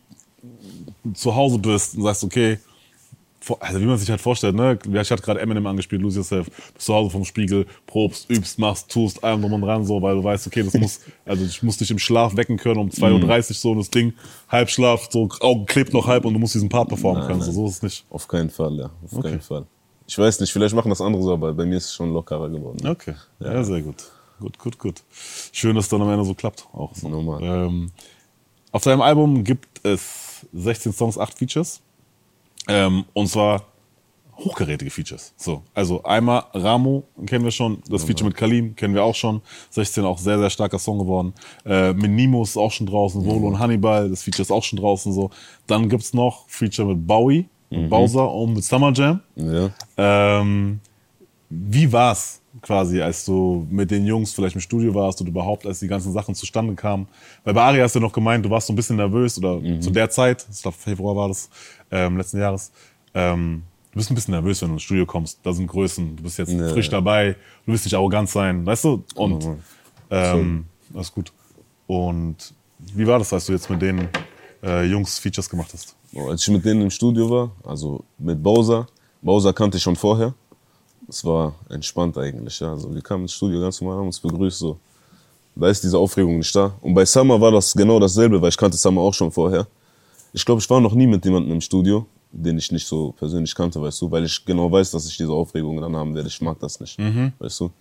zu 1.16 1.36
Hause 1.36 1.58
bist 1.58 1.96
und 1.96 2.04
sagst, 2.04 2.24
okay, 2.24 2.60
also 3.60 3.80
wie 3.80 3.86
man 3.86 3.98
sich 3.98 4.10
halt 4.10 4.22
vorstellt, 4.22 4.56
ne? 4.56 4.78
Ich 5.02 5.12
hatte 5.12 5.22
gerade 5.22 5.40
Eminem 5.42 5.66
angespielt, 5.68 6.02
Lose 6.02 6.18
Yourself, 6.20 6.48
bist 6.74 6.86
zu 6.86 6.94
Hause 6.94 7.10
vom 7.10 7.26
Spiegel, 7.26 7.66
probst, 7.88 8.30
übst, 8.30 8.60
machst, 8.60 8.90
tust, 8.90 9.24
allem 9.24 9.42
drum 9.42 9.54
und 9.54 9.62
dran, 9.62 9.86
so, 9.86 10.02
weil 10.02 10.16
du 10.16 10.24
weißt, 10.24 10.48
okay, 10.48 10.64
das 10.64 10.74
muss, 10.74 11.00
also 11.26 11.46
ich 11.46 11.64
muss 11.64 11.78
dich 11.78 11.92
im 11.92 12.00
Schlaf 12.00 12.36
wecken 12.36 12.58
können 12.58 12.80
um 12.80 12.90
2.30 12.90 13.50
Uhr 13.50 13.56
so 13.56 13.72
und 13.72 13.78
das 13.80 13.90
Ding, 13.90 14.14
halb 14.48 14.70
Schlaf, 14.70 15.08
so 15.10 15.28
Augen 15.40 15.66
klebt 15.66 15.94
noch 15.94 16.08
halb 16.08 16.26
und 16.26 16.34
du 16.34 16.40
musst 16.40 16.56
diesen 16.56 16.70
Part 16.70 16.90
performen 16.90 17.26
können. 17.26 17.42
So, 17.42 17.52
so 17.52 17.66
ist 17.68 17.74
es 17.76 17.82
nicht. 17.84 18.06
Auf 18.10 18.28
keinen 18.28 18.50
Fall, 18.50 18.76
ja. 18.76 18.86
Auf 19.04 19.14
Okay. 19.14 19.30
keinen 19.32 19.42
Fall. 19.42 19.66
Ich 20.08 20.18
weiß 20.18 20.40
nicht, 20.40 20.52
vielleicht 20.52 20.74
machen 20.74 20.90
das 20.90 21.02
andere 21.02 21.22
so, 21.22 21.34
aber 21.34 21.54
bei 21.54 21.66
mir 21.66 21.78
ist 21.78 21.86
es 21.86 21.94
schon 21.94 22.12
lockerer 22.14 22.50
geworden. 22.50 22.86
Okay, 22.88 23.14
ja, 23.40 23.64
sehr 23.64 23.82
gut. 23.82 24.04
Gut, 24.40 24.58
gut, 24.58 24.80
gut. 24.80 25.04
Schön, 25.52 25.76
dass 25.76 25.90
dann 25.90 26.02
am 26.02 26.10
Ende 26.10 26.24
so 26.26 26.34
klappt. 26.34 26.66
Auch 26.74 26.96
so. 26.96 27.10
Normal. 27.10 27.44
Ähm, 27.44 27.92
auf 28.72 28.84
deinem 28.84 29.02
Album 29.02 29.44
gibt 29.44 29.86
es 29.86 30.46
16 30.54 30.94
Songs, 30.94 31.18
8 31.18 31.38
Features. 31.38 31.82
Ähm, 32.68 33.06
und 33.14 33.28
zwar 33.28 33.66
hochgerätige 34.40 34.90
Features. 34.90 35.34
So, 35.38 35.64
also 35.74 36.04
einmal 36.04 36.46
Ramo 36.54 37.04
kennen 37.26 37.44
wir 37.44 37.52
schon, 37.52 37.82
das 37.90 38.04
Feature 38.04 38.30
mit 38.30 38.38
Kalim 38.38 38.76
kennen 38.76 38.94
wir 38.94 39.04
auch 39.04 39.16
schon. 39.16 39.42
16 39.72 40.06
auch 40.06 40.18
sehr, 40.18 40.40
sehr 40.40 40.50
starker 40.50 40.80
Song 40.80 41.00
geworden. 41.00 41.34
Äh, 41.66 41.94
mit 41.94 42.12
Nimo 42.12 42.44
ist 42.44 42.58
auch 42.58 42.72
schon 42.72 42.88
draußen, 42.88 43.24
Volo 43.26 43.48
und 43.48 43.60
Hannibal, 43.60 44.10
das 44.10 44.24
Feature 44.24 44.44
ist 44.44 44.52
auch 44.52 44.64
schon 44.64 44.80
draußen. 44.80 45.12
So. 45.14 45.30
Dann 45.68 45.90
gibt's 45.90 46.14
noch 46.14 46.48
Feature 46.48 46.88
mit 46.88 47.06
Bowie, 47.06 47.48
mit 47.70 47.90
Bowser 47.90 48.32
und 48.32 48.54
mit 48.54 48.64
Summer 48.64 48.94
Jam. 48.94 49.20
Ja. 49.36 49.70
Ähm, 49.98 50.80
wie 51.50 51.92
war's 51.92 52.39
quasi, 52.62 53.02
als 53.02 53.26
du 53.26 53.66
mit 53.70 53.92
den 53.92 54.06
Jungs 54.06 54.34
vielleicht 54.34 54.56
im 54.56 54.62
Studio 54.62 54.94
warst 54.94 55.22
oder 55.22 55.30
überhaupt, 55.30 55.66
als 55.66 55.80
die 55.80 55.88
ganzen 55.88 56.12
Sachen 56.14 56.36
zustande 56.36 56.74
kamen? 56.76 57.08
Weil 57.44 57.54
bei 57.54 57.62
Ari 57.62 57.78
hast 57.80 57.96
du 57.96 58.00
noch 58.00 58.12
gemeint, 58.14 58.44
du 58.46 58.50
warst 58.50 58.68
so 58.68 58.74
ein 58.74 58.76
bisschen 58.76 58.96
nervös 58.98 59.38
oder 59.38 59.60
zu 59.82 59.90
der 59.92 60.10
Zeit, 60.10 60.46
ich 60.52 60.62
glaube 60.62 60.78
Februar 60.78 61.16
war 61.16 61.28
das, 61.28 61.50
ähm, 61.92 62.18
letzten 62.18 62.40
Jahres. 62.40 62.72
Ähm, 63.14 63.64
du 63.92 63.98
bist 63.98 64.12
ein 64.12 64.16
bisschen 64.16 64.34
nervös, 64.34 64.62
wenn 64.62 64.70
du 64.70 64.74
ins 64.76 64.84
Studio 64.84 65.06
kommst. 65.06 65.40
Da 65.44 65.54
sind 65.54 65.68
Größen, 65.68 66.16
du 66.18 66.24
bist 66.24 66.38
jetzt 66.38 66.52
Ja. 66.52 66.70
frisch 66.70 66.90
dabei, 66.90 67.34
du 67.66 67.72
willst 67.72 67.86
nicht 67.86 67.96
arrogant 67.96 68.30
sein, 68.30 68.66
weißt 68.66 68.84
du? 68.86 69.04
Und 69.16 69.48
ähm, 70.10 70.66
das 70.90 71.08
ist 71.08 71.14
gut. 71.16 71.32
Und 71.88 72.36
wie 72.80 73.06
war 73.08 73.20
das, 73.20 73.32
als 73.34 73.46
du 73.46 73.54
jetzt 73.54 73.70
mit 73.70 73.82
den 73.82 74.08
äh, 74.64 74.86
Jungs 74.86 75.20
Features 75.20 75.50
gemacht 75.50 75.72
hast? 75.74 75.96
Als 76.28 76.42
ich 76.42 76.50
mit 76.54 76.66
denen 76.66 76.82
im 76.82 76.90
Studio 76.90 77.30
war, 77.30 77.52
also 77.64 78.04
mit 78.18 78.42
Bowser, 78.42 78.88
Bowser 79.22 79.54
kannte 79.54 79.78
ich 79.78 79.84
schon 79.84 79.96
vorher. 79.96 80.34
Es 81.10 81.26
war 81.26 81.56
entspannt 81.70 82.18
eigentlich, 82.18 82.60
ja. 82.60 82.72
Also 82.72 82.94
wir 82.94 83.02
kamen 83.02 83.24
ins 83.24 83.34
Studio 83.34 83.60
ganz 83.60 83.82
normal, 83.82 83.98
haben 84.00 84.08
uns 84.08 84.20
begrüßt, 84.20 84.60
so. 84.60 84.78
Da 85.56 85.68
ist 85.68 85.84
diese 85.84 85.98
Aufregung 85.98 86.38
nicht 86.38 86.56
da. 86.56 86.74
Und 86.82 86.94
bei 86.94 87.04
Summer 87.06 87.40
war 87.42 87.52
das 87.52 87.74
genau 87.74 88.00
dasselbe, 88.00 88.42
weil 88.42 88.50
ich 88.50 88.58
kannte 88.58 88.78
Summer 88.78 89.02
auch 89.02 89.14
schon 89.14 89.32
vorher. 89.32 89.68
Ich 90.32 90.46
glaube, 90.46 90.62
ich 90.62 90.70
war 90.70 90.80
noch 90.80 90.94
nie 90.94 91.08
mit 91.08 91.26
jemandem 91.26 91.54
im 91.54 91.62
Studio, 91.62 92.06
den 92.32 92.58
ich 92.58 92.72
nicht 92.72 92.88
so 92.88 93.12
persönlich 93.18 93.54
kannte, 93.54 93.82
weißt 93.82 94.02
du, 94.02 94.12
weil 94.12 94.24
ich 94.24 94.46
genau 94.46 94.72
weiß, 94.72 94.92
dass 94.92 95.08
ich 95.08 95.18
diese 95.18 95.32
Aufregung 95.32 95.82
dann 95.82 95.96
haben 95.96 96.14
werde. 96.16 96.30
Ich 96.30 96.40
mag 96.40 96.58
das 96.60 96.80
nicht, 96.80 96.98
weißt 97.40 97.60
du. 97.60 97.72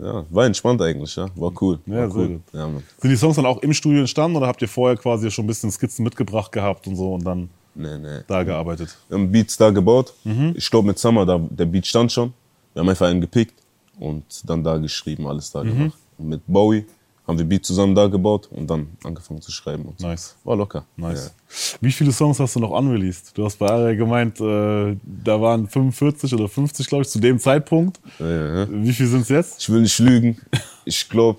Ja, 0.00 0.24
war 0.30 0.46
entspannt 0.46 0.80
eigentlich, 0.80 1.14
ja. 1.16 1.28
War 1.34 1.52
cool. 1.60 1.78
Ja, 1.84 2.08
war 2.08 2.16
cool. 2.16 2.40
Ja. 2.54 2.70
Sind 2.98 3.10
die 3.10 3.16
Songs 3.16 3.36
dann 3.36 3.44
auch 3.44 3.58
im 3.58 3.72
Studio 3.74 4.00
entstanden 4.00 4.36
oder 4.36 4.46
habt 4.46 4.62
ihr 4.62 4.68
vorher 4.68 4.96
quasi 4.96 5.30
schon 5.30 5.44
ein 5.44 5.48
bisschen 5.48 5.70
Skizzen 5.70 6.04
mitgebracht 6.04 6.52
gehabt 6.52 6.86
und 6.86 6.96
so 6.96 7.14
und 7.14 7.24
dann 7.24 7.50
Nee, 7.74 7.98
nee. 7.98 8.20
da 8.26 8.42
gearbeitet? 8.42 8.96
Wir 9.08 9.18
haben 9.18 9.30
Beats 9.30 9.56
da 9.56 9.70
gebaut. 9.70 10.14
Mhm. 10.24 10.54
Ich 10.56 10.70
glaube 10.70 10.88
mit 10.88 10.98
Summer, 10.98 11.26
da, 11.26 11.38
der 11.38 11.66
Beat 11.66 11.86
stand 11.86 12.10
schon. 12.10 12.32
Wir 12.72 12.80
haben 12.80 12.88
einfach 12.88 13.06
einen 13.06 13.20
gepickt 13.20 13.54
und 13.98 14.24
dann 14.48 14.62
da 14.64 14.76
geschrieben, 14.78 15.26
alles 15.26 15.50
da 15.50 15.62
Mhm. 15.64 15.68
gemacht. 15.78 15.98
Und 16.18 16.28
mit 16.28 16.42
Bowie 16.46 16.86
haben 17.26 17.38
wir 17.38 17.44
Beat 17.44 17.64
zusammen 17.64 17.94
da 17.94 18.06
gebaut 18.08 18.48
und 18.50 18.68
dann 18.68 18.88
angefangen 19.04 19.40
zu 19.40 19.52
schreiben. 19.52 19.84
Und 19.84 20.00
so. 20.00 20.06
Nice. 20.06 20.34
War 20.44 20.56
locker. 20.56 20.84
Nice. 20.96 21.32
Wie 21.80 21.92
viele 21.92 22.12
Songs 22.12 22.40
hast 22.40 22.56
du 22.56 22.60
noch 22.60 22.70
unreleased? 22.70 23.32
Du 23.36 23.44
hast 23.44 23.56
bei 23.58 23.68
Aria 23.68 23.94
gemeint, 23.94 24.40
äh, 24.40 24.96
da 25.04 25.40
waren 25.40 25.68
45 25.68 26.34
oder 26.34 26.48
50, 26.48 26.86
glaube 26.88 27.02
ich, 27.02 27.08
zu 27.08 27.20
dem 27.20 27.38
Zeitpunkt. 27.38 28.00
Ja. 28.18 28.28
Ja, 28.28 28.54
ja. 28.60 28.68
Wie 28.70 28.92
viel 28.92 29.06
sind 29.06 29.22
es 29.22 29.28
jetzt? 29.28 29.60
Ich 29.62 29.68
will 29.68 29.80
nicht 29.82 29.98
lügen. 30.00 30.38
Ich 30.84 31.08
glaube 31.08 31.38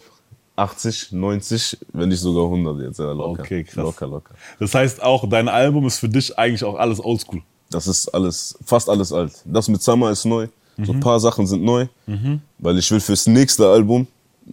80, 0.56 1.12
90, 1.14 1.78
wenn 1.94 2.10
nicht 2.10 2.20
sogar 2.20 2.46
100 2.46 2.80
jetzt. 2.82 3.00
Ja, 3.00 3.12
locker. 3.12 3.42
Okay, 3.42 3.64
krass. 3.64 3.76
Locker, 3.84 4.08
locker. 4.08 4.34
Das 4.60 4.74
heißt 4.76 5.02
auch, 5.02 5.28
dein 5.30 5.48
Album 5.50 5.86
ist 5.88 5.98
für 6.00 6.10
dich 6.10 6.38
eigentlich 6.38 6.64
auch 6.64 6.76
alles 6.76 7.04
oldschool. 7.04 7.42
Das 7.70 7.88
ist 7.88 8.08
alles, 8.10 8.58
fast 8.66 8.90
alles 8.90 9.12
alt. 9.14 9.34
Das 9.46 9.68
mit 9.68 9.82
Summer 9.82 10.12
ist 10.12 10.26
neu. 10.26 10.48
So 10.84 10.94
ein 10.94 11.00
paar 11.00 11.20
Sachen 11.20 11.46
sind 11.48 11.64
neu, 11.64 11.88
weil 12.58 12.78
ich 12.78 12.90
will 12.92 13.00
fürs 13.00 13.28
nächste 13.28 13.68
Album 13.68 14.08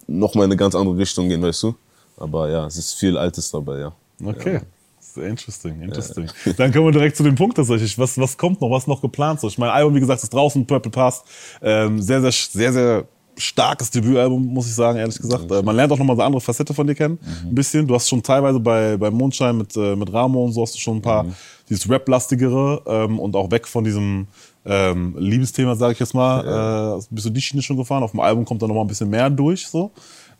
noch 0.06 0.34
mal 0.34 0.44
in 0.44 0.50
eine 0.50 0.56
ganz 0.56 0.74
andere 0.74 0.96
Richtung 0.96 1.28
gehen, 1.28 1.42
weißt 1.42 1.62
du. 1.62 1.74
Aber 2.16 2.48
ja, 2.50 2.66
es 2.66 2.76
ist 2.76 2.94
viel 2.94 3.16
Altes 3.16 3.50
dabei, 3.50 3.78
ja. 3.78 3.92
Okay. 4.22 4.60
Sehr 5.00 5.28
interesting, 5.28 5.80
interesting. 5.80 6.28
Dann 6.56 6.72
kommen 6.72 6.86
wir 6.86 6.92
direkt 6.92 7.16
zu 7.16 7.22
dem 7.22 7.34
Punkt 7.34 7.56
tatsächlich. 7.56 7.96
Was, 7.98 8.18
was 8.18 8.36
kommt 8.36 8.60
noch? 8.60 8.70
Was 8.70 8.86
noch 8.86 9.00
geplant? 9.00 9.40
So, 9.40 9.48
ich 9.48 9.56
mein 9.56 9.70
Album, 9.70 9.94
wie 9.94 10.00
gesagt, 10.00 10.22
ist 10.22 10.32
draußen, 10.32 10.66
Purple 10.66 10.90
Past. 10.90 11.24
Ähm, 11.62 12.02
sehr, 12.02 12.20
sehr, 12.20 12.32
sehr, 12.32 12.72
sehr 12.72 13.04
starkes 13.36 13.90
Debütalbum, 13.90 14.44
muss 14.46 14.66
ich 14.66 14.74
sagen, 14.74 14.98
ehrlich 14.98 15.18
gesagt. 15.18 15.50
Äh, 15.50 15.62
man 15.62 15.76
lernt 15.76 15.92
auch 15.92 15.98
nochmal 15.98 16.16
eine 16.16 16.24
andere 16.24 16.40
Facette 16.40 16.74
von 16.74 16.86
dir 16.86 16.94
kennen. 16.94 17.18
Ein 17.44 17.54
bisschen. 17.54 17.86
Du 17.86 17.94
hast 17.94 18.08
schon 18.08 18.22
teilweise 18.22 18.60
bei, 18.60 18.96
bei 18.96 19.10
Mondschein 19.10 19.56
mit, 19.56 19.76
äh, 19.76 19.96
mit 19.96 20.12
Ramo 20.12 20.44
und 20.44 20.52
so 20.52 20.62
hast 20.62 20.74
du 20.74 20.78
schon 20.78 20.96
ein 20.96 21.02
paar, 21.02 21.24
dieses 21.68 21.88
Rap-lastigere 21.88 22.82
ähm, 22.86 23.18
und 23.18 23.34
auch 23.34 23.50
weg 23.50 23.66
von 23.66 23.84
diesem 23.84 24.26
ähm, 24.70 25.16
Liebesthema, 25.18 25.74
sage 25.74 25.94
ich 25.94 25.98
jetzt 25.98 26.14
mal. 26.14 26.98
Äh, 27.00 27.02
bist 27.10 27.26
du 27.26 27.30
die 27.30 27.40
Schiene 27.40 27.62
schon 27.62 27.76
gefahren? 27.78 28.02
Auf 28.02 28.10
dem 28.10 28.20
Album 28.20 28.44
kommt 28.44 28.60
da 28.62 28.66
nochmal 28.66 28.84
ein 28.84 28.88
bisschen 28.88 29.08
mehr 29.08 29.30
durch, 29.30 29.66
so. 29.66 29.90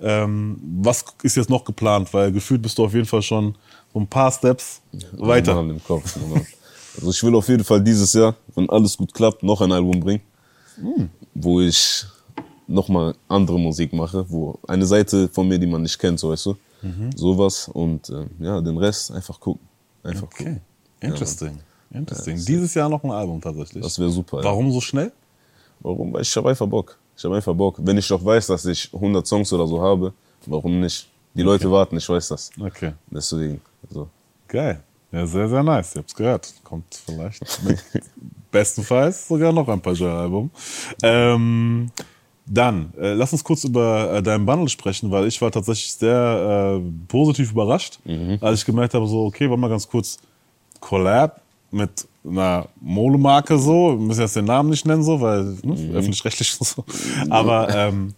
Ähm, 0.01 0.61
was 0.83 1.05
ist 1.23 1.37
jetzt 1.37 1.51
noch 1.51 1.65
geplant? 1.65 2.13
Weil 2.15 2.31
gefühlt 2.31 2.63
bist 2.63 2.77
du 2.79 2.85
auf 2.85 2.93
jeden 2.95 3.07
Fall 3.07 3.23
schon 3.23 3.57
so 3.93 3.99
ein 3.99 4.07
paar 4.07 4.31
Steps 4.31 4.81
weiter. 5.13 5.55
Mann 5.55 5.71
im 5.71 5.83
Kopf. 5.83 6.17
Also 6.97 7.11
ich 7.11 7.23
will 7.23 7.35
auf 7.35 7.49
jeden 7.49 7.65
Fall 7.65 7.83
dieses 7.83 8.13
Jahr, 8.13 8.35
wenn 8.55 8.69
alles 8.71 8.97
gut 8.97 9.15
klappt, 9.15 9.43
noch 9.43 9.61
ein 9.61 9.73
Album 9.73 9.99
bringen, 10.01 10.21
wo 11.35 11.61
ich 11.61 12.05
nochmal 12.67 13.15
andere 13.29 13.59
Musik 13.59 13.93
mache, 13.93 14.25
wo 14.29 14.59
eine 14.69 14.85
Seite 14.85 15.29
von 15.29 15.49
mir, 15.49 15.59
die 15.59 15.67
man 15.67 15.83
nicht 15.83 15.99
kennt, 15.99 16.21
so 16.21 16.31
weißt 16.31 16.47
du, 16.47 16.57
sowas 17.17 17.69
und 17.73 18.09
äh, 18.11 18.27
ja, 18.41 18.61
den 18.61 18.77
Rest 18.77 19.11
einfach 19.11 19.41
gucken. 19.41 19.67
Einfach 20.03 20.25
Okay, 20.25 20.45
gucken. 20.45 20.61
interesting. 21.01 21.59
Interesting. 21.91 22.37
Dieses 22.45 22.75
Jahr 22.75 22.89
noch 22.89 23.03
ein 23.03 23.11
Album 23.11 23.41
tatsächlich. 23.41 23.83
Das 23.83 23.99
wäre 23.99 24.11
super. 24.11 24.39
Ja. 24.39 24.45
Warum 24.45 24.71
so 24.71 24.81
schnell? 24.81 25.13
Warum? 25.81 26.13
Weil 26.13 26.23
ich 26.23 26.37
habe 26.37 26.51
einfach 26.51 26.67
Bock. 26.67 26.99
Ich 27.17 27.25
habe 27.25 27.37
einfach 27.37 27.55
Bock. 27.55 27.77
Wenn 27.79 27.97
ich 27.97 28.07
doch 28.09 28.25
weiß, 28.25 28.49
dass 28.49 28.65
ich 28.67 28.93
100 28.93 29.27
Songs 29.27 29.53
oder 29.53 29.67
so 29.67 29.81
habe, 29.81 30.13
warum 30.47 30.81
nicht? 30.81 31.09
Die 31.35 31.43
Leute 31.43 31.71
warten, 31.71 31.97
ich 31.97 32.09
weiß 32.09 32.29
das. 32.29 32.51
Okay, 32.61 32.93
Deswegen, 33.11 33.61
so. 33.91 34.09
geil. 34.49 34.83
Ja, 35.13 35.27
sehr, 35.27 35.49
sehr 35.49 35.63
nice. 35.63 35.95
Ihr 35.95 36.01
habt's 36.01 36.15
gehört. 36.15 36.53
Kommt 36.65 36.95
vielleicht 37.07 37.43
bestenfalls 38.51 39.29
sogar 39.29 39.53
noch 39.53 39.69
ein 39.69 39.81
paar 39.81 39.99
Album. 40.01 40.51
Ähm, 41.03 41.91
dann, 42.45 42.93
äh, 42.99 43.13
lass 43.13 43.33
uns 43.33 43.45
kurz 43.45 43.65
über 43.65 44.15
äh, 44.15 44.23
deinen 44.23 44.45
Bundle 44.47 44.69
sprechen, 44.69 45.11
weil 45.11 45.27
ich 45.27 45.41
war 45.41 45.51
tatsächlich 45.51 45.95
sehr 45.95 46.81
äh, 46.81 46.91
positiv 47.07 47.53
überrascht, 47.53 47.99
als 48.41 48.61
ich 48.61 48.65
gemerkt 48.65 48.95
habe, 48.95 49.07
so, 49.07 49.27
okay, 49.27 49.49
warte 49.49 49.61
mal 49.61 49.69
ganz 49.69 49.89
kurz, 49.89 50.19
Collab 50.81 51.41
mit 51.71 52.07
einer 52.27 52.69
Modemarke 52.81 53.59
so, 53.59 53.99
wir 53.99 54.07
müssen 54.07 54.21
jetzt 54.21 54.37
den 54.37 54.45
Namen 54.45 54.71
nicht 54.71 54.87
nennen 54.87 55.03
so, 55.03 55.21
weil 55.21 55.57
ne, 55.63 55.95
öffentlich-rechtlich 55.95 56.57
und 56.61 56.67
so, 56.67 56.85
aber 57.31 57.75
ähm, 57.75 58.15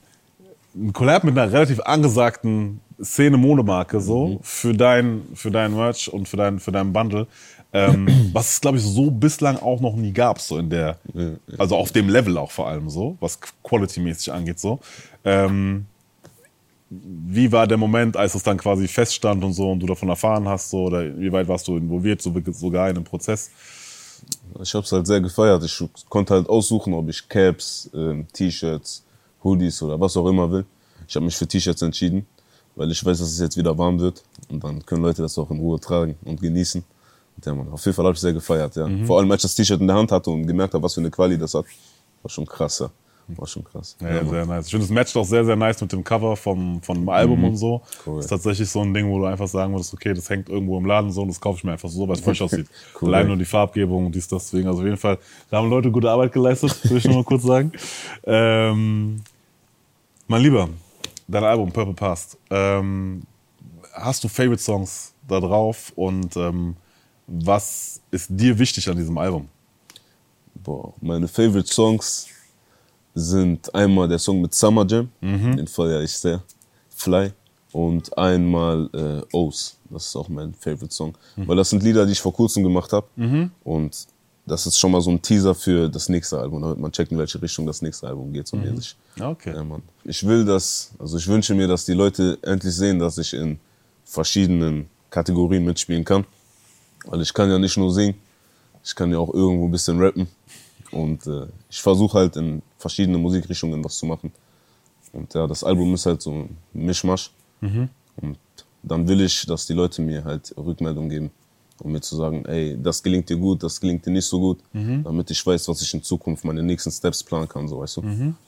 ein 0.75 0.93
Collab 0.93 1.25
mit 1.25 1.37
einer 1.37 1.53
relativ 1.53 1.81
angesagten 1.81 2.81
Szene-Modemarke 3.03 4.01
so 4.01 4.41
für 4.43 4.75
dein 4.75 5.23
für 5.35 5.51
dein 5.51 5.75
Merch 5.75 6.13
und 6.13 6.29
für 6.29 6.37
dein 6.37 6.59
für 6.59 6.73
dein 6.73 6.93
Bundle, 6.93 7.27
ähm, 7.73 8.07
was 8.33 8.53
es 8.53 8.61
glaube 8.61 8.79
ich 8.79 8.85
so 8.85 9.11
bislang 9.11 9.57
auch 9.57 9.81
noch 9.81 9.97
nie 9.97 10.13
gab 10.13 10.41
so 10.41 10.59
in 10.59 10.71
der 10.71 10.99
also 11.59 11.77
auf 11.77 11.93
dem 11.93 12.09
Level 12.09 12.39
auch 12.39 12.51
vor 12.51 12.69
allem 12.69 12.89
so 12.91 13.17
was 13.21 13.39
quality-mäßig 13.63 14.33
angeht 14.33 14.61
so. 14.61 14.81
Ähm, 15.25 15.87
wie 16.91 17.53
war 17.53 17.69
der 17.69 17.77
Moment, 17.77 18.17
als 18.17 18.35
es 18.35 18.43
dann 18.43 18.59
quasi 18.59 18.89
feststand 18.89 19.45
und 19.45 19.53
so 19.53 19.71
und 19.71 19.79
du 19.81 19.87
davon 19.87 20.09
erfahren 20.09 20.49
hast 20.49 20.71
so 20.71 20.87
oder 20.87 21.17
wie 21.17 21.31
weit 21.31 21.47
warst 21.47 21.69
du 21.69 21.77
involviert 21.77 22.21
so, 22.21 22.35
sogar 22.51 22.89
in 22.89 22.97
dem 22.97 23.05
Prozess? 23.05 23.51
Ich 24.61 24.75
habe 24.75 24.85
es 24.85 24.91
halt 24.91 25.07
sehr 25.07 25.21
gefeiert. 25.21 25.63
Ich 25.65 25.83
konnte 26.09 26.35
halt 26.35 26.49
aussuchen, 26.49 26.93
ob 26.93 27.09
ich 27.09 27.29
Caps, 27.29 27.89
ähm, 27.95 28.27
T-Shirts, 28.33 29.05
Hoodies 29.43 29.81
oder 29.83 29.99
was 30.01 30.17
auch 30.17 30.27
immer 30.27 30.51
will. 30.51 30.67
Ich 31.07 31.15
habe 31.15 31.25
mich 31.25 31.37
für 31.37 31.47
T-Shirts 31.47 31.81
entschieden, 31.83 32.27
weil 32.75 32.91
ich 32.91 33.05
weiß, 33.05 33.19
dass 33.19 33.29
es 33.29 33.39
jetzt 33.39 33.57
wieder 33.57 33.77
warm 33.79 33.99
wird 34.01 34.23
und 34.49 34.63
dann 34.63 34.85
können 34.85 35.03
Leute 35.03 35.23
das 35.23 35.39
auch 35.39 35.51
in 35.51 35.61
Ruhe 35.61 35.79
tragen 35.79 36.17
und 36.25 36.41
genießen. 36.41 36.83
Und 37.37 37.47
ja, 37.47 37.55
man, 37.55 37.69
auf 37.69 37.85
jeden 37.85 37.95
Fall 37.95 38.05
habe 38.05 38.15
ich 38.15 38.21
sehr 38.21 38.33
gefeiert, 38.33 38.75
ja. 38.75 38.89
Vor 39.07 39.19
allem, 39.21 39.31
als 39.31 39.45
ich 39.45 39.51
das 39.51 39.55
T-Shirt 39.55 39.81
in 39.81 39.87
der 39.87 39.97
Hand 39.97 40.11
hatte 40.11 40.29
und 40.31 40.45
gemerkt 40.45 40.75
habe, 40.75 40.83
was 40.83 40.95
für 40.95 41.01
eine 41.01 41.11
Quali 41.11 41.39
das 41.39 41.55
hat, 41.55 41.65
war 42.23 42.31
schon 42.31 42.47
krass, 42.47 42.81
ja. 42.81 42.91
War 43.37 43.47
schon 43.47 43.65
krass. 43.65 43.97
Ja, 44.01 44.17
Ja, 44.17 44.25
sehr 44.25 44.47
nice. 44.47 44.67
Ich 44.67 44.71
finde, 44.71 44.87
das 44.87 44.95
matcht 44.95 45.17
auch 45.17 45.25
sehr, 45.25 45.45
sehr 45.45 45.57
nice 45.57 45.81
mit 45.81 45.93
dem 45.93 46.03
Cover 46.05 46.37
vom, 46.37 46.81
vom 46.83 47.09
Album 47.09 47.45
und 47.45 47.57
so. 47.57 47.83
Cool. 48.07 48.21
Ist 48.21 48.29
tatsächlich 48.29 48.69
so 48.69 48.81
ein 48.81 48.93
Ding, 48.95 49.09
wo 49.09 49.19
du 49.19 49.27
einfach 49.27 49.49
sagen 49.49 49.73
würdest, 49.73 49.93
okay, 49.95 50.15
das 50.15 50.29
hängt 50.31 50.49
irgendwo 50.49 50.79
im 50.79 50.87
Laden 50.87 51.11
so 51.11 51.23
und 51.23 51.29
das 51.29 51.41
kaufe 51.41 51.59
ich 51.59 51.65
mir 51.65 51.73
einfach 51.73 51.89
so, 51.89 52.07
weil 52.09 52.17
es 52.17 52.21
frisch 52.23 52.43
aussieht. 52.43 52.67
Cool. 53.01 53.15
Allein 53.15 53.27
nur 53.29 53.37
die 53.37 53.45
Farbgebung 53.45 54.07
und 54.07 54.15
dies, 54.15 54.29
das. 54.29 54.51
Deswegen, 54.51 54.69
also 54.69 54.81
auf 54.81 54.85
jeden 54.85 54.97
Fall, 54.97 55.19
da 55.51 55.59
haben 55.59 55.71
Leute 55.71 55.91
gute 55.91 56.11
Arbeit 56.11 56.33
geleistet, 56.33 56.79
will 56.91 56.99
ich 56.99 57.05
nur 57.05 57.17
mal 57.17 57.25
kurz 57.25 57.43
sagen. 57.43 57.73
Ähm, 58.25 59.23
mein 60.27 60.43
Lieber, 60.43 60.69
dein 61.27 61.45
Album 61.45 61.73
Purple 61.73 61.95
Past. 61.95 62.37
Ähm, 62.51 63.23
hast 63.93 64.23
du 64.23 64.29
Favorite 64.29 64.63
Songs 64.63 65.13
da 65.27 65.41
drauf 65.41 65.93
und 65.97 66.37
ähm, 66.37 66.77
was 67.27 68.01
ist 68.11 68.29
dir 68.31 68.59
wichtig 68.59 68.89
an 68.89 68.97
diesem 68.97 69.17
Album? 69.19 69.49
Boah, 70.55 70.93
meine 71.01 71.29
Favorite 71.29 71.73
Songs 71.73 72.27
sind 73.15 73.75
einmal 73.75 74.09
der 74.09 74.19
Song 74.19 74.41
mit 74.41 74.55
Summer 74.55 74.87
Jam, 74.87 75.09
den 75.21 75.67
feiere 75.67 76.03
ich 76.03 76.13
sehr, 76.13 76.43
Fly, 76.89 77.33
und 77.73 78.17
einmal 78.19 78.89
äh, 78.93 79.37
O's, 79.37 79.79
das 79.89 80.07
ist 80.07 80.17
auch 80.17 80.29
mein 80.29 80.55
Favorite 80.55 80.95
Song, 80.95 81.15
weil 81.37 81.57
das 81.57 81.71
sind 81.71 81.83
Lieder, 81.83 82.07
die 82.07 82.13
ich 82.13 82.21
vor 82.21 82.33
kurzem 82.33 82.63
gemacht 82.63 82.93
habe 82.93 83.07
und 83.65 84.07
das 84.47 84.67
ist 84.67 84.79
schon 84.79 84.91
mal 84.91 85.01
so 85.01 85.11
ein 85.11 85.23
Teaser 85.23 85.55
für 85.55 85.89
das 85.89 86.09
nächste 86.09 86.39
Album, 86.39 86.63
damit 86.63 86.79
man 86.79 86.91
checkt, 86.91 87.13
in 87.13 87.19
welche 87.19 87.41
Richtung 87.41 87.67
das 87.67 87.83
nächste 87.83 88.09
Album 88.09 88.33
geht, 88.33 88.49
so 88.49 88.57
mäßig. 88.57 88.97
Okay. 89.21 89.55
Ja, 89.55 89.63
Mann. 89.63 89.83
Ich 90.05 90.27
will 90.27 90.45
das, 90.45 90.91
also 90.99 91.19
ich 91.19 91.29
wünsche 91.29 91.55
mir, 91.55 91.69
dass 91.69 91.85
die 91.85 91.93
Leute 91.93 92.39
endlich 92.43 92.75
sehen, 92.75 92.99
dass 92.99 93.19
ich 93.19 93.33
in 93.33 93.61
verschiedenen 94.05 94.89
Kategorien 95.09 95.65
mitspielen 95.65 96.05
kann. 96.05 96.25
Weil 97.05 97.21
ich 97.21 97.33
kann 97.33 97.49
ja 97.49 97.59
nicht 97.59 97.77
nur 97.77 97.93
singen, 97.93 98.15
ich 98.83 98.95
kann 98.95 99.11
ja 99.13 99.19
auch 99.19 99.33
irgendwo 99.33 99.67
ein 99.67 99.71
bisschen 99.71 100.01
rappen. 100.01 100.27
Und 100.91 101.27
äh, 101.27 101.47
ich 101.69 101.81
versuche 101.81 102.19
halt 102.19 102.37
in 102.37 102.63
verschiedene 102.81 103.19
Musikrichtungen 103.19 103.85
was 103.85 103.97
zu 103.97 104.07
machen. 104.07 104.33
Und 105.13 105.33
ja, 105.35 105.47
das 105.47 105.63
Album 105.65 105.95
ist 105.95 106.07
halt 106.07 106.23
so 106.23 106.31
ein 106.33 106.57
Mischmasch. 106.73 107.31
Und 108.17 108.39
dann 108.83 109.07
will 109.07 109.21
ich, 109.21 109.47
dass 109.47 109.67
die 109.67 109.75
Leute 109.75 110.03
mir 110.03 110.25
halt 110.25 110.55
Rückmeldung 110.57 111.09
geben, 111.09 111.31
um 111.83 111.93
mir 111.93 112.01
zu 112.01 112.17
sagen, 112.17 112.45
ey, 112.47 112.77
das 112.83 113.03
gelingt 113.03 113.29
dir 113.29 113.37
gut, 113.37 113.63
das 113.63 113.81
gelingt 113.81 114.05
dir 114.07 114.11
nicht 114.11 114.27
so 114.27 114.39
gut, 114.41 114.59
damit 115.05 115.31
ich 115.31 115.45
weiß, 115.45 115.69
was 115.69 115.83
ich 115.83 115.93
in 115.95 116.03
Zukunft 116.03 116.45
meine 116.45 116.63
nächsten 116.63 116.91
Steps 116.91 117.23
planen 117.23 117.49
kann, 117.49 117.69
so 117.69 117.81
weißt 117.81 117.99
du. 117.99 118.03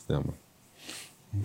Ja, 0.08 0.20
Mann. 0.20 0.34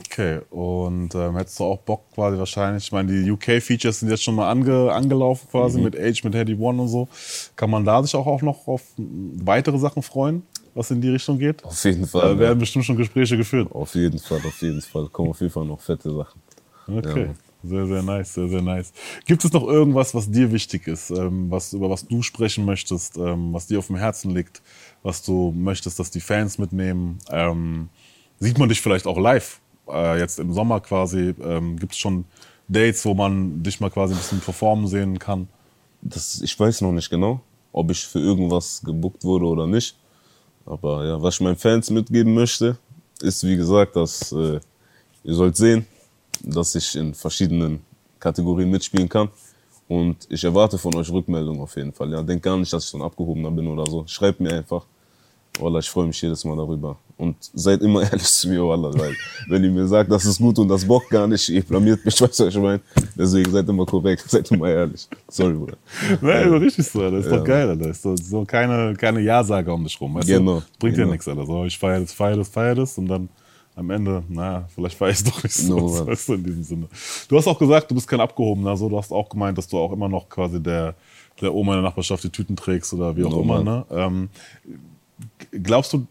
Okay, 0.06 0.41
und 0.50 1.15
ähm, 1.15 1.38
hättest 1.38 1.60
du 1.60 1.63
auch 1.63 1.78
Bock 1.78 2.12
quasi 2.13 2.38
wahrscheinlich, 2.38 2.84
ich 2.84 2.91
meine, 2.91 3.10
die 3.10 3.32
UK-Features 3.32 4.02
sind 4.02 4.10
jetzt 4.10 4.21
schon 4.21 4.36
mal 4.36 4.50
ange, 4.50 4.91
angelaufen 4.91 5.47
quasi 5.50 5.80
mit 5.80 5.97
Age, 5.97 6.26
mit 6.26 6.36
Heady 6.36 6.56
One 6.56 6.82
und 6.82 6.89
so. 6.89 7.08
Kann 7.56 7.69
man 7.69 7.86
da 7.86 8.04
sich 8.04 8.13
auch, 8.13 8.28
auch 8.28 8.41
noch 8.41 8.67
auf 8.67 8.84
weitere 8.97 9.78
Sachen 9.80 10.04
freuen, 10.04 10.43
was 10.77 10.91
in 10.91 11.01
die 11.01 11.09
Richtung 11.09 11.37
geht? 11.39 11.63
Auf 11.63 11.83
jeden 11.83 12.01
Da 12.01 12.07
Fall. 12.07 12.39
werden 12.39 12.57
ja. 12.57 12.59
bestimmt 12.59 12.85
schon 12.85 12.95
Gespräche 12.97 13.35
geführt. 13.35 13.69
Auf 13.71 13.95
jeden 13.95 14.19
Fall, 14.19 14.37
auf 14.45 14.61
jeden 14.61 14.81
Fall. 14.81 15.07
Kommen 15.09 15.31
auf 15.31 15.41
jeden 15.41 15.51
Fall 15.51 15.65
noch 15.65 15.81
fette 15.81 16.13
Sachen. 16.13 16.41
Okay. 16.87 17.25
Ja. 17.25 17.33
Sehr, 17.63 17.87
sehr 17.87 18.03
nice, 18.03 18.33
sehr, 18.33 18.47
sehr 18.47 18.61
nice. 18.61 18.93
Gibt 19.25 19.43
es 19.43 19.51
noch 19.51 19.67
irgendwas, 19.67 20.13
was 20.13 20.29
dir 20.29 20.51
wichtig 20.51 20.87
ist, 20.87 21.09
ähm, 21.09 21.49
was, 21.49 21.73
über 21.73 21.89
was 21.89 22.07
du 22.07 22.21
sprechen 22.21 22.65
möchtest, 22.65 23.17
ähm, 23.17 23.51
was 23.51 23.65
dir 23.67 23.79
auf 23.79 23.87
dem 23.87 23.95
Herzen 23.97 24.31
liegt, 24.31 24.61
was 25.01 25.23
du 25.23 25.51
möchtest, 25.57 25.99
dass 25.99 26.11
die 26.11 26.21
Fans 26.21 26.59
mitnehmen? 26.59 27.17
Ähm, 27.31 27.89
sieht 28.39 28.59
man 28.59 28.69
dich 28.69 28.79
vielleicht 28.79 29.07
auch 29.07 29.17
live? 29.17 29.59
Äh, 29.89 30.19
jetzt 30.19 30.39
im 30.39 30.53
Sommer 30.53 30.79
quasi, 30.81 31.33
ähm, 31.43 31.77
gibt 31.77 31.93
es 31.93 31.97
schon 31.97 32.25
Dates, 32.67 33.03
wo 33.05 33.15
man 33.15 33.63
dich 33.63 33.79
mal 33.79 33.89
quasi 33.89 34.13
ein 34.13 34.17
bisschen 34.17 34.39
performen 34.39 34.87
sehen 34.87 35.17
kann? 35.17 35.47
Das, 36.01 36.39
ich 36.41 36.57
weiß 36.57 36.81
noch 36.81 36.91
nicht 36.91 37.09
genau, 37.09 37.41
ob 37.73 37.89
ich 37.89 38.05
für 38.05 38.19
irgendwas 38.19 38.81
gebuckt 38.85 39.23
wurde 39.23 39.45
oder 39.45 39.65
nicht. 39.65 39.97
Aber 40.67 41.06
ja, 41.06 41.21
was 41.21 41.36
ich 41.36 41.41
meinen 41.41 41.56
Fans 41.56 41.89
mitgeben 41.89 42.34
möchte, 42.34 42.77
ist 43.21 43.43
wie 43.43 43.56
gesagt, 43.56 43.95
dass 43.95 44.32
äh, 44.32 44.60
ihr 45.23 45.34
sollt 45.34 45.56
sehen, 45.56 45.86
dass 46.43 46.75
ich 46.75 46.95
in 46.95 47.13
verschiedenen 47.13 47.80
Kategorien 48.19 48.69
mitspielen 48.69 49.08
kann. 49.08 49.30
Und 49.88 50.27
ich 50.30 50.43
erwarte 50.43 50.77
von 50.77 50.93
euch 50.95 51.10
Rückmeldung 51.10 51.62
auf 51.62 51.75
jeden 51.77 51.93
Fall. 51.93 52.12
Ja, 52.12 52.21
denkt 52.21 52.43
gar 52.43 52.58
nicht, 52.58 52.71
dass 52.73 52.84
ich 52.84 52.89
so 52.89 52.97
ein 52.97 53.03
Abgehobener 53.03 53.49
bin 53.51 53.67
oder 53.67 53.89
so. 53.89 54.06
Schreibt 54.06 54.41
mir 54.41 54.51
einfach. 54.51 54.86
Wallah, 55.59 55.79
ich 55.79 55.89
freue 55.89 56.07
mich 56.07 56.21
jedes 56.21 56.43
Mal 56.45 56.55
darüber. 56.55 56.97
Und 57.17 57.35
seid 57.53 57.81
immer 57.81 58.01
ehrlich 58.03 58.23
zu 58.23 58.47
mir, 58.49 58.61
Wallah, 58.63 58.91
weil 58.97 59.15
wenn 59.47 59.63
ihr 59.63 59.71
mir 59.71 59.87
sagt, 59.87 60.11
das 60.11 60.25
ist 60.25 60.37
gut 60.39 60.59
und 60.59 60.67
das 60.67 60.85
bockt 60.85 61.09
gar 61.09 61.27
nicht, 61.27 61.49
ihr 61.49 61.63
blamiert 61.63 62.03
mich, 62.05 62.19
weißt 62.21 62.39
du, 62.39 62.45
was 62.45 62.55
ich 62.55 62.61
meine? 62.61 62.79
Deswegen 63.15 63.51
seid 63.51 63.67
immer 63.67 63.85
korrekt, 63.85 64.23
seid 64.29 64.51
immer 64.51 64.69
ehrlich. 64.69 65.07
Sorry, 65.27 65.53
Bruder. 65.53 65.77
Nein, 66.21 66.47
aber 66.47 66.61
richtig 66.61 66.85
so, 66.87 66.99
das 67.09 67.25
ist 67.25 67.31
Ja. 67.31 67.37
doch 67.37 67.43
geil, 67.45 67.69
Alter. 67.69 67.87
Das 67.87 67.97
ist 67.97 68.03
so, 68.03 68.15
so 68.15 68.45
keine, 68.45 68.93
keine 68.95 69.19
Ja-Sager 69.21 69.73
um 69.73 69.83
dich 69.83 69.99
rum. 69.99 70.13
Weißt 70.15 70.27
Genau, 70.27 70.59
Du? 70.59 70.63
Bringt 70.79 70.95
ja 70.97 71.03
genau. 71.03 71.13
nichts, 71.13 71.27
Alter. 71.27 71.45
So, 71.45 71.65
ich 71.65 71.77
feiere 71.77 72.01
das, 72.01 72.13
feiere 72.13 72.37
das, 72.37 72.49
feiere 72.49 72.75
das 72.75 72.97
und 72.97 73.07
dann 73.07 73.29
am 73.75 73.89
Ende, 73.91 74.23
naja, 74.27 74.67
vielleicht 74.73 74.97
feiere 74.97 75.11
ich 75.11 75.17
es 75.17 75.23
doch 75.23 75.43
nicht 75.43 75.53
so, 75.55 75.75
No, 75.77 76.07
weißt 76.07 76.29
du, 76.29 76.33
in 76.33 76.43
diesem 76.43 76.63
Sinne. 76.63 76.87
Du 77.29 77.37
hast 77.37 77.47
auch 77.47 77.59
gesagt, 77.59 77.89
du 77.91 77.95
bist 77.95 78.07
kein 78.07 78.19
Abgehobener, 78.19 78.75
so. 78.75 78.89
Du 78.89 78.97
hast 78.97 79.11
auch 79.11 79.29
gemeint, 79.29 79.55
dass 79.57 79.67
du 79.67 79.77
auch 79.77 79.91
immer 79.91 80.09
noch 80.09 80.27
quasi 80.29 80.59
der, 80.61 80.95
der 81.41 81.53
Oma 81.53 81.73
in 81.73 81.81
der 81.81 81.89
Nachbarschaft 81.89 82.23
die 82.23 82.29
Tüten 82.31 82.55
trägst 82.55 82.91
oder 82.93 83.15
wie 83.15 83.23
auch 83.23 83.29
No, 83.31 83.41
immer, 83.41 83.63
Mann. 83.63 83.65
ne? 83.65 83.85
Ähm, 83.91 84.29
glaubst 85.51 85.93
du, 85.93 86.06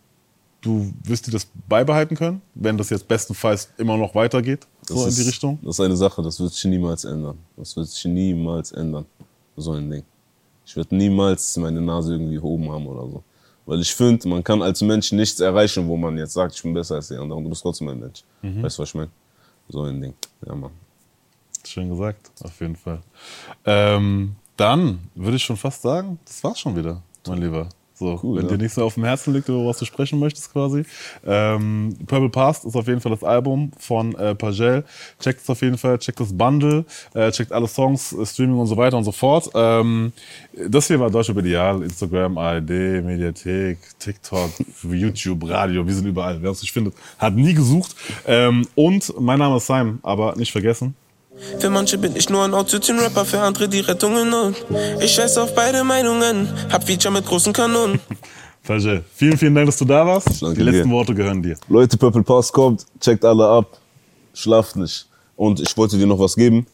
du 0.61 0.93
wirst 1.05 1.27
dir 1.27 1.31
das 1.33 1.47
beibehalten 1.69 2.17
können, 2.17 2.43
wenn 2.55 2.77
das 2.77 2.91
jetzt 2.91 3.07
bestenfalls 3.07 3.69
immer 3.79 3.97
noch 3.97 4.15
weitergeht, 4.15 4.67
so 4.89 4.95
Das 4.95 5.09
in 5.09 5.15
die 5.15 5.21
ist- 5.23 5.29
Richtung? 5.29 5.59
Das 5.63 5.77
ist 5.77 5.81
eine 5.85 5.97
Sache, 5.97 6.23
das 6.23 6.39
wird 6.41 6.53
sich 6.53 6.65
niemals 6.65 7.05
ändern. 7.05 7.39
Das 7.57 7.77
wird 7.77 7.89
sich 7.89 8.05
niemals 8.05 8.73
ändern. 8.73 9.07
So 9.57 9.73
ein 9.73 9.89
Ding. 9.91 10.05
Ich 10.65 10.77
werde 10.77 10.95
niemals 10.97 11.57
meine 11.57 11.81
Nase 11.81 12.15
irgendwie 12.15 12.39
oben 12.39 12.71
haben 12.71 12.87
oder 12.87 13.03
so. 13.09 13.23
Weil 13.65 13.81
ich 13.81 13.95
finde, 13.95 14.29
man 14.29 14.43
kann 14.45 14.63
als 14.63 14.81
Mensch 14.83 15.11
nichts 15.13 15.41
erreichen, 15.41 15.87
wo 15.89 15.97
man 15.97 16.17
jetzt 16.19 16.35
sagt, 16.35 16.55
ich 16.55 16.63
bin 16.63 16.75
besser 16.75 16.97
als 16.97 17.09
der 17.09 17.21
andere 17.21 17.37
und 17.39 17.45
du 17.45 17.51
bist 17.51 17.63
trotzdem 17.63 17.89
ein 17.89 17.99
Mensch. 17.99 18.23
Mhm. 18.43 18.63
Weißt 18.63 18.79
du, 18.79 18.83
was 18.83 18.89
ich 18.91 18.95
meine? 18.95 19.11
So 19.69 19.83
ein 19.83 20.01
Ding. 20.01 20.15
Ja, 20.47 20.55
Mann. 20.55 20.71
Schön 21.65 21.89
gesagt, 21.91 22.31
auf 22.45 22.61
jeden 22.61 22.77
Fall. 22.77 23.01
Ähm, 23.65 24.37
dann 24.57 25.09
würde 25.17 25.37
ich 25.37 25.43
schon 25.43 25.57
fast 25.57 25.83
sagen, 25.83 26.19
das 26.25 26.43
war's 26.45 26.61
schon 26.61 26.77
wieder, 26.77 27.03
mein 27.27 27.39
Lieber. 27.39 27.69
So, 27.99 28.21
Cool, 28.23 28.37
wenn 28.37 28.45
ja. 28.45 28.51
dir 28.53 28.59
nichts 28.59 28.77
mehr 28.77 28.85
auf 28.85 28.95
dem 28.95 29.05
Herzen 29.05 29.33
liegt, 29.33 29.49
über 29.49 29.65
was 29.65 29.79
du 29.79 29.87
sprechen 29.87 30.19
möchtest 30.19 30.53
quasi. 30.53 30.85
Ähm, 31.27 31.97
Purple 32.07 32.29
Past 32.29 32.67
ist 32.67 32.77
auf 32.77 32.87
jeden 32.87 33.01
Fall 33.01 33.11
das 33.11 33.25
Album 33.25 33.71
von 33.79 34.15
äh, 34.17 34.35
Pagel. 34.35 34.85
Checkt 35.19 35.41
es 35.41 35.49
auf 35.49 35.63
jeden 35.63 35.79
Fall, 35.79 35.99
checkt 35.99 36.21
das 36.21 36.37
Bundle, 36.37 36.85
äh, 37.15 37.31
checkt 37.31 37.53
alle 37.53 37.67
Songs, 37.67 38.13
äh, 38.13 38.27
Streaming 38.27 38.59
und 38.59 38.67
so 38.67 38.77
weiter 38.77 38.99
und 38.99 39.05
so 39.05 39.13
fort. 39.13 39.49
Ähm, 39.55 40.13
das 40.69 40.89
hier 40.89 41.01
war 41.01 41.11
Deutsche 41.11 41.33
Ideal, 41.33 41.83
Instagram, 41.83 42.37
ARD, 42.37 43.03
Mediathek, 43.03 43.79
TikTok, 43.99 44.51
YouTube, 44.83 45.49
Radio, 45.49 45.87
wir 45.87 45.95
sind 45.95 46.07
überall. 46.07 46.43
Wer 46.43 46.51
uns 46.51 46.61
nicht 46.61 46.73
findet, 46.73 46.95
hat 47.19 47.35
nie 47.35 47.55
gesucht. 47.55 47.97
Ähm, 48.27 48.67
und 48.75 49.15
mein 49.19 49.39
Name 49.39 49.57
ist 49.57 49.67
Simon, 49.67 50.01
aber 50.03 50.37
nicht 50.37 50.53
vergessen, 50.53 50.95
Für 51.59 51.71
manche 51.71 51.99
bin 51.99 52.17
ich 52.17 52.29
nur 52.29 52.45
ein 52.45 52.55
Autotune-Rapper, 52.55 53.25
für 53.25 53.41
andere 53.41 53.69
die 53.69 53.81
Rettung 53.81 54.17
in 54.19 54.31
Not. 54.31 54.55
Ich 55.01 55.13
scheiß 55.15 55.39
auf 55.39 55.55
beide 55.55 55.85
Meinungen, 55.85 56.49
hab 56.71 56.85
Feature 56.85 57.13
mit 57.13 57.27
großen 57.27 57.53
Kanonen. 57.53 58.01
Pagel, 58.65 59.05
vielen, 59.15 59.39
vielen 59.39 59.55
Dank, 59.55 59.67
dass 59.67 59.79
du 59.79 59.85
da 59.85 60.05
warst. 60.05 60.43
Danke 60.43 60.57
Die 60.57 60.63
letzten 60.63 60.89
dir. 60.89 60.95
Worte 60.95 61.15
gehören 61.15 61.41
dir. 61.43 61.57
Leute, 61.69 61.97
Purple 61.97 62.23
Pass 62.23 62.53
kommt, 62.53 62.85
checkt 63.01 63.25
alle 63.25 63.47
ab, 63.47 63.79
schlaft 64.35 64.75
nicht. 64.77 65.07
Und 65.37 65.61
ich 65.61 65.77
wollte 65.77 65.97
dir 65.97 66.07
noch 66.07 66.19
was 66.19 66.35
geben. 66.35 66.67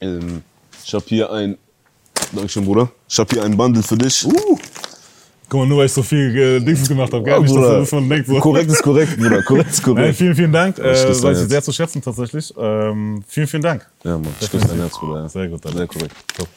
Ähm, 0.00 0.42
ich 0.84 0.92
hab 0.92 1.04
hier 1.06 1.30
ein, 1.30 1.56
Dankeschön, 2.32 2.64
Bruder. 2.64 2.90
Ich 3.08 3.18
hab 3.18 3.30
hier 3.32 3.44
ein 3.44 3.56
Bundle 3.56 3.82
für 3.82 3.96
dich. 3.96 4.26
Guck 5.50 5.60
mal, 5.62 5.66
nur 5.66 5.78
weil 5.78 5.86
ich 5.86 5.92
so 5.92 6.04
viel 6.04 6.36
äh, 6.38 6.60
Dings 6.60 6.88
gemacht 6.88 7.12
habe, 7.12 7.24
gell? 7.24 7.40
Nicht, 7.40 7.52
dass, 7.54 7.66
dass 7.66 7.92
man 7.92 8.08
denkt 8.08 8.28
so. 8.28 8.38
Korrekt 8.38 8.70
ist 8.70 8.82
korrekt, 8.84 9.16
Bruder. 9.18 9.42
Korrekt 9.46 9.70
ist 9.70 9.84
Nein, 9.84 9.96
korrekt. 9.96 10.16
vielen, 10.16 10.34
vielen 10.36 10.52
Dank. 10.52 10.78
Äh, 10.78 10.82
weiß 10.84 11.42
ich 11.42 11.48
sehr 11.48 11.60
zu 11.60 11.72
schätzen 11.72 12.00
tatsächlich. 12.00 12.54
Ähm, 12.56 13.24
vielen, 13.26 13.48
vielen 13.48 13.62
Dank. 13.62 13.84
Ja, 14.04 14.12
Mann. 14.12 14.28
Ich 14.40 14.48
küsse 14.48 14.68
dein 14.68 14.78
Herz, 14.78 14.96
Bruder. 14.96 15.28
Sehr 15.28 15.48
gut, 15.48 15.66
Alter. 15.66 15.78
Sehr 15.78 15.86
korrekt. 15.88 16.14
Top. 16.36 16.48